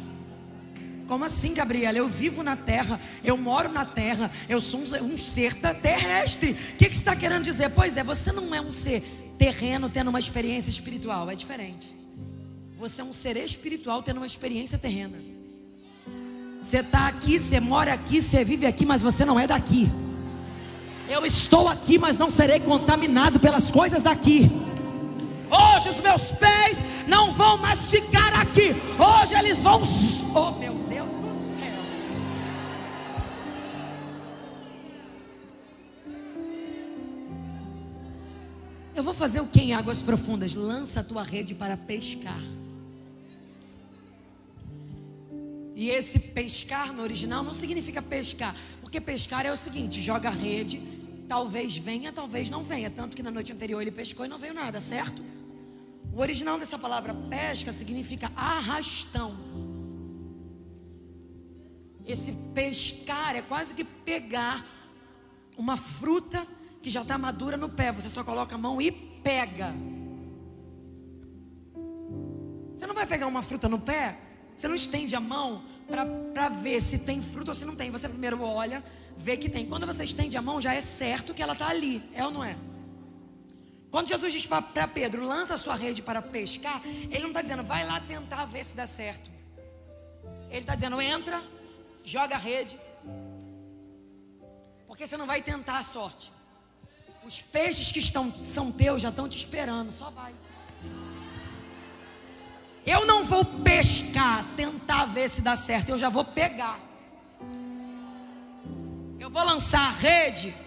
Como 1.07 1.25
assim, 1.25 1.55
Gabriela? 1.55 1.97
Eu 1.97 2.09
vivo 2.09 2.43
na 2.43 2.57
terra, 2.57 3.01
eu 3.23 3.37
moro 3.37 3.71
na 3.71 3.85
terra, 3.85 4.33
eu 4.49 4.61
sou 4.61 4.81
um, 4.81 5.17
ser 5.17 5.55
terrestre. 5.81 6.51
O 6.51 6.77
que, 6.77 6.89
que 6.89 6.97
está 6.97 7.15
querendo 7.15 7.45
dizer? 7.45 7.71
Pois 7.71 7.97
é, 7.97 8.03
você 8.03 8.33
não 8.33 8.53
é 8.53 8.61
um 8.61 8.73
ser 8.73 9.01
terreno 9.39 9.89
tendo 9.89 10.09
uma 10.09 10.19
experiência 10.19 10.71
espiritual, 10.71 11.31
é 11.31 11.37
diferente. 11.37 11.97
Você 12.77 13.01
é 13.01 13.05
um 13.05 13.13
ser 13.13 13.37
espiritual 13.37 14.03
tendo 14.03 14.17
uma 14.17 14.27
experiência 14.27 14.77
terrena. 14.77 15.32
Você 16.63 16.79
está 16.79 17.09
aqui, 17.09 17.41
você 17.41 17.59
mora 17.59 17.93
aqui, 17.93 18.23
você 18.23 18.45
vive 18.45 18.67
aqui, 18.67 18.87
mas 18.87 19.03
você 19.03 19.25
não 19.25 19.39
é 19.39 19.49
daqui. 19.49 19.91
Eu 21.09 21.27
estou 21.27 21.67
aqui, 21.67 21.99
mas 21.99 22.17
não 22.17 22.31
serei 22.31 22.61
contaminado 22.61 23.41
pelas 23.41 23.69
coisas 23.69 24.01
daqui. 24.01 24.49
Hoje 25.51 25.89
os 25.89 26.01
meus 26.01 26.31
pés 26.31 26.81
não 27.09 27.33
vão 27.33 27.59
mais 27.59 27.91
ficar 27.91 28.33
aqui. 28.35 28.77
Hoje 28.97 29.35
eles 29.35 29.61
vão. 29.61 29.83
Oh 30.37 30.53
meu 30.53 30.75
Deus 30.89 31.11
do 31.11 31.35
céu. 31.35 31.67
Eu 38.95 39.03
vou 39.03 39.13
fazer 39.13 39.41
o 39.41 39.47
que 39.47 39.63
em 39.63 39.75
águas 39.75 40.01
profundas? 40.01 40.55
Lança 40.55 41.01
a 41.01 41.05
tua 41.05 41.25
rede 41.25 41.57
para 41.57 41.77
pescar. 41.77 42.41
E 45.83 45.91
esse 45.91 46.17
pescar 46.17 46.93
no 46.93 47.03
original 47.03 47.43
não 47.43 47.53
significa 47.53 48.01
pescar, 48.01 48.55
porque 48.81 49.01
pescar 49.01 49.45
é 49.45 49.51
o 49.51 49.57
seguinte: 49.57 50.01
joga 50.01 50.29
a 50.29 50.33
rede, 50.33 50.81
talvez 51.27 51.77
venha, 51.77 52.13
talvez 52.13 52.49
não 52.49 52.63
venha. 52.63 52.89
Tanto 52.89 53.17
que 53.17 53.23
na 53.23 53.33
noite 53.33 53.53
anterior 53.53 53.83
ele 53.83 53.91
pescou 53.91 54.25
e 54.25 54.29
não 54.29 54.39
veio 54.39 54.55
nada, 54.55 54.81
certo? 54.81 55.21
O 56.15 56.21
original 56.21 56.57
dessa 56.57 56.79
palavra 56.79 57.13
pesca 57.29 57.73
significa 57.73 58.31
arrastão. 58.37 59.37
Esse 62.07 62.31
pescar 62.55 63.35
é 63.35 63.43
quase 63.43 63.75
que 63.75 63.83
pegar 63.83 64.65
uma 65.59 65.77
fruta 65.77 66.47
que 66.81 66.91
já 66.91 67.03
está 67.03 67.19
madura 67.19 67.57
no 67.57 67.69
pé, 67.69 67.91
você 67.91 68.09
só 68.09 68.23
coloca 68.23 68.55
a 68.55 68.59
mão 68.59 68.81
e 68.81 68.93
pega. 68.93 69.75
Você 72.73 72.87
não 72.87 72.95
vai 72.95 73.05
pegar 73.05 73.27
uma 73.27 73.43
fruta 73.43 73.69
no 73.69 73.81
pé 73.81 74.31
você 74.63 74.69
não 74.69 74.77
estende 74.77 75.17
a 75.17 75.21
mão 75.21 75.65
para 75.89 76.49
ver 76.49 76.81
se 76.81 77.01
tem 77.01 77.21
fruto 77.21 77.51
ou 77.51 77.55
se 77.55 77.65
não 77.65 77.75
tem. 77.75 77.91
Você 77.91 78.09
primeiro 78.09 78.41
olha, 78.41 78.83
vê 79.17 79.37
que 79.37 79.49
tem. 79.49 79.67
Quando 79.67 79.85
você 79.85 80.05
estende 80.05 80.37
a 80.37 80.43
mão, 80.43 80.61
já 80.61 80.73
é 80.73 80.81
certo 80.81 81.35
que 81.35 81.43
ela 81.43 81.53
está 81.53 81.67
ali. 81.67 82.01
É 82.15 82.25
ou 82.25 82.31
não 82.31 82.45
é? 82.45 82.57
Quando 83.91 84.07
Jesus 84.07 84.33
diz 84.33 84.47
para 84.47 84.87
Pedro, 84.87 85.25
lança 85.27 85.55
a 85.55 85.57
sua 85.57 85.75
rede 85.75 86.01
para 86.01 86.23
pescar, 86.23 86.81
ele 87.11 87.23
não 87.23 87.31
está 87.31 87.43
dizendo, 87.43 87.65
vai 87.65 87.85
lá 87.85 88.01
tentar 88.01 88.45
ver 88.45 88.65
se 88.65 88.77
dá 88.77 88.87
certo. 88.87 89.29
Ele 90.49 90.61
está 90.61 90.77
dizendo, 90.77 91.01
entra, 91.03 91.43
joga 92.05 92.37
a 92.37 92.39
rede, 92.39 92.79
porque 94.87 95.07
você 95.07 95.17
não 95.17 95.27
vai 95.27 95.43
tentar 95.43 95.79
a 95.79 95.83
sorte. 95.83 96.33
Os 97.25 97.43
peixes 97.43 97.91
que 97.91 97.99
estão, 97.99 98.33
são 98.45 98.71
teus 98.71 99.03
já 99.03 99.09
estão 99.09 99.29
te 99.29 99.37
esperando, 99.37 99.91
só 99.91 100.09
vai. 100.11 100.33
Eu 102.85 103.07
não 103.07 103.25
vou 103.25 103.45
pescar, 103.45 104.45
tentar 104.57 105.07
ver 105.07 105.29
se 105.29 105.41
dá 105.41 105.55
certo, 105.55 105.91
eu 105.91 105.99
já 105.99 106.09
vou 106.09 106.25
pegar. 106.25 106.81
Eu 109.19 109.31
vou 109.31 109.45
lançar 109.45 109.87
a 109.87 109.91
rede. 109.91 110.55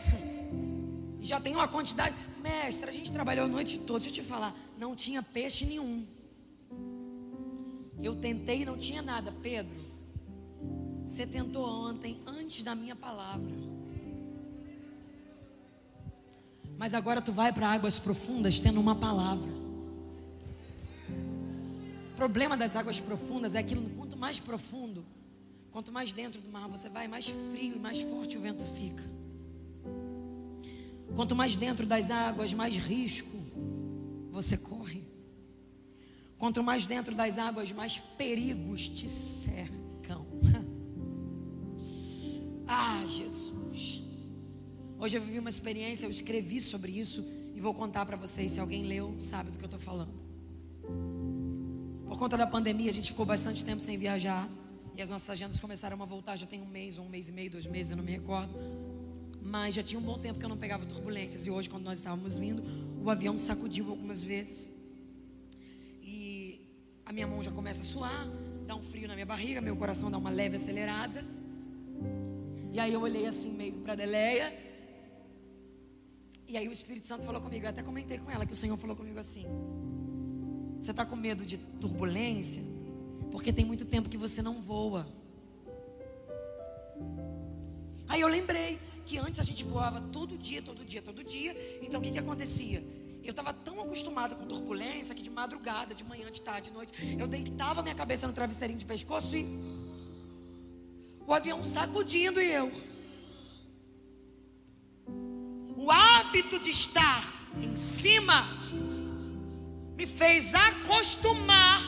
E 1.19 1.27
já 1.27 1.41
tem 1.41 1.55
uma 1.55 1.67
quantidade. 1.67 2.13
Mestre, 2.39 2.87
a 2.87 2.93
gente 2.93 3.11
trabalhou 3.11 3.45
a 3.45 3.47
noite 3.47 3.79
toda. 3.79 4.01
Deixa 4.01 4.19
eu 4.19 4.23
te 4.23 4.29
falar, 4.29 4.55
não 4.77 4.95
tinha 4.95 5.23
peixe 5.23 5.65
nenhum. 5.65 6.05
Eu 7.99 8.15
tentei 8.15 8.61
e 8.61 8.65
não 8.65 8.77
tinha 8.77 9.01
nada. 9.01 9.31
Pedro, 9.31 9.75
você 11.03 11.25
tentou 11.25 11.65
ontem, 11.67 12.21
antes 12.27 12.61
da 12.61 12.75
minha 12.75 12.95
palavra. 12.95 13.51
Mas 16.77 16.93
agora 16.93 17.21
tu 17.21 17.31
vai 17.31 17.51
para 17.51 17.71
águas 17.71 17.97
profundas 17.97 18.59
tendo 18.59 18.79
uma 18.79 18.93
palavra. 18.93 19.64
Problema 22.15 22.55
das 22.55 22.75
águas 22.75 22.99
profundas 22.99 23.55
é 23.55 23.59
aquilo, 23.59 23.89
quanto 23.91 24.17
mais 24.17 24.39
profundo, 24.39 25.05
quanto 25.71 25.91
mais 25.91 26.11
dentro 26.11 26.41
do 26.41 26.49
mar 26.49 26.69
você 26.69 26.87
vai, 26.87 27.07
mais 27.07 27.27
frio 27.27 27.75
e 27.75 27.79
mais 27.79 28.01
forte 28.01 28.37
o 28.37 28.41
vento 28.41 28.63
fica. 28.63 29.03
Quanto 31.13 31.35
mais 31.35 31.55
dentro 31.55 31.85
das 31.85 32.09
águas, 32.09 32.53
mais 32.53 32.75
risco 32.75 33.37
você 34.31 34.57
corre. 34.57 35.03
Quanto 36.37 36.63
mais 36.63 36.85
dentro 36.85 37.15
das 37.15 37.37
águas, 37.37 37.71
mais 37.71 37.97
perigos 37.97 38.87
te 38.87 39.09
cercam. 39.09 40.25
ah, 42.67 43.03
Jesus. 43.05 44.03
Hoje 44.97 45.17
eu 45.17 45.21
vivi 45.21 45.39
uma 45.39 45.49
experiência, 45.49 46.05
eu 46.05 46.09
escrevi 46.09 46.59
sobre 46.59 46.91
isso 46.91 47.23
e 47.53 47.61
vou 47.61 47.73
contar 47.73 48.05
para 48.05 48.17
vocês. 48.17 48.53
Se 48.53 48.59
alguém 48.59 48.83
leu, 48.83 49.15
sabe 49.21 49.51
do 49.51 49.57
que 49.57 49.63
eu 49.63 49.67
estou 49.67 49.79
falando. 49.79 50.23
Por 52.15 52.19
conta 52.19 52.37
da 52.37 52.47
pandemia, 52.47 52.89
a 52.89 52.93
gente 52.93 53.09
ficou 53.09 53.25
bastante 53.25 53.61
tempo 53.65 53.81
sem 53.81 53.97
viajar. 53.97 54.49
E 54.95 55.01
as 55.01 55.09
nossas 55.09 55.29
agendas 55.29 55.59
começaram 55.59 56.01
a 56.01 56.05
voltar. 56.05 56.37
Já 56.37 56.45
tem 56.45 56.61
um 56.61 56.65
mês, 56.65 56.97
um 56.97 57.09
mês 57.09 57.27
e 57.27 57.33
meio, 57.33 57.51
dois 57.51 57.67
meses, 57.67 57.91
eu 57.91 57.97
não 57.97 58.05
me 58.05 58.13
recordo. 58.13 58.53
Mas 59.41 59.75
já 59.75 59.83
tinha 59.83 59.99
um 59.99 60.01
bom 60.01 60.17
tempo 60.17 60.39
que 60.39 60.45
eu 60.45 60.47
não 60.47 60.55
pegava 60.55 60.85
turbulências. 60.85 61.45
E 61.45 61.51
hoje, 61.51 61.69
quando 61.69 61.83
nós 61.83 61.97
estávamos 61.97 62.37
vindo, 62.37 62.63
o 63.03 63.11
avião 63.11 63.37
sacudiu 63.37 63.89
algumas 63.89 64.23
vezes. 64.23 64.69
E 66.01 66.61
a 67.05 67.11
minha 67.11 67.27
mão 67.27 67.43
já 67.43 67.51
começa 67.51 67.81
a 67.81 67.83
suar, 67.83 68.25
dá 68.65 68.77
um 68.77 68.81
frio 68.81 69.09
na 69.09 69.13
minha 69.13 69.25
barriga, 69.25 69.59
meu 69.59 69.75
coração 69.75 70.09
dá 70.09 70.17
uma 70.17 70.29
leve 70.29 70.55
acelerada. 70.55 71.21
E 72.71 72.79
aí 72.79 72.93
eu 72.93 73.01
olhei 73.01 73.25
assim 73.27 73.51
meio 73.51 73.73
para 73.73 73.91
a 73.91 73.95
Deleia. 73.97 74.57
E 76.47 76.55
aí 76.55 76.65
o 76.65 76.71
Espírito 76.71 77.05
Santo 77.05 77.25
falou 77.25 77.41
comigo. 77.41 77.65
Eu 77.65 77.71
até 77.71 77.83
comentei 77.83 78.19
com 78.19 78.31
ela 78.31 78.45
que 78.45 78.53
o 78.53 78.55
Senhor 78.55 78.77
falou 78.77 78.95
comigo 78.95 79.19
assim. 79.19 79.45
Você 80.85 80.91
está 80.91 81.03
com 81.03 81.15
medo 81.15 81.43
de 81.43 81.57
turbulência? 81.57 82.61
Porque 83.31 83.51
tem 83.51 83.65
muito 83.65 83.85
tempo 83.85 84.07
que 84.07 84.17
você 84.17 84.39
não 84.43 84.61
voa. 84.61 85.07
Aí 88.07 88.21
eu 88.21 88.27
lembrei 88.27 88.77
que 89.03 89.17
antes 89.17 89.39
a 89.39 89.43
gente 89.43 89.63
voava 89.63 89.99
todo 89.99 90.37
dia, 90.37 90.61
todo 90.61 90.85
dia, 90.85 91.01
todo 91.01 91.23
dia. 91.23 91.79
Então 91.81 91.99
o 91.99 92.03
que, 92.03 92.11
que 92.11 92.19
acontecia? 92.19 92.83
Eu 93.23 93.31
estava 93.31 93.51
tão 93.51 93.81
acostumada 93.81 94.35
com 94.35 94.45
turbulência 94.45 95.15
que 95.15 95.23
de 95.23 95.31
madrugada, 95.31 95.95
de 95.95 96.03
manhã, 96.03 96.31
de 96.31 96.39
tarde, 96.39 96.69
de 96.69 96.75
noite, 96.75 97.17
eu 97.19 97.25
deitava 97.25 97.81
minha 97.81 97.95
cabeça 97.95 98.27
no 98.27 98.33
travesseirinho 98.33 98.77
de 98.77 98.85
pescoço 98.85 99.35
e 99.35 99.43
o 101.25 101.33
avião 101.33 101.63
sacudindo 101.63 102.39
e 102.39 102.51
eu. 102.51 102.71
O 105.75 105.89
hábito 105.89 106.59
de 106.59 106.69
estar 106.69 107.23
em 107.59 107.75
cima 107.75 108.64
me 109.97 110.05
fez 110.05 110.53
acostumar 110.53 111.81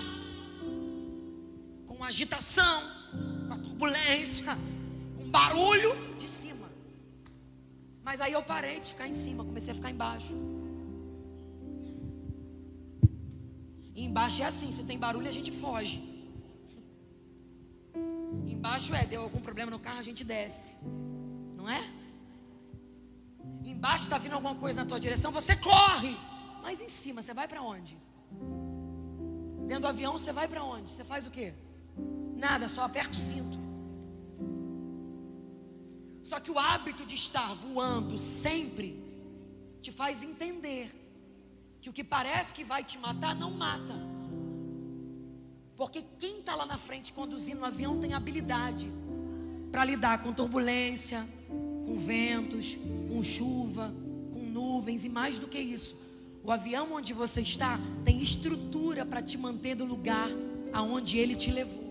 com 1.86 2.04
agitação, 2.04 2.82
com 3.48 3.54
a 3.54 3.58
turbulência, 3.58 4.58
com 5.18 5.30
barulho 5.30 5.94
de 6.18 6.28
cima. 6.28 6.68
Mas 8.04 8.22
aí 8.22 8.34
eu 8.34 8.44
parei 8.44 8.80
de 8.80 8.90
ficar 8.90 9.08
em 9.08 9.14
cima, 9.14 9.44
comecei 9.44 9.72
a 9.72 9.76
ficar 9.76 9.92
embaixo. 9.92 10.36
E 13.94 14.04
embaixo 14.04 14.42
é 14.42 14.46
assim, 14.46 14.72
se 14.72 14.84
tem 14.84 14.98
barulho 14.98 15.28
a 15.28 15.32
gente 15.32 15.52
foge. 15.52 15.98
Embaixo 18.48 18.94
é, 18.96 19.06
deu 19.06 19.24
algum 19.24 19.40
problema 19.40 19.72
no 19.72 19.80
carro, 19.80 20.00
a 20.00 20.04
gente 20.04 20.24
desce. 20.24 20.76
Não 21.56 21.70
é? 21.70 21.84
Embaixo 23.64 24.06
está 24.06 24.18
vindo 24.18 24.34
alguma 24.34 24.56
coisa 24.56 24.82
na 24.82 24.86
tua 24.86 25.00
direção, 25.00 25.32
você 25.32 25.56
corre. 25.56 26.16
Mas 26.62 26.82
em 26.82 26.90
cima, 26.90 27.22
você 27.22 27.34
vai 27.34 27.48
para 27.48 27.62
onde? 27.62 27.98
Dentro 29.68 29.82
do 29.82 29.88
avião, 29.88 30.14
você 30.14 30.32
vai 30.32 30.48
para 30.48 30.64
onde? 30.64 30.92
Você 30.92 31.04
faz 31.04 31.28
o 31.28 31.32
quê? 31.32 31.54
Nada, 32.36 32.68
só 32.68 32.84
aperta 32.84 33.16
o 33.16 33.20
cinto. 33.20 33.58
Só 36.24 36.40
que 36.40 36.52
o 36.52 36.60
hábito 36.60 37.06
de 37.06 37.16
estar 37.16 37.54
voando 37.54 38.18
sempre 38.18 39.02
te 39.82 39.92
faz 39.92 40.24
entender 40.24 40.94
que 41.82 41.90
o 41.90 41.94
que 41.94 42.04
parece 42.04 42.54
que 42.54 42.64
vai 42.64 42.84
te 42.84 42.98
matar 42.98 43.34
não 43.36 43.52
mata. 43.52 43.96
Porque 45.76 46.04
quem 46.18 46.40
está 46.40 46.56
lá 46.56 46.66
na 46.66 46.78
frente 46.78 47.14
conduzindo 47.14 47.62
o 47.62 47.66
avião 47.66 48.00
tem 48.00 48.14
habilidade 48.14 48.92
para 49.72 49.86
lidar 49.86 50.22
com 50.22 50.34
turbulência, 50.34 51.26
com 51.86 51.98
ventos, 51.98 52.78
com 53.10 53.24
chuva, 53.24 53.94
com 54.34 54.40
nuvens 54.40 55.06
e 55.06 55.10
mais 55.10 55.40
do 55.40 55.48
que 55.48 55.60
isso. 55.60 55.96
O 56.48 56.52
avião 56.54 56.94
onde 56.94 57.12
você 57.12 57.42
está 57.42 57.78
tem 58.06 58.22
estrutura 58.22 59.06
para 59.06 59.22
te 59.22 59.38
manter 59.38 59.76
do 59.76 59.84
lugar 59.84 60.30
aonde 60.72 61.18
ele 61.18 61.36
te 61.36 61.52
levou. 61.52 61.84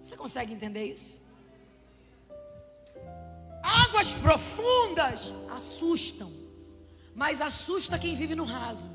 Você 0.00 0.16
consegue 0.16 0.54
entender 0.54 0.84
isso? 0.86 1.22
Águas 3.62 4.14
profundas 4.14 5.34
assustam, 5.50 6.32
mas 7.14 7.42
assusta 7.42 7.98
quem 7.98 8.16
vive 8.16 8.34
no 8.34 8.44
raso. 8.44 8.88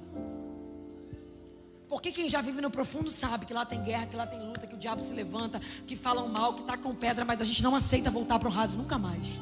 Porque 1.87 2.11
quem 2.11 2.27
já 2.27 2.41
vive 2.41 2.59
no 2.59 2.71
profundo 2.71 3.11
sabe 3.11 3.45
que 3.45 3.53
lá 3.53 3.67
tem 3.67 3.83
guerra, 3.83 4.07
que 4.07 4.15
lá 4.15 4.25
tem 4.25 4.41
luta, 4.43 4.65
que 4.65 4.73
o 4.73 4.79
diabo 4.79 5.03
se 5.03 5.13
levanta, 5.13 5.59
que 5.85 5.95
falam 5.95 6.27
mal, 6.27 6.55
que 6.55 6.63
tá 6.63 6.75
com 6.75 6.95
pedra, 6.95 7.23
mas 7.23 7.39
a 7.39 7.43
gente 7.43 7.61
não 7.61 7.75
aceita 7.75 8.09
voltar 8.09 8.39
para 8.39 8.49
o 8.49 8.51
raso 8.51 8.79
nunca 8.79 8.97
mais. 8.97 9.39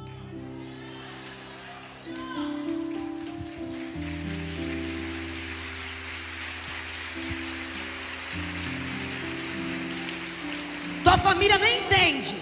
Tua 11.07 11.17
família 11.17 11.57
nem 11.57 11.79
entende. 11.83 12.35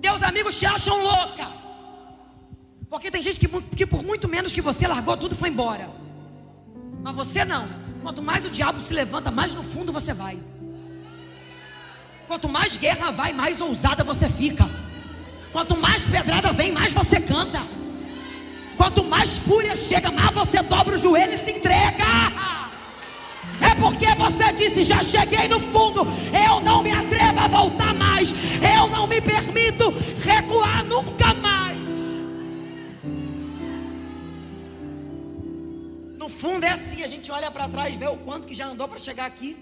Teus 0.00 0.22
amigos 0.22 0.56
te 0.56 0.66
acham 0.66 1.02
louca. 1.02 1.50
Porque 2.88 3.10
tem 3.10 3.20
gente 3.20 3.40
que, 3.40 3.48
que 3.74 3.84
por 3.84 4.04
muito 4.04 4.28
menos 4.28 4.54
que 4.54 4.60
você 4.60 4.86
largou 4.86 5.16
tudo 5.16 5.34
e 5.34 5.36
foi 5.36 5.48
embora. 5.48 5.90
Mas 7.02 7.16
você 7.16 7.44
não. 7.44 7.68
Quanto 8.02 8.22
mais 8.22 8.44
o 8.44 8.50
diabo 8.50 8.80
se 8.80 8.94
levanta, 8.94 9.32
mais 9.32 9.52
no 9.52 9.64
fundo 9.64 9.92
você 9.92 10.14
vai. 10.14 10.38
Quanto 12.28 12.48
mais 12.48 12.76
guerra 12.76 13.10
vai, 13.10 13.32
mais 13.32 13.60
ousada 13.60 14.04
você 14.04 14.28
fica. 14.28 14.70
Quanto 15.50 15.76
mais 15.76 16.06
pedrada 16.06 16.52
vem, 16.52 16.70
mais 16.70 16.92
você 16.92 17.20
canta. 17.20 17.60
Quanto 18.76 19.02
mais 19.02 19.38
fúria 19.38 19.74
chega, 19.74 20.08
mais 20.12 20.30
você 20.32 20.62
dobra 20.62 20.94
o 20.94 20.98
joelho 20.98 21.32
e 21.32 21.36
se 21.36 21.50
entrega. 21.50 22.04
É 23.60 23.74
porque 23.74 24.06
você 24.14 24.52
disse: 24.52 24.82
Já 24.82 25.02
cheguei 25.02 25.48
no 25.48 25.60
fundo, 25.60 26.06
eu 26.46 26.60
não 26.60 26.82
me 26.82 26.90
atrevo 26.90 27.40
a 27.40 27.48
voltar 27.48 27.94
mais, 27.94 28.32
eu 28.62 28.88
não 28.88 29.06
me 29.06 29.20
permito 29.20 29.92
recuar 30.22 30.84
nunca 30.84 31.34
mais. 31.34 31.74
No 36.18 36.28
fundo 36.28 36.64
é 36.64 36.70
assim, 36.70 37.02
a 37.02 37.06
gente 37.06 37.30
olha 37.30 37.50
para 37.50 37.68
trás, 37.68 37.96
vê 37.96 38.06
o 38.06 38.16
quanto 38.16 38.46
que 38.48 38.54
já 38.54 38.66
andou 38.66 38.88
para 38.88 38.98
chegar 38.98 39.26
aqui. 39.26 39.56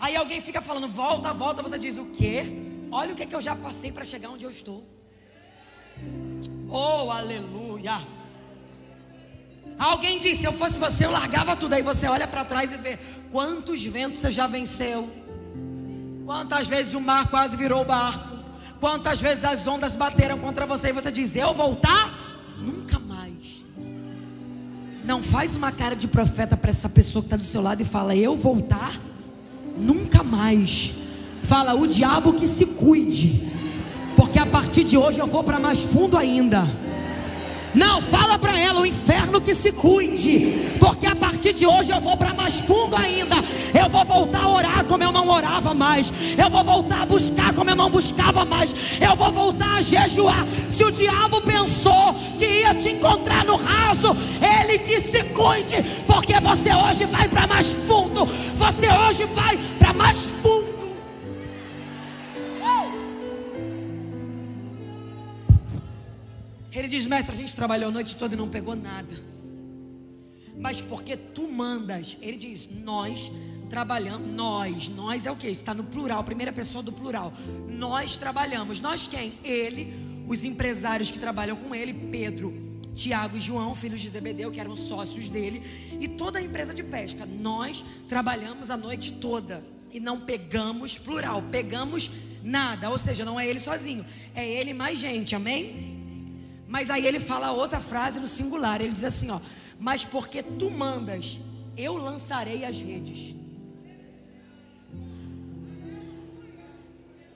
Aí 0.00 0.16
alguém 0.16 0.40
fica 0.40 0.60
falando, 0.60 0.88
volta, 0.88 1.32
volta, 1.32 1.62
você 1.62 1.78
diz 1.78 1.98
o 1.98 2.06
quê? 2.06 2.44
Olha 2.90 3.12
o 3.12 3.14
que, 3.14 3.26
que 3.26 3.34
eu 3.34 3.40
já 3.40 3.54
passei 3.54 3.92
para 3.92 4.04
chegar 4.04 4.30
onde 4.30 4.44
eu 4.44 4.50
estou. 4.50 4.82
Oh, 6.68 7.10
aleluia. 7.10 8.00
Alguém 9.80 10.18
disse, 10.18 10.42
se 10.42 10.46
eu 10.46 10.52
fosse 10.52 10.78
você, 10.78 11.06
eu 11.06 11.10
largava 11.10 11.56
tudo. 11.56 11.72
Aí 11.72 11.80
você 11.80 12.06
olha 12.06 12.28
para 12.28 12.44
trás 12.44 12.70
e 12.70 12.76
vê 12.76 12.98
quantos 13.30 13.82
ventos 13.82 14.20
você 14.20 14.30
já 14.30 14.46
venceu. 14.46 15.08
Quantas 16.26 16.68
vezes 16.68 16.92
o 16.92 17.00
mar 17.00 17.28
quase 17.28 17.56
virou 17.56 17.82
barco. 17.82 18.28
Quantas 18.78 19.22
vezes 19.22 19.42
as 19.42 19.66
ondas 19.66 19.94
bateram 19.94 20.38
contra 20.38 20.66
você 20.66 20.90
e 20.90 20.92
você 20.92 21.10
diz, 21.10 21.34
eu 21.34 21.54
voltar? 21.54 22.12
Nunca 22.58 22.98
mais. 22.98 23.64
Não 25.02 25.22
faz 25.22 25.56
uma 25.56 25.72
cara 25.72 25.96
de 25.96 26.06
profeta 26.06 26.58
para 26.58 26.68
essa 26.68 26.88
pessoa 26.88 27.22
que 27.22 27.28
está 27.28 27.36
do 27.38 27.42
seu 27.42 27.62
lado 27.62 27.80
e 27.80 27.84
fala: 27.84 28.14
Eu 28.14 28.36
voltar? 28.36 29.00
Nunca 29.78 30.22
mais. 30.22 30.92
Fala: 31.42 31.72
O 31.74 31.86
diabo 31.86 32.34
que 32.34 32.46
se 32.46 32.66
cuide, 32.66 33.50
porque 34.14 34.38
a 34.38 34.44
partir 34.44 34.84
de 34.84 34.98
hoje 34.98 35.18
eu 35.18 35.26
vou 35.26 35.42
para 35.42 35.58
mais 35.58 35.82
fundo 35.82 36.18
ainda. 36.18 36.68
Não, 37.74 38.02
fala 38.02 38.38
para 38.38 38.58
ela 38.58 38.80
o 38.80 38.86
inferno 38.86 39.40
que 39.40 39.54
se 39.54 39.72
cuide, 39.72 40.76
porque 40.80 41.06
a 41.06 41.14
partir 41.14 41.52
de 41.52 41.66
hoje 41.66 41.92
eu 41.92 42.00
vou 42.00 42.16
para 42.16 42.34
mais 42.34 42.60
fundo 42.60 42.96
ainda. 42.96 43.36
Eu 43.72 43.88
vou 43.88 44.04
voltar 44.04 44.42
a 44.42 44.48
orar 44.48 44.84
como 44.84 45.04
eu 45.04 45.12
não 45.12 45.28
orava 45.28 45.72
mais. 45.72 46.12
Eu 46.36 46.50
vou 46.50 46.64
voltar 46.64 47.02
a 47.02 47.06
buscar 47.06 47.54
como 47.54 47.70
eu 47.70 47.76
não 47.76 47.90
buscava 47.90 48.44
mais. 48.44 48.74
Eu 49.00 49.14
vou 49.14 49.30
voltar 49.30 49.76
a 49.76 49.82
jejuar. 49.82 50.44
Se 50.68 50.84
o 50.84 50.90
diabo 50.90 51.40
pensou 51.42 52.14
que 52.38 52.46
ia 52.46 52.74
te 52.74 52.90
encontrar 52.90 53.44
no 53.44 53.56
raso, 53.56 54.16
ele 54.40 54.78
que 54.78 55.00
se 55.00 55.22
cuide, 55.24 55.84
porque 56.06 56.38
você 56.40 56.74
hoje 56.74 57.04
vai 57.06 57.28
para 57.28 57.46
mais 57.46 57.72
fundo. 57.86 58.26
Você 58.56 58.88
hoje 58.88 59.24
vai 59.26 59.58
para 59.78 59.92
mais 59.92 60.26
fundo. 60.42 60.69
Ele 66.72 66.88
diz: 66.88 67.06
Mestre, 67.06 67.32
a 67.32 67.36
gente 67.36 67.54
trabalhou 67.54 67.88
a 67.88 67.92
noite 67.92 68.16
toda 68.16 68.34
e 68.34 68.36
não 68.36 68.48
pegou 68.48 68.76
nada. 68.76 69.14
Mas 70.56 70.80
porque 70.80 71.16
tu 71.16 71.48
mandas, 71.48 72.16
ele 72.20 72.36
diz: 72.36 72.68
Nós 72.70 73.32
trabalhamos, 73.68 74.28
nós, 74.28 74.88
nós 74.88 75.26
é 75.26 75.30
o 75.30 75.36
que? 75.36 75.46
Está 75.46 75.72
no 75.72 75.84
plural, 75.84 76.22
primeira 76.24 76.52
pessoa 76.52 76.82
do 76.82 76.92
plural. 76.92 77.32
Nós 77.68 78.16
trabalhamos. 78.16 78.80
Nós 78.80 79.06
quem? 79.06 79.32
Ele, 79.42 79.92
os 80.26 80.44
empresários 80.44 81.10
que 81.10 81.18
trabalham 81.18 81.56
com 81.56 81.74
ele, 81.74 81.92
Pedro, 81.92 82.52
Tiago 82.94 83.36
e 83.36 83.40
João, 83.40 83.74
filhos 83.74 84.00
de 84.00 84.10
Zebedeu, 84.10 84.50
que 84.50 84.60
eram 84.60 84.76
sócios 84.76 85.28
dele, 85.28 85.62
e 86.00 86.06
toda 86.06 86.38
a 86.38 86.42
empresa 86.42 86.74
de 86.74 86.82
pesca. 86.82 87.24
Nós 87.24 87.84
trabalhamos 88.08 88.70
a 88.70 88.76
noite 88.76 89.12
toda 89.12 89.62
e 89.92 89.98
não 89.98 90.20
pegamos 90.20 90.98
plural, 90.98 91.42
pegamos 91.50 92.10
nada, 92.42 92.90
ou 92.90 92.98
seja, 92.98 93.24
não 93.24 93.38
é 93.38 93.46
ele 93.46 93.58
sozinho, 93.58 94.04
é 94.34 94.48
ele 94.48 94.72
mais 94.72 94.98
gente, 94.98 95.34
amém? 95.34 95.99
Mas 96.74 96.88
aí 96.88 97.04
ele 97.04 97.18
fala 97.18 97.50
outra 97.50 97.80
frase 97.80 98.20
no 98.20 98.28
singular. 98.28 98.80
Ele 98.80 98.92
diz 98.92 99.02
assim: 99.02 99.28
ó, 99.28 99.40
mas 99.78 100.04
porque 100.04 100.40
tu 100.40 100.70
mandas, 100.70 101.40
eu 101.76 101.96
lançarei 101.96 102.64
as 102.64 102.78
redes. 102.78 103.34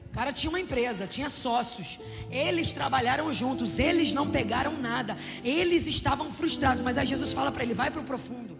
O 0.06 0.10
cara 0.12 0.32
tinha 0.32 0.48
uma 0.48 0.60
empresa, 0.60 1.08
tinha 1.08 1.28
sócios. 1.28 1.98
Eles 2.30 2.72
trabalharam 2.72 3.32
juntos, 3.32 3.80
eles 3.80 4.12
não 4.12 4.30
pegaram 4.30 4.80
nada. 4.80 5.16
Eles 5.42 5.88
estavam 5.88 6.32
frustrados, 6.32 6.80
mas 6.84 6.96
aí 6.96 7.04
Jesus 7.04 7.32
fala 7.32 7.50
para 7.50 7.64
ele: 7.64 7.74
vai 7.74 7.90
para 7.90 8.02
o 8.02 8.04
profundo. 8.04 8.56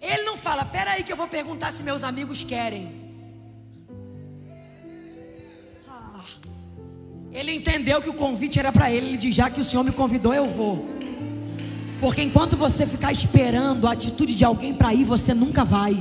Ele 0.00 0.22
não 0.22 0.36
fala, 0.36 0.64
peraí 0.64 1.02
que 1.02 1.12
eu 1.12 1.16
vou 1.16 1.26
perguntar 1.26 1.72
se 1.72 1.82
meus 1.82 2.04
amigos 2.04 2.44
querem. 2.44 3.04
Ele 7.34 7.52
entendeu 7.52 8.00
que 8.00 8.08
o 8.08 8.14
convite 8.14 8.60
era 8.60 8.70
para 8.70 8.90
ele. 8.92 9.08
Ele 9.08 9.16
diz: 9.16 9.34
Já 9.34 9.50
que 9.50 9.60
o 9.60 9.64
Senhor 9.64 9.82
me 9.82 9.90
convidou, 9.90 10.32
eu 10.32 10.48
vou. 10.48 10.88
Porque 12.00 12.22
enquanto 12.22 12.56
você 12.56 12.86
ficar 12.86 13.10
esperando 13.10 13.88
a 13.88 13.92
atitude 13.92 14.36
de 14.36 14.44
alguém 14.44 14.72
para 14.72 14.94
ir, 14.94 15.04
você 15.04 15.34
nunca 15.34 15.64
vai. 15.64 15.96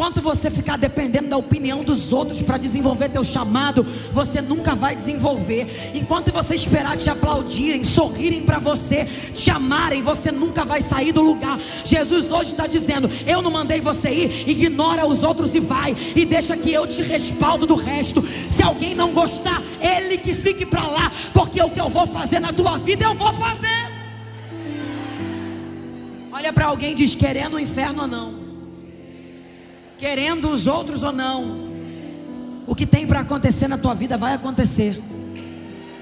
Enquanto 0.00 0.22
você 0.22 0.50
ficar 0.50 0.78
dependendo 0.78 1.28
da 1.28 1.36
opinião 1.36 1.84
dos 1.84 2.10
outros 2.10 2.40
para 2.40 2.56
desenvolver 2.56 3.10
teu 3.10 3.22
chamado, 3.22 3.82
você 4.10 4.40
nunca 4.40 4.74
vai 4.74 4.96
desenvolver. 4.96 5.66
Enquanto 5.94 6.32
você 6.32 6.54
esperar 6.54 6.96
te 6.96 7.10
aplaudirem, 7.10 7.84
sorrirem 7.84 8.40
para 8.40 8.58
você, 8.58 9.04
te 9.04 9.50
amarem, 9.50 10.00
você 10.00 10.32
nunca 10.32 10.64
vai 10.64 10.80
sair 10.80 11.12
do 11.12 11.20
lugar. 11.20 11.60
Jesus 11.84 12.32
hoje 12.32 12.52
está 12.52 12.66
dizendo: 12.66 13.10
Eu 13.26 13.42
não 13.42 13.50
mandei 13.50 13.78
você 13.78 14.08
ir, 14.08 14.48
ignora 14.48 15.04
os 15.06 15.22
outros 15.22 15.54
e 15.54 15.60
vai, 15.60 15.94
e 16.16 16.24
deixa 16.24 16.56
que 16.56 16.72
eu 16.72 16.86
te 16.86 17.02
respaldo 17.02 17.66
do 17.66 17.74
resto. 17.74 18.22
Se 18.22 18.62
alguém 18.62 18.94
não 18.94 19.12
gostar, 19.12 19.62
ele 19.82 20.16
que 20.16 20.32
fique 20.32 20.64
para 20.64 20.86
lá, 20.86 21.12
porque 21.34 21.62
o 21.62 21.68
que 21.68 21.78
eu 21.78 21.90
vou 21.90 22.06
fazer 22.06 22.40
na 22.40 22.54
tua 22.54 22.78
vida 22.78 23.04
eu 23.04 23.14
vou 23.14 23.34
fazer. 23.34 23.90
Olha 26.32 26.54
para 26.54 26.68
alguém 26.68 26.92
e 26.92 26.94
diz: 26.94 27.14
querendo 27.14 27.56
o 27.56 27.60
inferno 27.60 28.00
ou 28.00 28.08
não 28.08 28.39
querendo 30.00 30.48
os 30.48 30.66
outros 30.66 31.02
ou 31.02 31.12
não, 31.12 31.68
o 32.66 32.74
que 32.74 32.86
tem 32.86 33.06
para 33.06 33.20
acontecer 33.20 33.68
na 33.68 33.76
tua 33.76 33.94
vida 33.94 34.16
vai 34.16 34.32
acontecer. 34.32 34.98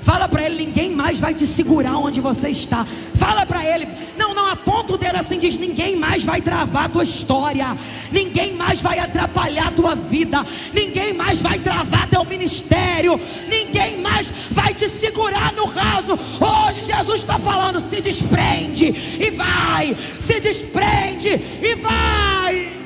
Fala 0.01 0.29
para 0.29 0.45
ele, 0.45 0.67
ninguém 0.67 0.95
mais 0.95 1.19
vai 1.19 1.35
te 1.35 1.45
segurar 1.45 1.97
onde 1.97 2.21
você 2.21 2.49
está. 2.49 2.85
Fala 2.85 3.45
para 3.45 3.65
ele, 3.65 3.89
não, 4.17 4.33
não 4.35 4.49
aponta 4.49 4.93
o 4.93 4.97
dedo 4.97 5.17
assim, 5.17 5.41
diz: 5.41 5.57
ninguém 5.57 5.97
mais 5.97 6.25
vai 6.25 6.41
travar 6.41 6.85
a 6.85 6.89
tua 6.89 7.03
história, 7.03 7.77
ninguém 8.13 8.55
mais 8.55 8.81
vai 8.81 9.01
atrapalhar 9.01 9.67
a 9.67 9.73
tua 9.73 9.97
vida, 9.97 10.45
ninguém 10.73 11.13
mais 11.13 11.43
vai 11.43 11.59
travar 11.59 12.09
teu 12.09 12.25
ministério, 12.25 13.21
ninguém 13.49 14.01
mais 14.01 14.33
vai 14.53 14.73
te 14.73 14.89
segurar 14.89 15.53
no 15.55 15.65
raso. 15.65 16.13
Hoje 16.13 16.83
Jesus 16.83 17.21
está 17.21 17.37
falando: 17.37 17.81
se 17.81 18.01
desprende 18.01 18.87
e 18.87 19.31
vai, 19.33 19.97
se 19.97 20.39
desprende 20.39 21.31
e 21.31 21.75
vai. 21.75 22.78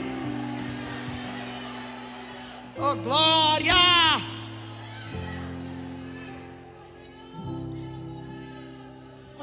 Oh, 2.85 2.97
glória! 2.97 3.93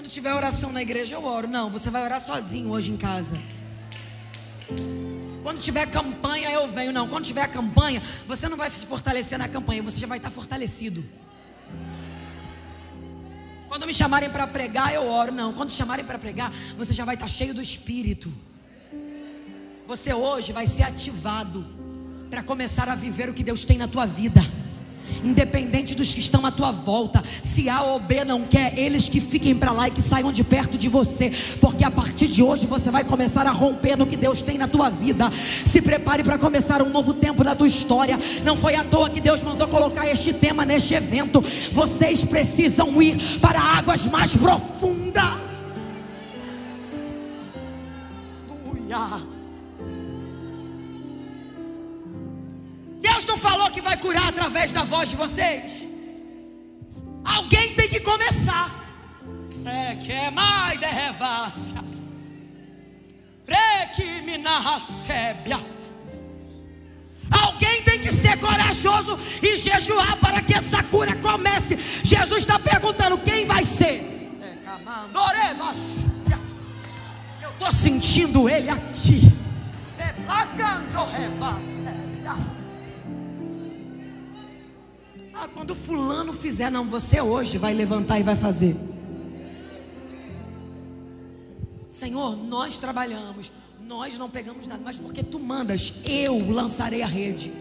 tiver 0.10 0.34
oração 0.34 0.72
na 0.72 0.82
igreja, 0.82 1.16
eu 1.16 1.24
oro. 1.24 1.48
Não, 1.48 1.70
você 1.70 1.90
vai 1.90 2.04
orar 2.04 2.20
sozinho 2.20 2.72
hoje 2.72 2.92
em 2.92 2.98
casa. 2.98 3.38
Quando 5.44 5.60
tiver 5.60 5.86
campanha, 5.90 6.52
eu 6.52 6.68
venho. 6.68 6.92
Não, 6.92 7.08
quando 7.08 7.26
tiver 7.26 7.48
campanha, 7.48 8.02
você 8.28 8.50
não 8.50 8.58
vai 8.58 8.70
se 8.70 8.86
fortalecer 8.86 9.38
na 9.38 9.48
campanha, 9.48 9.82
você 9.84 10.00
já 10.00 10.08
vai 10.08 10.18
estar 10.18 10.30
fortalecido. 10.30 11.06
Quando 13.68 13.86
me 13.86 13.94
chamarem 13.94 14.30
para 14.30 14.48
pregar, 14.48 14.94
eu 14.94 15.08
oro. 15.08 15.32
Não, 15.32 15.54
quando 15.54 15.72
chamarem 15.72 16.04
para 16.04 16.18
pregar, 16.18 16.52
você 16.76 16.92
já 16.92 17.06
vai 17.06 17.16
estar 17.16 17.28
cheio 17.28 17.54
do 17.54 17.62
Espírito. 17.62 18.34
Você 19.88 20.14
hoje 20.14 20.52
vai 20.52 20.66
ser 20.68 20.84
ativado 20.84 21.79
para 22.30 22.44
começar 22.44 22.88
a 22.88 22.96
viver 22.96 23.30
o 23.30 23.34
que 23.34 23.44
Deus 23.44 23.64
tem 23.64 23.78
na 23.78 23.88
tua 23.88 24.06
vida 24.06 24.42
independente 25.24 25.96
dos 25.96 26.14
que 26.14 26.20
estão 26.20 26.46
à 26.46 26.52
tua 26.52 26.72
volta. 26.72 27.24
Se 27.44 27.70
A 27.70 27.82
ou 27.82 28.00
B 28.00 28.24
não 28.24 28.44
quer, 28.44 28.78
eles 28.78 29.10
que 29.10 29.20
fiquem 29.20 29.56
para 29.56 29.72
lá 29.72 29.88
e 29.88 29.92
que 29.92 30.02
saiam 30.02 30.32
de 30.32 30.44
perto 30.44 30.78
de 30.78 30.88
você, 30.88 31.32
porque 31.60 31.84
a 31.84 31.92
partir 31.92 32.28
de 32.28 32.42
hoje 32.42 32.66
você 32.66 32.90
vai 32.92 33.04
começar 33.04 33.46
a 33.48 33.52
romper 33.52 33.98
no 33.98 34.06
que 34.06 34.16
Deus 34.16 34.42
tem 34.42 34.58
na 34.58 34.68
tua 34.68 34.90
vida. 34.90 35.30
Se 35.32 35.82
prepare 35.82 36.24
para 36.24 36.38
começar 36.38 36.82
um 36.82 36.90
novo 36.90 37.14
tempo 37.14 37.44
na 37.44 37.56
tua 37.56 37.68
história. 37.68 38.18
Não 38.44 38.56
foi 38.56 38.76
à 38.76 38.84
toa 38.84 39.10
que 39.10 39.22
Deus 39.22 39.42
mandou 39.42 39.68
colocar 39.68 40.10
este 40.10 40.34
tema 40.34 40.66
neste 40.66 40.94
evento. 40.94 41.42
Vocês 41.72 42.24
precisam 42.24 43.02
ir 43.02 43.40
para 43.40 43.60
águas 43.60 44.06
mais 44.06 44.36
profundas. 44.36 45.40
Aleluia. 48.50 49.39
Deus 53.20 53.26
não 53.26 53.38
falou 53.38 53.70
que 53.70 53.82
vai 53.82 53.98
curar 53.98 54.30
através 54.30 54.72
da 54.72 54.84
voz 54.84 55.10
de 55.10 55.18
vocês? 55.18 55.86
Alguém 57.26 57.76
tem 57.76 57.90
que 57.90 58.00
começar. 58.00 58.70
É 59.66 59.96
que 59.96 60.10
é 60.10 60.32
mais 60.32 60.80
de 60.80 60.86
revassa. 60.86 61.84
Alguém 67.30 67.84
tem 67.84 68.00
que 68.00 68.10
ser 68.14 68.40
corajoso 68.40 69.20
e 69.44 69.58
jejuar 69.58 70.16
para 70.18 70.42
que 70.42 70.54
essa 70.54 70.82
cura 70.84 71.14
comece. 71.18 71.78
Jesus 72.06 72.40
está 72.40 72.58
perguntando: 72.58 73.18
quem 73.18 73.46
vai 73.46 73.66
ser? 73.66 73.98
Eu 77.42 77.50
estou 77.50 77.72
sentindo 77.72 78.48
ele 78.48 78.70
aqui. 78.70 79.22
Ah, 85.42 85.48
quando 85.48 85.74
fulano 85.74 86.34
fizer, 86.34 86.70
não, 86.70 86.84
você 86.84 87.22
hoje 87.22 87.58
vai 87.58 87.74
levantar 87.74 88.20
e 88.20 88.24
vai 88.24 88.36
fazer. 88.36 88.76
Senhor, 91.88 92.36
nós 92.36 92.78
trabalhamos, 92.78 93.50
nós 93.88 94.18
não 94.18 94.30
pegamos 94.30 94.68
nada, 94.68 94.82
mas 94.84 94.98
porque 94.98 95.24
tu 95.24 95.40
mandas, 95.40 96.02
eu 96.04 96.38
lançarei 96.52 97.02
a 97.02 97.08
rede. 97.08 97.54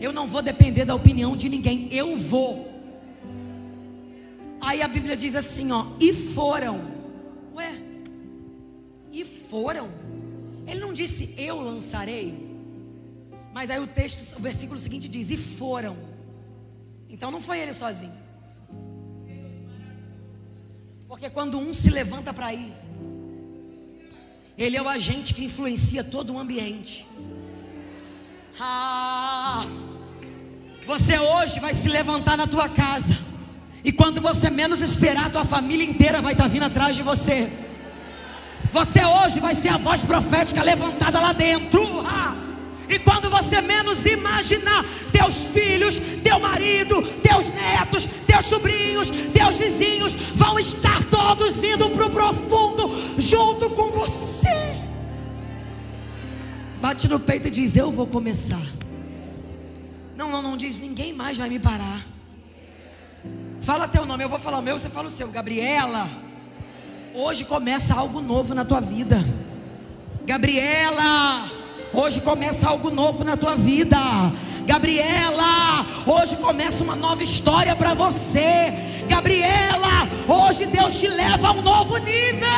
Eu 0.00 0.12
não 0.12 0.26
vou 0.26 0.42
depender 0.42 0.84
da 0.84 0.92
opinião 0.92 1.36
de 1.36 1.48
ninguém, 1.48 1.86
eu 1.92 2.18
vou. 2.18 2.68
Aí 4.60 4.82
a 4.82 4.88
Bíblia 4.88 5.16
diz 5.16 5.36
assim, 5.36 5.70
ó, 5.70 5.86
e 6.00 6.12
foram. 6.12 6.80
Ué, 7.54 7.80
e 9.12 9.24
foram. 9.24 9.88
Ele 10.66 10.80
não 10.80 10.92
disse 10.92 11.32
eu 11.38 11.60
lançarei. 11.60 12.50
Mas 13.54 13.70
aí 13.70 13.78
o 13.78 13.86
texto, 13.86 14.36
o 14.36 14.42
versículo 14.42 14.80
seguinte 14.80 15.08
diz: 15.08 15.30
e 15.30 15.36
foram. 15.36 16.11
Então 17.12 17.30
não 17.30 17.40
foi 17.40 17.58
ele 17.58 17.74
sozinho. 17.74 18.16
Porque 21.06 21.28
quando 21.28 21.58
um 21.58 21.74
se 21.74 21.90
levanta 21.90 22.32
para 22.32 22.54
ir, 22.54 22.72
ele 24.56 24.78
é 24.78 24.82
o 24.82 24.88
agente 24.88 25.34
que 25.34 25.44
influencia 25.44 26.02
todo 26.02 26.32
o 26.32 26.38
ambiente. 26.38 27.06
Ah, 28.58 29.66
você 30.86 31.18
hoje 31.18 31.60
vai 31.60 31.74
se 31.74 31.88
levantar 31.88 32.36
na 32.36 32.46
tua 32.46 32.68
casa. 32.68 33.16
E 33.84 33.92
quando 33.92 34.20
você 34.20 34.48
menos 34.48 34.80
esperar, 34.80 35.30
tua 35.30 35.44
família 35.44 35.84
inteira 35.84 36.22
vai 36.22 36.32
estar 36.32 36.44
tá 36.44 36.48
vindo 36.48 36.64
atrás 36.64 36.96
de 36.96 37.02
você. 37.02 37.52
Você 38.72 39.04
hoje 39.04 39.38
vai 39.38 39.54
ser 39.54 39.68
a 39.68 39.76
voz 39.76 40.02
profética 40.02 40.62
levantada 40.62 41.20
lá 41.20 41.32
dentro. 41.34 41.82
Ah. 42.06 42.51
E 42.92 42.98
quando 42.98 43.30
você 43.30 43.62
menos 43.62 44.04
imaginar, 44.04 44.84
teus 45.10 45.46
filhos, 45.46 45.98
teu 46.22 46.38
marido, 46.38 47.00
teus 47.22 47.48
netos, 47.48 48.04
teus 48.04 48.44
sobrinhos, 48.44 49.10
teus 49.32 49.58
vizinhos 49.58 50.14
vão 50.34 50.58
estar 50.58 51.02
todos 51.04 51.64
indo 51.64 51.88
para 51.88 52.04
o 52.04 52.10
profundo 52.10 52.90
junto 53.18 53.70
com 53.70 53.90
você. 53.92 54.76
Bate 56.82 57.08
no 57.08 57.18
peito 57.18 57.48
e 57.48 57.50
diz: 57.50 57.76
Eu 57.76 57.90
vou 57.90 58.06
começar. 58.06 58.66
Não, 60.14 60.30
não, 60.30 60.42
não 60.42 60.56
diz: 60.58 60.78
Ninguém 60.78 61.14
mais 61.14 61.38
vai 61.38 61.48
me 61.48 61.58
parar. 61.58 62.06
Fala 63.62 63.88
teu 63.88 64.04
nome, 64.04 64.22
eu 64.22 64.28
vou 64.28 64.38
falar 64.38 64.58
o 64.58 64.62
meu, 64.62 64.78
você 64.78 64.90
fala 64.90 65.06
o 65.06 65.10
seu. 65.10 65.28
Gabriela, 65.28 66.10
hoje 67.14 67.46
começa 67.46 67.94
algo 67.94 68.20
novo 68.20 68.54
na 68.54 68.66
tua 68.66 68.82
vida. 68.82 69.16
Gabriela. 70.26 71.61
Hoje 71.94 72.22
começa 72.22 72.68
algo 72.68 72.90
novo 72.90 73.22
na 73.22 73.36
tua 73.36 73.54
vida. 73.54 73.98
Gabriela, 74.64 75.84
hoje 76.06 76.36
começa 76.36 76.82
uma 76.82 76.96
nova 76.96 77.22
história 77.22 77.76
para 77.76 77.92
você. 77.92 78.72
Gabriela, 79.06 80.08
hoje 80.26 80.64
Deus 80.66 80.98
te 80.98 81.06
leva 81.06 81.48
a 81.48 81.52
um 81.52 81.60
novo 81.60 81.98
nível. 81.98 82.48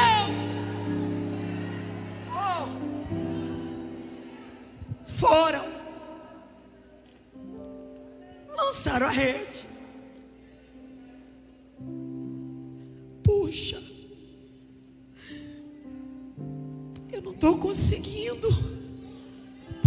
Oh. 2.31 2.69
Foram, 5.07 5.65
lançaram 8.57 9.09
a 9.09 9.11
rede. 9.11 9.67
Puxa, 13.25 13.83
eu 17.13 17.21
não 17.21 17.33
estou 17.33 17.59
conseguindo. 17.59 18.74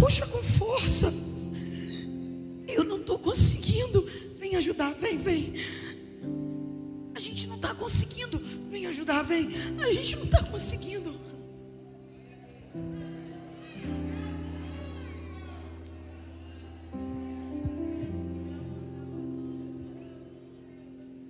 Puxa 0.07 0.25
com 0.25 0.41
força. 0.41 1.13
Eu 2.65 2.85
não 2.85 2.95
estou 2.95 3.19
conseguindo. 3.19 4.01
Vem 4.39 4.55
ajudar, 4.55 4.93
vem, 4.93 5.17
vem. 5.17 5.53
A 7.13 7.19
gente 7.19 7.45
não 7.45 7.57
está 7.57 7.75
conseguindo. 7.75 8.39
Vem 8.71 8.85
ajudar, 8.85 9.21
vem. 9.23 9.49
A 9.85 9.91
gente 9.91 10.15
não 10.15 10.23
está 10.23 10.41
conseguindo. 10.43 11.19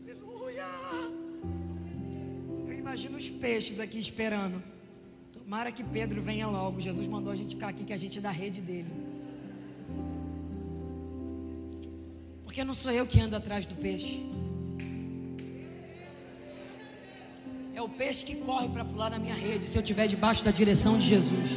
Aleluia. 0.03 0.67
Eu 2.67 2.73
imagino 2.73 3.17
os 3.17 3.27
peixes 3.27 3.79
aqui 3.79 3.99
esperando. 3.99 4.76
Tomara 5.47 5.71
que 5.71 5.81
Pedro 5.81 6.21
venha 6.21 6.45
logo. 6.45 6.81
Jesus 6.81 7.07
mandou 7.07 7.31
a 7.31 7.35
gente 7.41 7.55
ficar 7.55 7.69
aqui, 7.69 7.85
que 7.85 7.93
a 7.93 7.97
gente 7.97 8.17
é 8.17 8.21
da 8.21 8.29
rede 8.29 8.59
dele. 8.59 8.91
Porque 12.43 12.65
não 12.65 12.73
sou 12.73 12.91
eu 12.91 13.07
que 13.07 13.17
ando 13.21 13.33
atrás 13.33 13.65
do 13.65 13.73
peixe. 13.75 14.25
É 17.73 17.81
o 17.81 17.87
peixe 17.87 18.25
que 18.25 18.35
corre 18.35 18.67
para 18.67 18.83
pular 18.83 19.09
na 19.09 19.19
minha 19.19 19.33
rede, 19.33 19.69
se 19.69 19.77
eu 19.77 19.81
estiver 19.81 20.05
debaixo 20.05 20.43
da 20.43 20.51
direção 20.51 20.97
de 20.97 21.05
Jesus. 21.05 21.51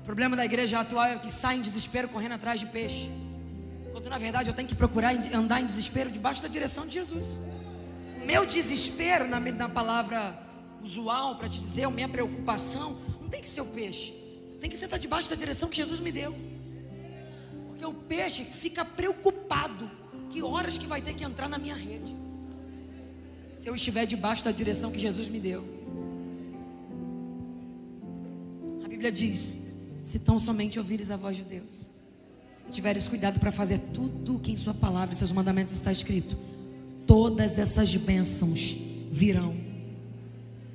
O 0.00 0.04
problema 0.06 0.34
da 0.36 0.46
igreja 0.46 0.80
atual 0.80 1.04
é 1.04 1.18
que 1.18 1.30
sai 1.30 1.56
em 1.58 1.60
desespero 1.60 2.08
correndo 2.08 2.32
atrás 2.32 2.60
de 2.60 2.64
peixe. 2.64 3.10
Quando 3.92 4.08
na 4.08 4.16
verdade 4.16 4.48
eu 4.48 4.54
tenho 4.54 4.66
que 4.66 4.74
procurar 4.74 5.14
andar 5.34 5.60
em 5.60 5.66
desespero 5.66 6.10
debaixo 6.10 6.40
da 6.40 6.48
direção 6.48 6.86
de 6.86 6.94
Jesus. 6.94 7.38
O 8.22 8.26
meu 8.26 8.46
desespero, 8.46 9.28
na, 9.28 9.38
na 9.38 9.68
palavra 9.68 10.47
usual 10.82 11.36
para 11.36 11.48
te 11.48 11.60
dizer, 11.60 11.84
a 11.84 11.90
minha 11.90 12.08
preocupação, 12.08 12.96
não 13.20 13.28
tem 13.28 13.42
que 13.42 13.50
ser 13.50 13.60
o 13.60 13.66
peixe, 13.66 14.12
tem 14.60 14.68
que 14.68 14.76
ser 14.76 14.86
estar 14.86 14.98
debaixo 14.98 15.30
da 15.30 15.36
direção 15.36 15.68
que 15.68 15.76
Jesus 15.76 16.00
me 16.00 16.10
deu. 16.10 16.34
Porque 17.68 17.84
o 17.84 17.92
peixe 17.94 18.44
fica 18.44 18.84
preocupado 18.84 19.90
que 20.30 20.42
horas 20.42 20.76
que 20.76 20.86
vai 20.86 21.00
ter 21.00 21.14
que 21.14 21.24
entrar 21.24 21.48
na 21.48 21.58
minha 21.58 21.74
rede. 21.74 22.16
Se 23.58 23.68
eu 23.68 23.74
estiver 23.74 24.06
debaixo 24.06 24.44
da 24.44 24.50
direção 24.50 24.90
que 24.90 24.98
Jesus 24.98 25.28
me 25.28 25.40
deu. 25.40 25.64
A 28.84 28.88
Bíblia 28.88 29.12
diz: 29.12 29.58
se 30.02 30.18
tão 30.18 30.40
somente 30.40 30.78
ouvires 30.78 31.10
a 31.10 31.16
voz 31.16 31.36
de 31.36 31.44
Deus, 31.44 31.90
e 32.66 32.70
tiveres 32.70 33.06
cuidado 33.06 33.38
para 33.38 33.52
fazer 33.52 33.78
tudo 33.92 34.36
o 34.36 34.38
que 34.40 34.52
em 34.52 34.56
Sua 34.56 34.74
palavra 34.74 35.14
e 35.14 35.16
seus 35.16 35.32
mandamentos 35.32 35.74
está 35.74 35.92
escrito, 35.92 36.36
todas 37.06 37.58
essas 37.58 37.94
bênçãos 37.94 38.76
virão 39.10 39.67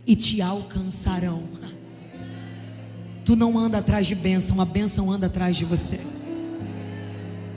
e 0.05 0.15
te 0.15 0.41
alcançarão. 0.41 1.43
Tu 3.25 3.35
não 3.35 3.57
anda 3.57 3.77
atrás 3.77 4.05
de 4.05 4.15
bênção, 4.15 4.59
a 4.59 4.65
bênção 4.65 5.09
anda 5.11 5.27
atrás 5.27 5.55
de 5.55 5.63
você. 5.63 5.99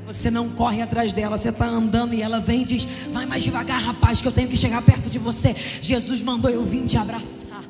Você 0.07 0.31
não 0.31 0.51
corre 0.51 0.81
atrás 0.81 1.13
dela, 1.13 1.37
você 1.37 1.49
está 1.49 1.67
andando 1.67 2.15
e 2.15 2.23
ela 2.23 2.39
vem 2.39 2.63
e 2.63 2.65
diz: 2.65 2.85
Vai 3.11 3.27
mais 3.27 3.43
devagar, 3.43 3.81
rapaz, 3.81 4.23
que 4.23 4.29
eu 4.29 4.33
tenho 4.33 4.49
que 4.49 4.57
chegar 4.57 4.81
perto 4.83 5.11
de 5.11 5.19
você. 5.19 5.55
Jesus 5.83 6.23
mandou 6.23 6.49
eu 6.49 6.65
vim 6.65 6.87
te 6.87 6.97
abraçar. 6.97 7.65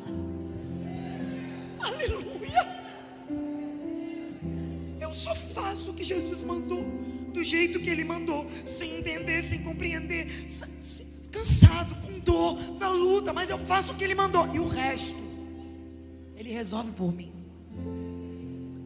Aleluia. 1.80 2.78
Eu 5.00 5.14
só 5.14 5.34
faço 5.34 5.92
o 5.92 5.94
que 5.94 6.04
Jesus 6.04 6.42
mandou, 6.42 6.84
do 7.32 7.42
jeito 7.42 7.80
que 7.80 7.88
Ele 7.88 8.04
mandou, 8.04 8.46
sem 8.66 8.98
entender, 8.98 9.42
sem 9.42 9.60
compreender, 9.60 10.26
cansado, 11.46 11.94
com 12.04 12.18
dor, 12.18 12.58
na 12.80 12.88
luta, 12.88 13.32
mas 13.32 13.48
eu 13.50 13.58
faço 13.58 13.92
o 13.92 13.94
que 13.94 14.02
Ele 14.02 14.16
mandou, 14.16 14.52
e 14.52 14.58
o 14.58 14.66
resto, 14.66 15.20
Ele 16.34 16.50
resolve 16.50 16.90
por 16.90 17.12
mim. 17.12 17.32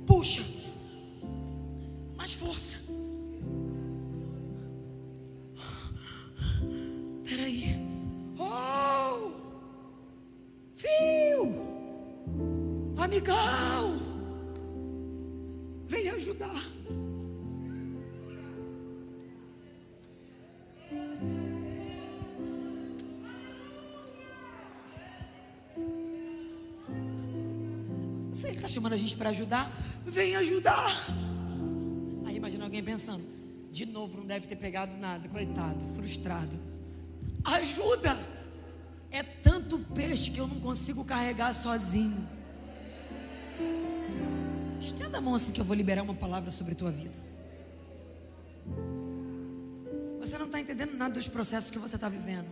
Puxa, 0.07 0.45
mais 2.17 2.35
força. 2.35 2.79
Peraí. 7.25 7.79
Oh! 8.39 9.31
Viu? 10.75 11.55
Amigão! 12.99 13.99
Vem 15.89 16.11
ajudar. 16.11 16.63
Ele 28.51 28.59
está 28.59 28.69
chamando 28.69 28.93
a 28.93 28.97
gente 28.97 29.17
para 29.17 29.31
ajudar, 29.31 29.71
vem 30.05 30.37
ajudar. 30.37 30.91
Aí 32.27 32.37
imagina 32.37 32.65
alguém 32.65 32.83
pensando, 32.83 33.25
de 33.71 33.87
novo 33.87 34.19
não 34.19 34.27
deve 34.27 34.47
ter 34.47 34.57
pegado 34.57 34.97
nada, 34.97 35.29
coitado, 35.29 35.85
frustrado. 35.95 36.59
Ajuda! 37.45 38.19
É 39.11 39.23
tanto 39.23 39.79
peixe 39.79 40.31
que 40.31 40.39
eu 40.39 40.47
não 40.47 40.61
consigo 40.61 41.05
carregar 41.05 41.53
sozinho. 41.53 42.29
Estenda 44.81 45.19
a 45.19 45.21
mão 45.21 45.35
assim 45.35 45.53
que 45.53 45.61
eu 45.61 45.65
vou 45.65 45.77
liberar 45.77 46.03
uma 46.03 46.15
palavra 46.15 46.51
sobre 46.51 46.73
a 46.73 46.77
tua 46.77 46.91
vida. 46.91 47.15
Você 50.21 50.39
não 50.39 50.47
está 50.47 50.61
entendendo 50.61 50.97
nada 50.97 51.15
dos 51.15 51.27
processos 51.27 51.71
que 51.71 51.79
você 51.79 51.97
está 51.97 52.09
vivendo. 52.09 52.49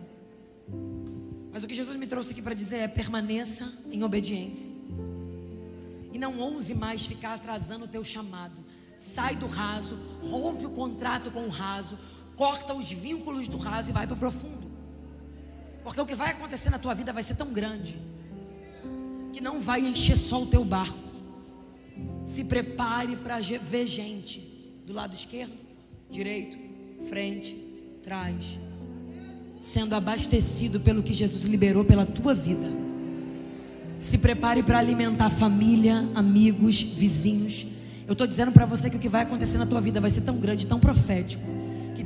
Mas 1.51 1.63
o 1.63 1.67
que 1.67 1.73
Jesus 1.73 1.95
me 1.95 2.07
trouxe 2.07 2.31
aqui 2.31 2.41
para 2.41 2.53
dizer 2.53 2.77
é: 2.77 2.87
permaneça 2.87 3.71
em 3.91 4.03
obediência. 4.03 4.78
E 6.19 6.27
não 6.27 6.37
ouse 6.37 6.75
mais 6.75 7.05
ficar 7.05 7.35
atrasando 7.35 7.85
o 7.85 7.87
teu 7.87 8.03
chamado. 8.03 8.57
Sai 8.97 9.37
do 9.37 9.47
raso, 9.47 9.97
rompe 10.21 10.65
o 10.65 10.69
contrato 10.69 11.31
com 11.31 11.45
o 11.45 11.49
raso, 11.49 11.97
corta 12.35 12.73
os 12.73 12.91
vínculos 12.91 13.47
do 13.47 13.55
raso 13.55 13.89
e 13.89 13.93
vai 13.93 14.05
para 14.05 14.15
o 14.15 14.19
profundo. 14.19 14.69
Porque 15.81 16.01
o 16.01 16.05
que 16.05 16.15
vai 16.15 16.31
acontecer 16.31 16.71
na 16.71 16.77
tua 16.77 16.93
vida 16.93 17.13
vai 17.13 17.23
ser 17.23 17.35
tão 17.35 17.53
grande 17.53 17.97
que 19.31 19.39
não 19.39 19.61
vai 19.61 19.79
encher 19.79 20.17
só 20.17 20.43
o 20.43 20.47
teu 20.47 20.65
barco. 20.65 20.99
Se 22.25 22.43
prepare 22.43 23.15
para 23.15 23.39
ver 23.39 23.87
gente 23.87 24.41
do 24.85 24.91
lado 24.91 25.15
esquerdo, 25.15 25.57
direito, 26.11 26.57
frente, 27.07 27.55
trás, 28.03 28.59
sendo 29.57 29.95
abastecido 29.95 30.81
pelo 30.81 31.01
que 31.01 31.13
Jesus 31.13 31.45
liberou 31.45 31.85
pela 31.85 32.05
tua 32.05 32.35
vida. 32.35 32.88
Se 33.99 34.17
prepare 34.17 34.63
para 34.63 34.79
alimentar 34.79 35.29
família, 35.29 36.07
amigos, 36.15 36.81
vizinhos. 36.81 37.65
Eu 38.07 38.13
estou 38.13 38.25
dizendo 38.25 38.51
para 38.51 38.65
você 38.65 38.89
que 38.89 38.95
o 38.95 38.99
que 38.99 39.09
vai 39.09 39.21
acontecer 39.21 39.57
na 39.57 39.65
tua 39.65 39.81
vida 39.81 40.01
vai 40.01 40.09
ser 40.09 40.21
tão 40.21 40.37
grande, 40.37 40.65
tão 40.65 40.79
profético 40.79 41.43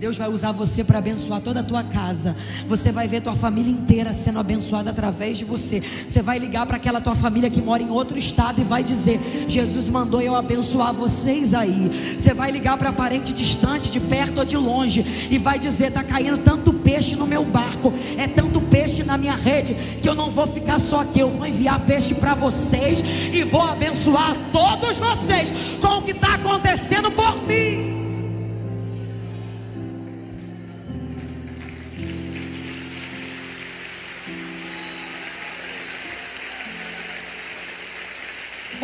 Deus 0.03 0.17
vai 0.17 0.27
usar 0.27 0.51
você 0.51 0.83
para 0.83 0.97
abençoar 0.97 1.39
toda 1.39 1.61
a 1.61 1.63
tua 1.63 1.81
casa. 1.81 2.35
Você 2.67 2.91
vai 2.91 3.07
ver 3.07 3.21
tua 3.21 3.37
família 3.37 3.71
inteira 3.71 4.11
sendo 4.11 4.37
abençoada 4.37 4.89
através 4.89 5.37
de 5.37 5.45
você. 5.45 5.79
Você 5.79 6.21
vai 6.21 6.37
ligar 6.37 6.65
para 6.65 6.75
aquela 6.75 6.99
tua 6.99 7.15
família 7.15 7.49
que 7.49 7.61
mora 7.61 7.81
em 7.81 7.89
outro 7.89 8.17
estado 8.17 8.59
e 8.59 8.65
vai 8.65 8.83
dizer: 8.83 9.17
Jesus 9.47 9.87
mandou 9.89 10.19
eu 10.19 10.35
abençoar 10.35 10.93
vocês 10.93 11.53
aí. 11.53 11.89
Você 12.19 12.33
vai 12.33 12.51
ligar 12.51 12.77
para 12.77 12.91
parente 12.91 13.31
distante, 13.31 13.89
de 13.89 14.01
perto 14.01 14.39
ou 14.39 14.45
de 14.45 14.57
longe, 14.57 15.29
e 15.31 15.37
vai 15.37 15.57
dizer: 15.57 15.87
está 15.87 16.03
caindo 16.03 16.37
tanto 16.37 16.73
peixe 16.73 17.15
no 17.15 17.25
meu 17.25 17.45
barco, 17.45 17.93
é 18.17 18.27
tanto 18.27 18.59
peixe 18.59 19.05
na 19.05 19.17
minha 19.17 19.35
rede, 19.35 19.73
que 20.01 20.09
eu 20.09 20.13
não 20.13 20.29
vou 20.29 20.45
ficar 20.45 20.79
só 20.79 20.99
aqui. 20.99 21.21
Eu 21.21 21.31
vou 21.31 21.47
enviar 21.47 21.79
peixe 21.85 22.13
para 22.13 22.35
vocês 22.35 23.01
e 23.31 23.41
vou 23.45 23.61
abençoar 23.61 24.35
todos 24.51 24.97
vocês 24.97 25.53
com 25.79 25.99
o 25.99 26.01
que 26.01 26.11
está 26.11 26.33
acontecendo 26.33 27.09
por 27.09 27.41
mim. 27.43 28.02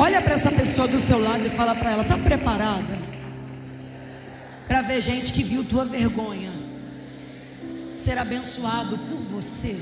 Olha 0.10 0.24
para 0.24 0.34
essa 0.34 0.51
pessoa 0.51 0.88
do 0.88 0.99
seu 0.99 1.20
lado 1.20 1.45
e 1.45 1.51
fala 1.51 1.76
para 1.76 1.91
ela: 1.91 2.01
está 2.01 2.18
preparada 2.18 2.97
para 4.68 4.82
ver 4.82 5.01
gente 5.01 5.32
que 5.32 5.43
viu 5.43 5.64
tua 5.64 5.86
vergonha 5.86 6.51
ser 7.93 8.18
abençoado 8.18 8.97
por 8.97 9.18
você? 9.18 9.80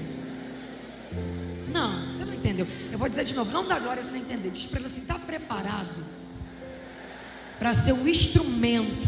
Não, 1.72 2.12
você 2.12 2.26
não 2.26 2.34
entendeu. 2.34 2.68
Eu 2.92 3.00
vou 3.00 3.08
dizer 3.08 3.24
de 3.24 3.34
novo: 3.34 3.54
não 3.54 3.66
dá 3.66 3.80
glória 3.80 4.04
sem 4.04 4.20
entender. 4.20 4.50
Diz 4.50 4.66
para 4.66 4.80
ela 4.80 4.88
assim: 4.88 5.00
está 5.00 5.18
preparado 5.18 6.04
para 7.58 7.74
ser 7.74 7.94
o 7.94 8.06
instrumento 8.06 9.08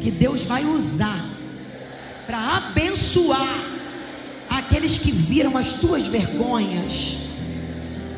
que 0.00 0.10
Deus 0.10 0.42
vai 0.42 0.64
usar 0.64 1.22
para 2.26 2.56
abençoar 2.56 3.62
aqueles 4.48 4.96
que 4.96 5.10
viram 5.12 5.58
as 5.58 5.74
tuas 5.74 6.06
vergonhas 6.06 7.18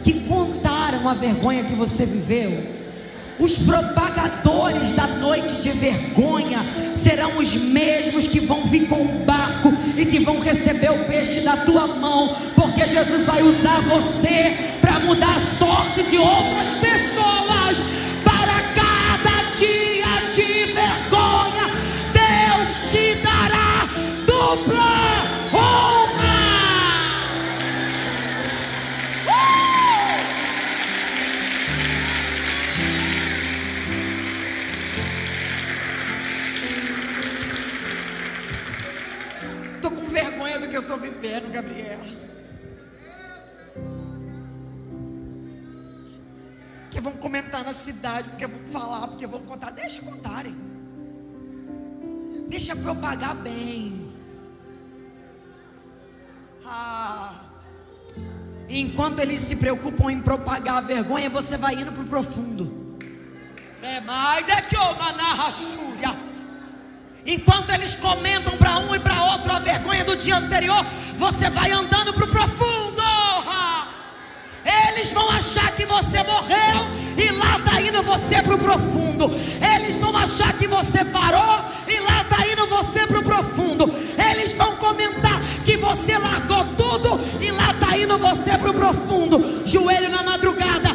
que 0.05 0.21
contaram 0.21 0.66
a 1.05 1.15
vergonha 1.15 1.65
que 1.65 1.75
você 1.75 2.07
viveu. 2.07 2.77
Os 3.39 3.59
propagadores 3.59 4.93
da 4.93 5.07
noite 5.07 5.57
de 5.57 5.71
vergonha 5.71 6.65
serão 6.95 7.39
os 7.39 7.55
mesmos 7.55 8.27
que 8.27 8.41
vão 8.41 8.65
vir 8.65 8.89
com 8.89 9.03
o 9.03 9.25
barco 9.25 9.73
e 9.97 10.07
que 10.07 10.21
vão 10.21 10.39
receber 10.41 10.91
o 10.91 11.05
peixe 11.05 11.41
da 11.41 11.59
tua 11.59 11.87
mão, 11.87 12.35
porque 12.55 12.87
Jesus 12.87 13.27
vai 13.27 13.43
usar 13.43 13.83
você 13.83 14.57
para 14.81 15.01
mudar 15.01 15.37
a 15.37 15.41
sorte 15.41 16.03
de 16.05 16.17
outras 16.17 16.69
pessoas. 16.75 17.85
Para 18.25 18.63
cada 18.73 19.51
dia 19.51 20.31
de 20.35 20.73
vergonha, 20.73 21.71
Deus 22.15 22.91
te 22.91 23.17
dará 23.17 23.87
dupla 24.27 24.86
estou 40.97 41.01
vivendo, 41.01 41.53
Gabriela. 41.53 42.05
Que 46.91 47.01
vão 47.01 47.13
comentar 47.13 47.63
na 47.65 47.73
cidade, 47.73 48.31
porque 48.31 48.47
vão 48.47 48.61
falar, 48.73 49.09
porque 49.09 49.27
vão 49.27 49.41
contar. 49.41 49.71
Deixa 49.71 50.01
contarem. 50.01 50.57
Deixa 52.49 52.75
propagar 52.75 53.35
bem. 53.37 54.11
Ah. 56.65 57.43
Enquanto 58.69 59.21
eles 59.21 59.43
se 59.43 59.57
preocupam 59.57 60.11
em 60.11 60.21
propagar 60.21 60.79
a 60.79 60.81
vergonha, 60.81 61.31
você 61.31 61.57
vai 61.57 61.75
indo 61.75 61.93
para 61.93 62.03
o 62.03 62.07
profundo. 62.07 62.97
É 63.83 64.01
mais 64.01 64.45
que 64.69 64.77
uma 64.77 65.13
narraçúria. 65.13 66.36
Enquanto 67.27 67.70
eles 67.70 67.95
comentam 67.95 68.57
para 68.57 68.79
um 68.79 68.95
e 68.95 69.01
para 69.01 69.24
outro 69.33 69.53
a 69.53 69.59
vergonha 69.59 70.05
do 70.05 70.14
dia 70.14 70.37
anterior, 70.37 70.87
você 71.16 71.51
vai 71.51 71.72
andando 71.72 72.12
para 72.12 72.24
o 72.24 72.29
profundo. 72.29 73.03
Eles 74.89 75.11
vão 75.11 75.31
achar 75.31 75.72
que 75.72 75.85
você 75.85 76.22
morreu 76.22 76.87
e 77.16 77.31
lá 77.31 77.57
está 77.57 77.81
indo 77.81 78.03
você 78.03 78.41
para 78.43 78.55
o 78.55 78.59
profundo. 78.59 79.31
Eles 79.74 79.97
vão 79.97 80.16
achar 80.16 80.53
que 80.55 80.66
você 80.66 81.05
parou 81.05 81.64
e 81.87 82.01
lá 82.01 82.22
está 82.22 82.47
indo 82.47 82.66
você 82.66 83.07
para 83.07 83.18
o 83.18 83.22
profundo. 83.22 83.93
Eles 84.31 84.53
vão 84.53 84.77
comentar 84.77 85.41
que 85.64 85.77
você 85.77 86.16
largou 86.18 86.64
tudo 86.64 87.20
e 87.41 87.51
lá 87.51 87.72
está 87.72 87.97
indo 87.99 88.18
você 88.18 88.57
para 88.57 88.70
o 88.70 88.74
profundo. 88.74 89.62
Joelho 89.66 90.09
na 90.09 90.22
madrugada, 90.22 90.95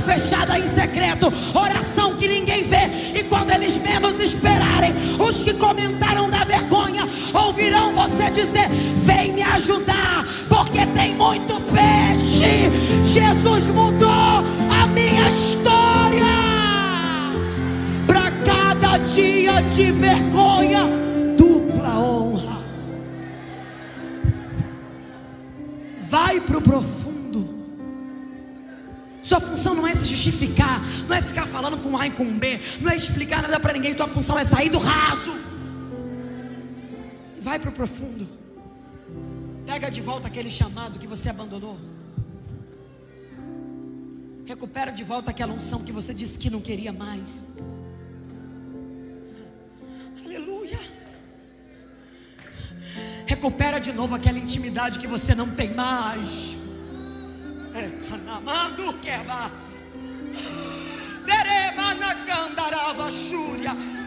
fechada 0.00 0.58
em 0.58 0.66
secreto, 0.66 1.32
oração 1.54 2.16
que 2.16 2.26
ninguém 2.26 2.62
vê. 2.62 2.90
E 3.14 3.24
quando 3.24 3.50
eles 3.50 3.78
menos 3.78 4.18
esperarem, 4.18 4.94
os 5.18 5.42
que 5.42 5.54
comentaram 5.54 6.28
da 6.28 6.44
vergonha 6.44 7.06
ouvirão 7.32 7.92
você 7.92 8.30
dizer: 8.30 8.68
Vem 8.96 9.32
me 9.32 9.42
ajudar, 9.42 10.26
porque 10.48 10.86
tem 10.86 11.14
muito 11.14 11.60
peixe. 11.72 12.70
Jesus 13.04 13.68
mudou 13.68 14.10
a 14.10 14.86
minha 14.88 15.28
história. 15.28 16.24
Para 18.06 18.30
cada 18.44 18.98
dia 18.98 19.60
de 19.62 19.92
vergonha, 19.92 20.84
dupla 21.36 21.98
honra. 21.98 22.58
Vai 26.00 26.40
para 26.40 26.58
o 26.58 26.60
profundo. 26.60 26.99
Sua 29.30 29.38
função 29.38 29.76
não 29.76 29.86
é 29.86 29.94
se 29.94 30.06
justificar, 30.06 30.80
não 31.06 31.14
é 31.14 31.22
ficar 31.22 31.46
falando 31.46 31.78
com 31.78 31.96
A 31.96 32.04
e 32.08 32.10
com 32.10 32.36
B, 32.36 32.60
não 32.80 32.90
é 32.90 32.96
explicar 32.96 33.40
nada 33.42 33.60
para 33.60 33.72
ninguém. 33.72 33.94
Tua 33.94 34.08
função 34.08 34.36
é 34.36 34.42
sair 34.42 34.68
do 34.68 34.78
raso. 34.78 35.32
Vai 37.40 37.56
para 37.60 37.70
o 37.70 37.72
profundo. 37.72 38.26
Pega 39.64 39.88
de 39.88 40.00
volta 40.00 40.26
aquele 40.26 40.50
chamado 40.50 40.98
que 40.98 41.06
você 41.06 41.28
abandonou. 41.28 41.78
Recupera 44.44 44.90
de 44.90 45.04
volta 45.04 45.30
aquela 45.30 45.52
unção 45.52 45.84
que 45.84 45.92
você 45.92 46.12
disse 46.12 46.36
que 46.36 46.50
não 46.50 46.60
queria 46.60 46.92
mais. 46.92 47.48
Aleluia. 50.24 50.80
Recupera 53.26 53.78
de 53.78 53.92
novo 53.92 54.12
aquela 54.16 54.40
intimidade 54.40 54.98
que 54.98 55.06
você 55.06 55.36
não 55.36 55.48
tem 55.48 55.72
mais. 55.72 56.56
É. 57.74 58.10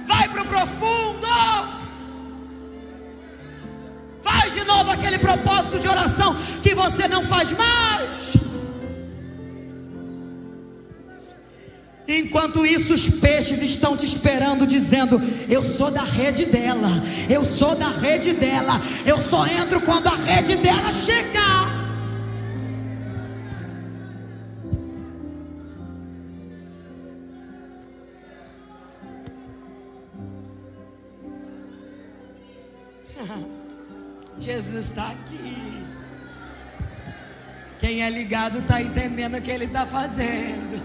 Vai 0.05 0.29
para 0.29 0.41
o 0.41 0.45
profundo. 0.45 1.27
Faz 4.21 4.53
de 4.53 4.63
novo 4.63 4.91
aquele 4.91 5.17
propósito 5.17 5.79
de 5.79 5.87
oração 5.87 6.35
que 6.61 6.73
você 6.73 7.07
não 7.07 7.23
faz 7.23 7.51
mais. 7.53 8.37
Enquanto 12.07 12.65
isso, 12.65 12.93
os 12.93 13.07
peixes 13.07 13.61
estão 13.61 13.95
te 13.95 14.05
esperando, 14.05 14.67
dizendo: 14.67 15.21
Eu 15.49 15.63
sou 15.63 15.89
da 15.89 16.03
rede 16.03 16.45
dela, 16.45 16.89
eu 17.29 17.43
sou 17.45 17.75
da 17.75 17.89
rede 17.89 18.33
dela, 18.33 18.79
eu 19.05 19.17
só 19.17 19.47
entro 19.47 19.81
quando 19.81 20.07
a 20.07 20.15
rede 20.15 20.55
dela 20.57 20.91
chegar. 20.91 21.72
Jesus 34.43 34.87
está 34.87 35.07
aqui. 35.07 35.85
Quem 37.79 38.03
é 38.03 38.09
ligado 38.09 38.59
está 38.59 38.81
entendendo 38.81 39.37
o 39.37 39.41
que 39.41 39.49
ele 39.49 39.63
está 39.63 39.85
fazendo. 39.85 40.83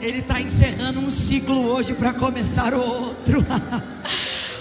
Ele 0.00 0.20
está 0.20 0.40
encerrando 0.40 0.98
um 0.98 1.10
ciclo 1.10 1.66
hoje 1.66 1.92
para 1.92 2.14
começar 2.14 2.72
outro. 2.72 3.44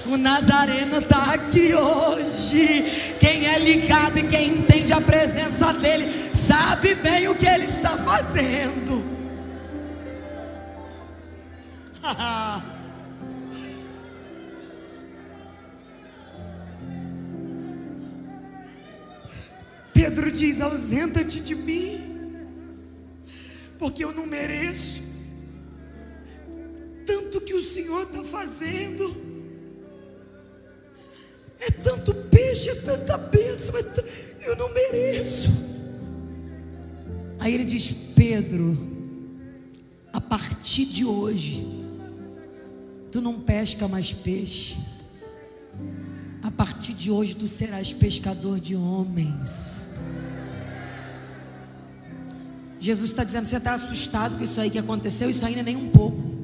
O 0.05 0.17
Nazareno 0.17 0.97
está 0.97 1.33
aqui 1.33 1.75
hoje. 1.75 3.15
Quem 3.19 3.45
é 3.45 3.59
ligado 3.59 4.17
e 4.17 4.23
quem 4.23 4.57
entende 4.57 4.91
a 4.91 4.99
presença 4.99 5.71
dele, 5.71 6.11
sabe 6.33 6.95
bem 6.95 7.27
o 7.27 7.35
que 7.35 7.45
ele 7.45 7.65
está 7.65 7.95
fazendo. 7.95 9.05
Pedro 19.93 20.31
diz: 20.31 20.61
ausenta-te 20.61 21.39
de 21.39 21.55
mim, 21.55 21.99
porque 23.77 24.03
eu 24.03 24.13
não 24.13 24.25
mereço 24.25 25.09
tanto 27.09 27.41
que 27.41 27.55
o 27.55 27.61
Senhor 27.61 28.03
está 28.03 28.23
fazendo. 28.23 29.15
É 31.59 31.71
tanto 31.71 32.13
peixe, 32.13 32.69
é 32.69 32.75
tanta 32.75 33.17
bênção, 33.17 33.77
é 33.77 33.83
t... 33.83 34.03
eu 34.45 34.55
não 34.55 34.71
mereço. 34.71 35.49
Aí 37.39 37.53
ele 37.53 37.65
diz: 37.65 37.91
Pedro, 38.15 38.77
a 40.13 40.21
partir 40.21 40.85
de 40.85 41.03
hoje, 41.03 41.65
tu 43.11 43.21
não 43.21 43.39
pesca 43.39 43.87
mais 43.87 44.13
peixe. 44.13 44.77
A 46.41 46.49
partir 46.49 46.93
de 46.93 47.11
hoje, 47.11 47.35
tu 47.35 47.47
serás 47.47 47.91
pescador 47.91 48.59
de 48.59 48.75
homens. 48.75 49.91
Jesus 52.79 53.11
está 53.11 53.23
dizendo: 53.23 53.45
você 53.45 53.57
está 53.57 53.73
assustado 53.73 54.37
com 54.37 54.43
isso 54.43 54.59
aí 54.59 54.69
que 54.69 54.77
aconteceu? 54.77 55.29
Isso 55.29 55.45
ainda 55.45 55.59
é 55.59 55.63
nem 55.63 55.75
um 55.75 55.89
pouco 55.89 56.39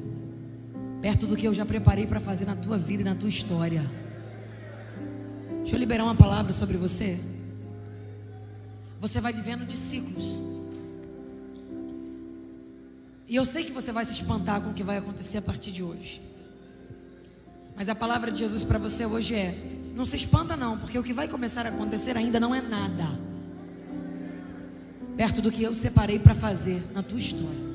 perto 1.00 1.26
do 1.26 1.36
que 1.36 1.46
eu 1.46 1.54
já 1.54 1.64
preparei 1.64 2.06
para 2.06 2.18
fazer 2.18 2.46
na 2.46 2.56
tua 2.56 2.76
vida 2.76 3.02
e 3.02 3.04
na 3.04 3.14
tua 3.14 3.28
história. 3.28 3.88
Deixa 5.58 5.76
eu 5.76 5.78
liberar 5.78 6.04
uma 6.04 6.14
palavra 6.14 6.52
sobre 6.52 6.76
você. 6.76 7.18
Você 9.00 9.20
vai 9.20 9.32
vivendo 9.32 9.64
de 9.64 9.76
ciclos. 9.76 10.40
E 13.28 13.36
eu 13.36 13.44
sei 13.44 13.64
que 13.64 13.72
você 13.72 13.92
vai 13.92 14.04
se 14.04 14.12
espantar 14.12 14.60
com 14.60 14.70
o 14.70 14.74
que 14.74 14.84
vai 14.84 14.96
acontecer 14.98 15.38
a 15.38 15.42
partir 15.42 15.70
de 15.70 15.82
hoje. 15.82 16.20
Mas 17.76 17.88
a 17.88 17.94
palavra 17.94 18.30
de 18.30 18.38
Jesus 18.38 18.62
para 18.64 18.78
você 18.78 19.04
hoje 19.04 19.34
é: 19.34 19.56
não 19.96 20.04
se 20.04 20.14
espanta, 20.14 20.56
não, 20.56 20.78
porque 20.78 20.98
o 20.98 21.02
que 21.02 21.14
vai 21.14 21.26
começar 21.26 21.66
a 21.66 21.70
acontecer 21.70 22.16
ainda 22.16 22.38
não 22.38 22.54
é 22.54 22.60
nada 22.60 23.26
perto 25.16 25.40
do 25.40 25.50
que 25.50 25.62
eu 25.62 25.72
separei 25.72 26.18
para 26.18 26.34
fazer 26.34 26.82
na 26.92 27.02
tua 27.02 27.18
história. 27.18 27.66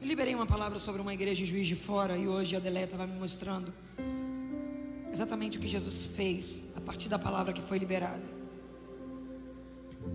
Eu 0.00 0.06
liberei 0.06 0.34
uma 0.34 0.46
palavra 0.46 0.78
sobre 0.78 1.00
uma 1.00 1.14
igreja 1.14 1.42
em 1.42 1.46
Juiz 1.46 1.66
de 1.66 1.74
Fora 1.74 2.18
e 2.18 2.28
hoje 2.28 2.54
a 2.54 2.58
Deleta 2.58 2.96
vai 2.96 3.06
me 3.06 3.18
mostrando 3.18 3.72
exatamente 5.10 5.56
o 5.56 5.60
que 5.60 5.66
Jesus 5.66 6.10
fez 6.14 6.64
a 6.76 6.80
partir 6.82 7.08
da 7.08 7.18
palavra 7.18 7.54
que 7.54 7.62
foi 7.62 7.78
liberada. 7.78 8.22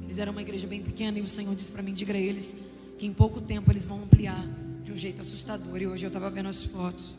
Eles 0.03 0.19
eram 0.19 0.31
uma 0.31 0.41
igreja 0.41 0.67
bem 0.67 0.83
pequena 0.83 1.17
e 1.17 1.21
o 1.21 1.27
Senhor 1.27 1.55
disse 1.55 1.71
para 1.71 1.81
mim: 1.81 1.93
diga 1.93 2.13
a 2.13 2.17
eles 2.17 2.55
que 2.99 3.07
em 3.07 3.11
pouco 3.11 3.41
tempo 3.41 3.71
eles 3.71 3.85
vão 3.85 4.03
ampliar 4.03 4.47
de 4.83 4.91
um 4.91 4.95
jeito 4.95 5.21
assustador. 5.21 5.81
E 5.81 5.87
hoje 5.87 6.05
eu 6.05 6.09
estava 6.09 6.29
vendo 6.29 6.49
as 6.49 6.61
fotos 6.61 7.17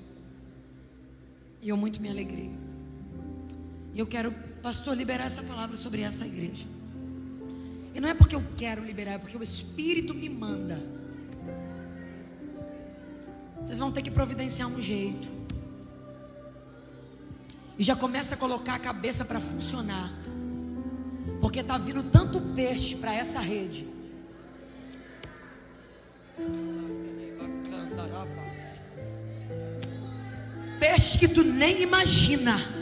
e 1.61 1.69
eu 1.69 1.77
muito 1.77 2.01
me 2.01 2.09
alegrei. 2.09 2.51
E 3.95 3.99
eu 3.99 4.07
quero, 4.07 4.33
pastor, 4.63 4.97
liberar 4.97 5.27
essa 5.27 5.43
palavra 5.43 5.77
sobre 5.77 6.01
essa 6.01 6.27
igreja. 6.27 6.67
E 7.95 8.01
não 8.01 8.09
é 8.09 8.15
porque 8.15 8.35
eu 8.35 8.43
quero 8.57 8.83
liberar, 8.85 9.13
é 9.13 9.19
porque 9.19 9.37
o 9.37 9.43
Espírito 9.43 10.15
me 10.15 10.29
manda. 10.29 10.83
Vocês 13.63 13.79
vão 13.79 13.93
ter 13.93 14.03
que 14.03 14.11
providenciar 14.11 14.69
um 14.69 14.81
jeito. 14.81 15.29
E 17.79 17.85
já 17.85 17.95
começa 17.95 18.35
a 18.35 18.39
colocar 18.39 18.75
a 18.75 18.79
cabeça 18.79 19.25
para 19.25 19.41
funcionar. 19.41 20.13
Porque 21.41 21.61
está 21.61 21.77
vindo 21.77 22.03
tanto 22.03 22.41
peixe 22.41 22.97
para 22.97 23.15
essa 23.15 23.41
rede. 23.41 23.87
Peixe 30.81 31.19
que 31.19 31.29
tu 31.29 31.45
nem 31.45 31.83
imagina. 31.83 32.82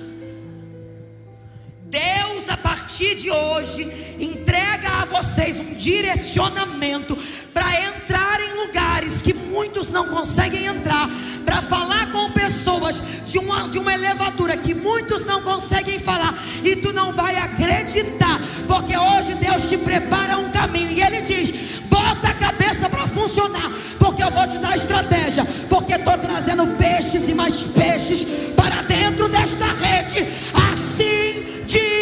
Deus, 1.90 2.48
a 2.48 2.56
partir 2.56 3.16
de 3.16 3.30
hoje, 3.32 4.16
entrega 4.20 5.02
a 5.02 5.04
vocês 5.04 5.58
um 5.58 5.74
direcionamento 5.74 7.18
para 7.52 7.68
entrar 7.82 8.40
em 8.40 8.64
lugares 8.64 9.20
que 9.20 9.34
muitos 9.34 9.90
não 9.90 10.06
conseguem 10.06 10.66
entrar, 10.66 11.10
para 11.44 11.60
falar 11.60 12.12
com 12.12 12.30
pessoas 12.30 13.22
de 13.26 13.38
uma, 13.38 13.68
de 13.68 13.78
uma 13.78 13.92
elevadura 13.92 14.56
que 14.56 14.72
muitos 14.72 15.24
não 15.24 15.42
conseguem 15.42 15.98
falar, 15.98 16.32
e 16.62 16.76
tu 16.76 16.92
não 16.92 17.12
vai 17.12 17.34
acreditar, 17.36 18.40
porque 18.68 18.96
hoje 18.96 19.34
Deus 19.34 19.68
te 19.68 19.76
prepara 19.76 20.38
um 20.38 20.50
caminho, 20.52 20.92
e 20.92 21.02
Ele 21.02 21.22
diz: 21.22 21.80
bota 21.86 22.28
a 22.28 22.34
cabeça 22.34 22.88
para 22.88 23.08
funcionar, 23.08 23.68
porque 23.98 24.22
eu 24.22 24.30
vou 24.30 24.46
te 24.46 24.58
dar 24.58 24.76
estratégia, 24.76 25.44
porque 25.68 25.94
estou 25.94 26.16
trazendo 26.16 26.68
peixes 26.76 27.28
e 27.28 27.34
mais 27.34 27.64
peixes 27.64 28.24
para 28.54 28.82
dentro 28.82 29.28
desta 29.28 29.66
rede, 29.66 30.24
assim 30.70 31.19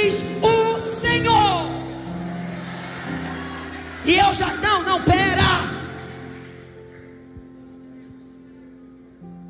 diz 0.09 0.25
o 0.43 0.81
Senhor. 0.81 1.69
E 4.05 4.17
eu 4.17 4.33
já, 4.33 4.55
não, 4.57 4.83
não, 4.83 5.03
pera. 5.03 5.49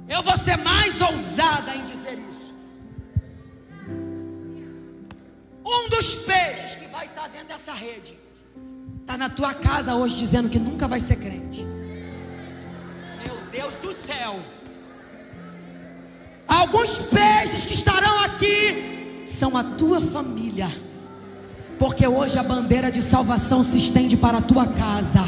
Eu 0.09 0.23
vou 0.23 0.37
ser 0.37 0.57
mais 0.57 1.01
ousada 1.01 1.75
em 1.77 1.85
dizer 1.85 2.19
isso. 2.29 2.53
Um 5.65 5.89
dos 5.91 6.17
peixes 6.17 6.75
que 6.77 6.87
vai 6.87 7.07
estar 7.07 7.29
dentro 7.29 7.49
dessa 7.49 7.73
rede 7.73 8.19
está 9.01 9.17
na 9.17 9.29
tua 9.29 9.55
casa 9.55 9.95
hoje 9.95 10.17
dizendo 10.17 10.49
que 10.49 10.59
nunca 10.59 10.89
vai 10.89 10.99
ser 10.99 11.17
crente. 11.17 11.65
Meu 13.25 13.37
Deus 13.53 13.77
do 13.77 13.95
céu. 13.95 14.41
Alguns 16.49 17.01
peixes 17.01 17.65
que 17.65 17.75
estarão 17.75 18.21
aqui 18.21 18.97
são 19.29 19.57
a 19.57 19.62
tua 19.62 20.01
família. 20.01 20.70
Porque 21.79 22.07
hoje 22.07 22.39
a 22.39 22.43
bandeira 22.43 22.91
de 22.91 23.01
salvação 23.01 23.62
se 23.62 23.79
estende 23.79 24.16
para 24.16 24.39
a 24.39 24.43
tua 24.43 24.66
casa. 24.66 25.24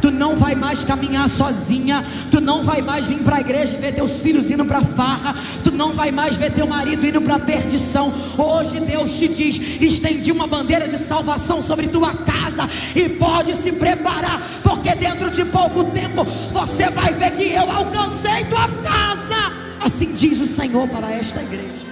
Tu 0.00 0.10
não 0.10 0.34
vai 0.34 0.54
mais 0.54 0.82
caminhar 0.82 1.28
sozinha, 1.28 2.02
tu 2.30 2.40
não 2.40 2.64
vai 2.64 2.80
mais 2.80 3.06
vir 3.06 3.18
para 3.18 3.36
a 3.36 3.40
igreja 3.40 3.76
e 3.76 3.80
ver 3.80 3.94
teus 3.94 4.18
filhos 4.20 4.50
indo 4.50 4.64
para 4.64 4.82
farra, 4.82 5.34
tu 5.62 5.70
não 5.70 5.92
vai 5.92 6.10
mais 6.10 6.38
ver 6.38 6.52
teu 6.52 6.66
marido 6.66 7.06
indo 7.06 7.20
para 7.20 7.38
perdição. 7.38 8.10
Hoje 8.38 8.80
Deus 8.80 9.18
te 9.18 9.28
diz: 9.28 9.58
estendi 9.80 10.32
uma 10.32 10.46
bandeira 10.46 10.88
de 10.88 10.96
salvação 10.96 11.60
sobre 11.60 11.86
tua 11.86 12.14
casa 12.14 12.66
e 12.96 13.10
pode 13.10 13.54
se 13.54 13.72
preparar, 13.72 14.42
porque 14.62 14.94
dentro 14.94 15.30
de 15.30 15.44
pouco 15.44 15.84
tempo 15.84 16.24
você 16.50 16.88
vai 16.88 17.12
ver 17.12 17.32
que 17.32 17.52
eu 17.52 17.70
alcancei 17.70 18.46
tua 18.46 18.66
casa. 18.68 19.52
Assim 19.78 20.14
diz 20.14 20.40
o 20.40 20.46
Senhor 20.46 20.88
para 20.88 21.10
esta 21.12 21.42
igreja. 21.42 21.90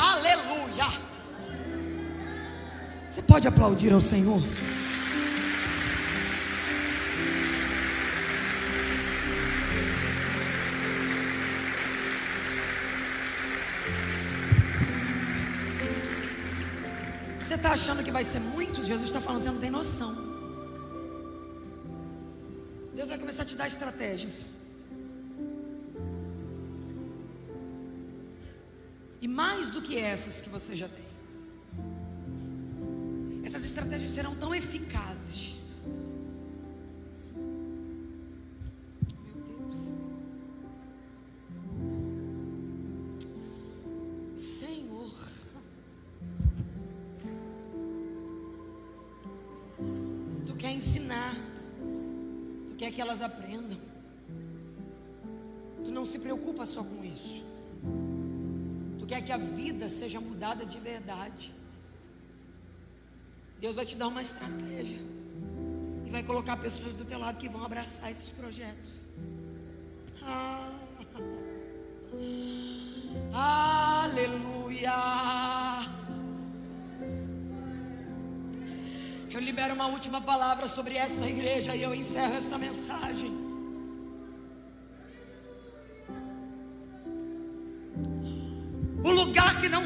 Aleluia. 0.00 0.88
Você 3.08 3.20
pode 3.20 3.46
aplaudir 3.46 3.92
ao 3.92 4.00
Senhor? 4.00 4.40
Você 17.42 17.54
está 17.56 17.72
achando 17.72 18.02
que 18.02 18.10
vai 18.10 18.24
ser 18.24 18.40
muito? 18.40 18.82
Jesus 18.82 19.08
está 19.08 19.20
falando, 19.20 19.42
você 19.42 19.50
não 19.50 19.58
tem 19.58 19.70
noção. 19.70 20.14
Deus 22.94 23.08
vai 23.10 23.18
começar 23.18 23.42
a 23.42 23.46
te 23.46 23.56
dar 23.56 23.66
estratégias. 23.66 24.59
E 29.20 29.28
mais 29.28 29.68
do 29.68 29.82
que 29.82 29.98
essas 29.98 30.40
que 30.40 30.48
você 30.48 30.74
já 30.74 30.88
tem. 30.88 31.04
Essas 33.44 33.64
estratégias 33.64 34.10
serão 34.12 34.34
tão 34.34 34.54
eficazes. 34.54 35.56
Meu 39.24 39.42
Deus. 39.58 39.92
Senhor. 44.34 45.12
Tu 50.46 50.54
quer 50.56 50.70
ensinar. 50.70 51.34
Tu 52.70 52.76
quer 52.76 52.90
que 52.90 53.02
elas 53.02 53.20
aprendam. 53.20 53.78
Tu 55.84 55.90
não 55.90 56.06
se 56.06 56.18
preocupa 56.18 56.64
só 56.64 56.82
com 56.82 57.04
isso 57.04 57.49
quer 59.10 59.22
que 59.22 59.32
a 59.32 59.36
vida 59.36 59.88
seja 59.88 60.20
mudada 60.20 60.64
de 60.64 60.78
verdade. 60.78 61.52
Deus 63.60 63.74
vai 63.74 63.84
te 63.84 63.96
dar 63.96 64.06
uma 64.06 64.22
estratégia. 64.22 65.00
E 66.06 66.10
vai 66.10 66.22
colocar 66.22 66.56
pessoas 66.56 66.94
do 66.94 67.04
teu 67.04 67.18
lado 67.18 67.36
que 67.36 67.48
vão 67.48 67.64
abraçar 67.64 68.08
esses 68.08 68.30
projetos. 68.30 69.06
Ah, 70.22 70.70
aleluia. 74.04 74.98
Eu 79.32 79.40
libero 79.40 79.74
uma 79.74 79.86
última 79.86 80.20
palavra 80.20 80.68
sobre 80.68 80.94
essa 80.94 81.26
igreja 81.26 81.74
e 81.74 81.82
eu 81.82 81.92
encerro 81.92 82.34
essa 82.36 82.56
mensagem. 82.56 83.39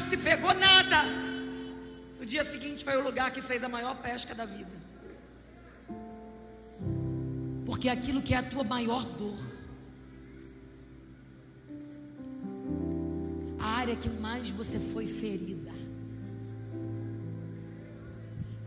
Se 0.05 0.17
pegou 0.17 0.53
nada. 0.53 1.03
No 2.19 2.25
dia 2.25 2.43
seguinte 2.43 2.83
foi 2.83 2.95
o 2.95 3.03
lugar 3.03 3.31
que 3.31 3.41
fez 3.41 3.63
a 3.63 3.69
maior 3.69 3.95
pesca 3.95 4.33
da 4.35 4.45
vida. 4.45 4.75
Porque 7.65 7.89
aquilo 7.89 8.21
que 8.21 8.33
é 8.33 8.37
a 8.37 8.43
tua 8.43 8.63
maior 8.63 9.03
dor, 9.03 9.39
a 13.59 13.67
área 13.81 13.95
que 13.95 14.09
mais 14.09 14.49
você 14.49 14.79
foi 14.79 15.07
ferida, 15.07 15.73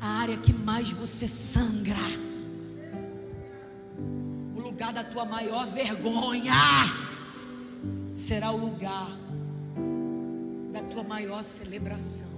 a 0.00 0.08
área 0.22 0.36
que 0.36 0.52
mais 0.52 0.90
você 0.90 1.28
sangra, 1.28 2.08
o 4.56 4.60
lugar 4.60 4.92
da 4.92 5.04
tua 5.04 5.24
maior 5.24 5.66
vergonha, 5.66 6.52
será 8.12 8.50
o 8.50 8.56
lugar 8.56 9.27
da 10.78 10.84
tua 10.84 11.02
maior 11.02 11.42
celebração. 11.42 12.28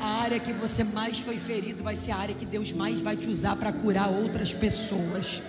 A 0.00 0.22
área 0.22 0.40
que 0.40 0.52
você 0.52 0.82
mais 0.82 1.20
foi 1.20 1.38
ferido 1.38 1.84
vai 1.84 1.94
ser 1.94 2.10
a 2.10 2.16
área 2.16 2.34
que 2.34 2.44
Deus 2.44 2.72
mais 2.72 3.00
vai 3.00 3.16
te 3.16 3.28
usar 3.28 3.54
para 3.54 3.72
curar 3.72 4.08
outras 4.08 4.52
pessoas. 4.52 5.40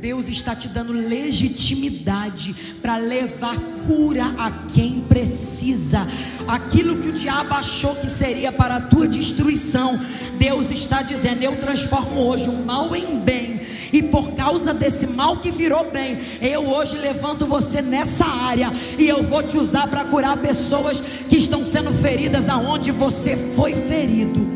Deus 0.00 0.28
está 0.28 0.54
te 0.54 0.68
dando 0.68 0.92
legitimidade 0.92 2.54
para 2.80 2.96
levar 2.96 3.56
cura 3.86 4.26
a 4.38 4.50
quem 4.72 5.00
precisa. 5.00 6.06
Aquilo 6.46 6.96
que 6.96 7.08
o 7.08 7.12
diabo 7.12 7.54
achou 7.54 7.94
que 7.96 8.08
seria 8.08 8.52
para 8.52 8.76
a 8.76 8.80
tua 8.80 9.08
destruição, 9.08 9.98
Deus 10.38 10.70
está 10.70 11.02
dizendo: 11.02 11.42
Eu 11.42 11.56
transformo 11.56 12.20
hoje 12.20 12.48
o 12.48 12.64
mal 12.64 12.94
em 12.94 13.18
bem, 13.18 13.55
e 13.92 14.02
por 14.02 14.32
causa 14.32 14.72
desse 14.72 15.06
mal 15.06 15.38
que 15.38 15.50
virou 15.50 15.90
bem, 15.90 16.16
eu 16.40 16.66
hoje 16.68 16.96
levanto 16.96 17.46
você 17.46 17.82
nessa 17.82 18.26
área 18.26 18.72
e 18.98 19.06
eu 19.08 19.22
vou 19.22 19.42
te 19.42 19.56
usar 19.56 19.88
para 19.88 20.04
curar 20.04 20.36
pessoas 20.38 21.00
que 21.00 21.36
estão 21.36 21.64
sendo 21.64 21.92
feridas 21.92 22.48
aonde 22.48 22.90
você 22.90 23.36
foi 23.36 23.74
ferido. 23.74 24.46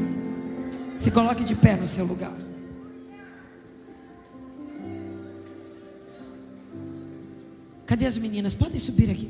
Se 0.96 1.10
coloque 1.10 1.42
de 1.42 1.54
pé 1.54 1.76
no 1.76 1.86
seu 1.86 2.04
lugar. 2.04 2.32
Cadê 7.86 8.06
as 8.06 8.18
meninas? 8.18 8.54
Podem 8.54 8.78
subir 8.78 9.10
aqui. 9.10 9.28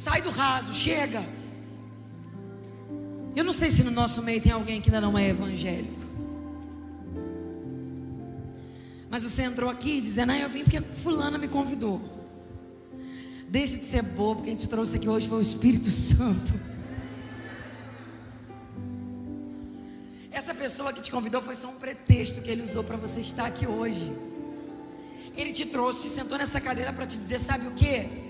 Sai 0.00 0.22
do 0.22 0.30
raso, 0.30 0.72
chega. 0.72 1.22
Eu 3.36 3.44
não 3.44 3.52
sei 3.52 3.70
se 3.70 3.82
no 3.84 3.90
nosso 3.90 4.22
meio 4.22 4.40
tem 4.40 4.50
alguém 4.50 4.80
que 4.80 4.88
ainda 4.88 4.98
não 4.98 5.18
é 5.18 5.28
evangélico. 5.28 6.00
Mas 9.10 9.24
você 9.24 9.42
entrou 9.42 9.68
aqui 9.68 10.00
dizendo, 10.00 10.32
ah, 10.32 10.38
eu 10.38 10.48
vim 10.48 10.62
porque 10.62 10.80
fulana 10.80 11.36
me 11.36 11.48
convidou. 11.48 12.00
Deixa 13.46 13.76
de 13.76 13.84
ser 13.84 14.00
bobo, 14.00 14.40
quem 14.40 14.56
te 14.56 14.66
trouxe 14.70 14.96
aqui 14.96 15.06
hoje 15.06 15.28
foi 15.28 15.36
o 15.36 15.42
Espírito 15.42 15.90
Santo. 15.90 16.54
Essa 20.32 20.54
pessoa 20.54 20.94
que 20.94 21.02
te 21.02 21.10
convidou 21.10 21.42
foi 21.42 21.54
só 21.54 21.68
um 21.68 21.76
pretexto 21.76 22.40
que 22.40 22.50
ele 22.50 22.62
usou 22.62 22.82
para 22.82 22.96
você 22.96 23.20
estar 23.20 23.44
aqui 23.44 23.66
hoje. 23.66 24.10
Ele 25.36 25.52
te 25.52 25.66
trouxe, 25.66 26.04
te 26.04 26.08
sentou 26.08 26.38
nessa 26.38 26.58
cadeira 26.58 26.90
para 26.90 27.06
te 27.06 27.18
dizer: 27.18 27.38
sabe 27.38 27.66
o 27.66 27.72
que? 27.72 28.29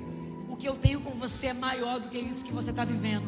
Que 0.60 0.68
eu 0.68 0.76
tenho 0.76 1.00
com 1.00 1.10
você 1.12 1.48
é 1.48 1.52
maior 1.52 1.98
do 1.98 2.08
que 2.08 2.18
isso 2.18 2.44
que 2.44 2.52
você 2.52 2.70
está 2.70 2.84
vivendo. 2.84 3.26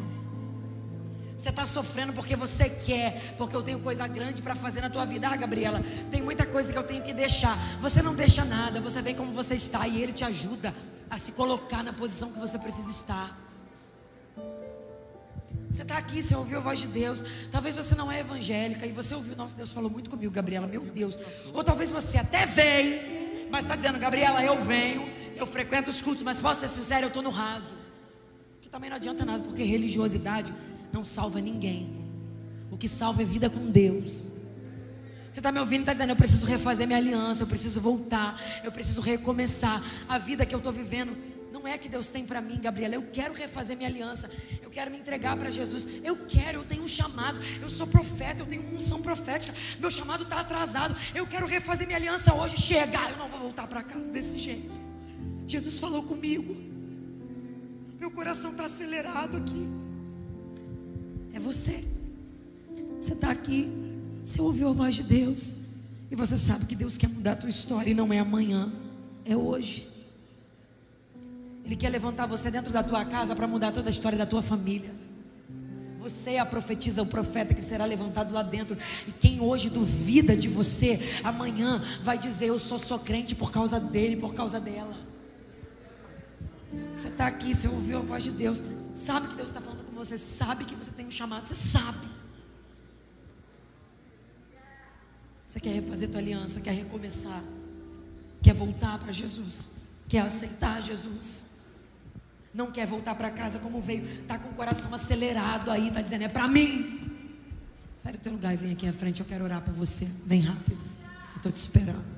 Você 1.35 1.49
está 1.49 1.65
sofrendo 1.65 2.13
porque 2.13 2.35
você 2.35 2.69
quer, 2.69 3.35
porque 3.37 3.55
eu 3.55 3.61
tenho 3.61 3.79
coisa 3.79 4.07
grande 4.07 4.41
para 4.41 4.55
fazer 4.55 4.79
na 4.79 4.89
tua 4.89 5.05
vida. 5.05 5.27
Ah, 5.27 5.35
Gabriela, 5.35 5.81
tem 6.09 6.21
muita 6.21 6.45
coisa 6.45 6.71
que 6.71 6.77
eu 6.77 6.83
tenho 6.83 7.03
que 7.03 7.13
deixar. 7.13 7.57
Você 7.81 8.01
não 8.01 8.15
deixa 8.15 8.45
nada, 8.45 8.79
você 8.79 9.01
vem 9.01 9.13
como 9.13 9.33
você 9.33 9.55
está 9.55 9.85
e 9.87 10.01
ele 10.01 10.13
te 10.13 10.23
ajuda 10.23 10.73
a 11.09 11.17
se 11.17 11.31
colocar 11.33 11.83
na 11.83 11.91
posição 11.91 12.31
que 12.31 12.39
você 12.39 12.57
precisa 12.57 12.91
estar. 12.91 13.37
Você 15.69 15.81
está 15.81 15.97
aqui, 15.97 16.21
você 16.21 16.35
ouviu 16.35 16.59
a 16.59 16.61
voz 16.61 16.79
de 16.79 16.87
Deus. 16.87 17.25
Talvez 17.51 17.75
você 17.75 17.95
não 17.95 18.11
é 18.11 18.19
evangélica 18.19 18.85
e 18.85 18.91
você 18.91 19.15
ouviu, 19.15 19.35
nossa, 19.35 19.55
Deus 19.55 19.73
falou 19.73 19.89
muito 19.89 20.07
comigo, 20.07 20.31
Gabriela, 20.31 20.67
meu 20.67 20.81
Deus. 20.81 21.17
Ou 21.51 21.63
talvez 21.63 21.91
você 21.91 22.19
até 22.19 22.45
vem, 22.45 23.32
mas 23.53 23.65
está 23.65 23.75
dizendo, 23.75 23.99
Gabriela, 23.99 24.43
eu 24.43 24.59
venho, 24.65 25.07
eu 25.35 25.45
frequento 25.45 25.91
os 25.91 26.01
cultos, 26.01 26.23
mas 26.23 26.39
posso 26.39 26.61
ser 26.61 26.67
sincero, 26.67 27.03
eu 27.03 27.09
estou 27.09 27.21
no 27.21 27.29
raso. 27.29 27.75
Que 28.59 28.67
também 28.67 28.89
não 28.89 28.97
adianta 28.97 29.23
nada, 29.23 29.43
porque 29.43 29.61
religiosidade 29.61 30.51
não 30.91 31.05
salva 31.05 31.39
ninguém. 31.39 32.03
O 32.71 32.77
que 32.77 32.89
salva 32.89 33.21
é 33.21 33.25
vida 33.25 33.51
com 33.51 33.69
Deus. 33.69 34.33
Você 35.31 35.39
está 35.39 35.51
me 35.51 35.59
ouvindo 35.59 35.81
e 35.81 35.83
está 35.83 35.93
dizendo, 35.93 36.09
eu 36.09 36.15
preciso 36.15 36.47
refazer 36.47 36.87
minha 36.87 36.97
aliança, 36.97 37.43
eu 37.43 37.47
preciso 37.47 37.79
voltar, 37.79 38.41
eu 38.63 38.71
preciso 38.71 39.01
recomeçar. 39.01 39.83
A 40.09 40.17
vida 40.17 40.47
que 40.47 40.55
eu 40.55 40.57
estou 40.57 40.73
vivendo 40.73 41.15
não 41.53 41.67
é 41.67 41.77
que 41.77 41.87
Deus 41.87 42.07
tem 42.07 42.25
para 42.25 42.41
mim, 42.41 42.59
Gabriela. 42.59 42.95
Eu 42.95 43.03
quero 43.03 43.31
refazer 43.31 43.77
minha 43.77 43.87
aliança. 43.87 44.27
Eu 44.59 44.71
quero 44.71 44.89
me 44.89 44.97
entregar 44.97 45.37
para 45.37 45.51
Jesus. 45.51 45.87
Eu 46.03 46.25
quero, 46.25 46.57
eu 46.57 46.63
tenho 46.63 46.81
um 46.81 46.87
chamado. 46.87 47.37
Eu 47.61 47.69
sou 47.69 47.85
profeta, 47.85 48.41
eu 48.41 48.47
tenho 48.47 48.63
uma 48.63 48.75
unção 48.75 49.03
profética. 49.03 49.53
Meu 49.79 49.91
chamado 49.91 50.23
está 50.23 50.39
atrasado. 50.39 50.99
Eu 51.13 51.27
quero 51.27 51.45
refazer 51.45 51.85
minha 51.85 51.97
aliança 51.97 52.33
hoje. 52.33 52.57
Chegar, 52.57 53.11
eu 53.11 53.17
não 53.17 53.29
vou 53.29 53.39
voltar 53.39 53.67
para 53.67 53.83
casa 53.83 54.11
desse 54.11 54.35
jeito. 54.39 54.81
Jesus 55.47 55.77
falou 55.77 56.01
comigo. 56.01 56.57
Meu 57.99 58.09
coração 58.09 58.49
está 58.49 58.65
acelerado 58.65 59.37
aqui. 59.37 59.69
É 61.35 61.39
você. 61.39 61.85
Você 62.99 63.13
está 63.13 63.29
aqui. 63.29 63.71
Você 64.23 64.41
ouviu 64.41 64.69
a 64.69 64.73
voz 64.73 64.95
de 64.95 65.03
Deus. 65.03 65.55
E 66.09 66.15
você 66.15 66.35
sabe 66.35 66.65
que 66.65 66.75
Deus 66.75 66.97
quer 66.97 67.09
mudar 67.09 67.33
a 67.33 67.35
tua 67.35 67.49
história 67.51 67.91
e 67.91 67.93
não 67.93 68.11
é 68.11 68.17
amanhã. 68.17 68.73
É 69.23 69.37
hoje. 69.37 69.92
Ele 71.65 71.75
quer 71.75 71.89
levantar 71.89 72.25
você 72.25 72.51
dentro 72.51 72.73
da 72.73 72.83
tua 72.83 73.05
casa 73.05 73.35
para 73.35 73.47
mudar 73.47 73.71
toda 73.71 73.89
a 73.89 73.91
história 73.91 74.17
da 74.17 74.25
tua 74.25 74.41
família. 74.41 74.93
Você 75.99 76.31
é 76.31 76.39
a 76.39 76.45
profetisa, 76.45 77.01
o 77.01 77.05
profeta 77.05 77.53
que 77.53 77.61
será 77.61 77.85
levantado 77.85 78.33
lá 78.33 78.43
dentro. 78.43 78.77
E 79.07 79.11
quem 79.13 79.39
hoje 79.39 79.69
duvida 79.69 80.35
de 80.35 80.49
você, 80.49 80.99
amanhã 81.23 81.81
vai 82.01 82.17
dizer: 82.17 82.47
Eu 82.47 82.59
só 82.59 82.77
sou 82.77 82.99
crente 82.99 83.33
por 83.33 83.51
causa 83.51 83.79
dele, 83.79 84.17
por 84.17 84.33
causa 84.33 84.59
dela. 84.59 84.97
Você 86.93 87.07
está 87.07 87.27
aqui, 87.27 87.53
você 87.53 87.69
ouviu 87.69 87.99
a 87.99 88.01
voz 88.01 88.23
de 88.23 88.31
Deus, 88.31 88.61
sabe 88.93 89.29
que 89.29 89.35
Deus 89.35 89.49
está 89.49 89.61
falando 89.61 89.85
com 89.85 89.93
você, 89.93 90.17
sabe 90.17 90.65
que 90.65 90.75
você 90.75 90.91
tem 90.91 91.05
um 91.05 91.11
chamado, 91.11 91.47
você 91.47 91.55
sabe. 91.55 92.05
Você 95.47 95.59
quer 95.59 95.69
refazer 95.69 96.09
tua 96.09 96.19
aliança, 96.19 96.59
quer 96.59 96.73
recomeçar, 96.73 97.43
quer 98.41 98.53
voltar 98.53 98.97
para 98.97 99.11
Jesus, 99.13 99.69
quer 100.09 100.19
aceitar 100.21 100.81
Jesus 100.81 101.52
não 102.53 102.71
quer 102.71 102.85
voltar 102.85 103.15
para 103.15 103.31
casa 103.31 103.59
como 103.59 103.81
veio, 103.81 104.03
está 104.03 104.37
com 104.37 104.49
o 104.49 104.53
coração 104.53 104.93
acelerado 104.93 105.71
aí, 105.71 105.87
está 105.87 106.01
dizendo, 106.01 106.23
é 106.23 106.27
para 106.27 106.47
mim. 106.47 106.99
Sai 107.95 108.13
do 108.13 108.19
teu 108.19 108.33
lugar 108.33 108.53
e 108.53 108.57
vem 108.57 108.71
aqui 108.71 108.87
à 108.87 108.93
frente, 108.93 109.21
eu 109.21 109.25
quero 109.25 109.43
orar 109.43 109.61
para 109.61 109.73
você. 109.73 110.05
Vem 110.25 110.41
rápido, 110.41 110.85
estou 111.35 111.51
te 111.51 111.57
esperando. 111.57 112.13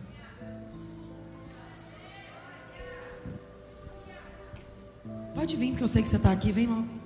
Pode 5.34 5.56
vir, 5.58 5.70
porque 5.72 5.84
eu 5.84 5.88
sei 5.88 6.02
que 6.02 6.10
você 6.10 6.16
está 6.16 6.32
aqui, 6.32 6.52
vem 6.52 6.66
logo. 6.66 7.05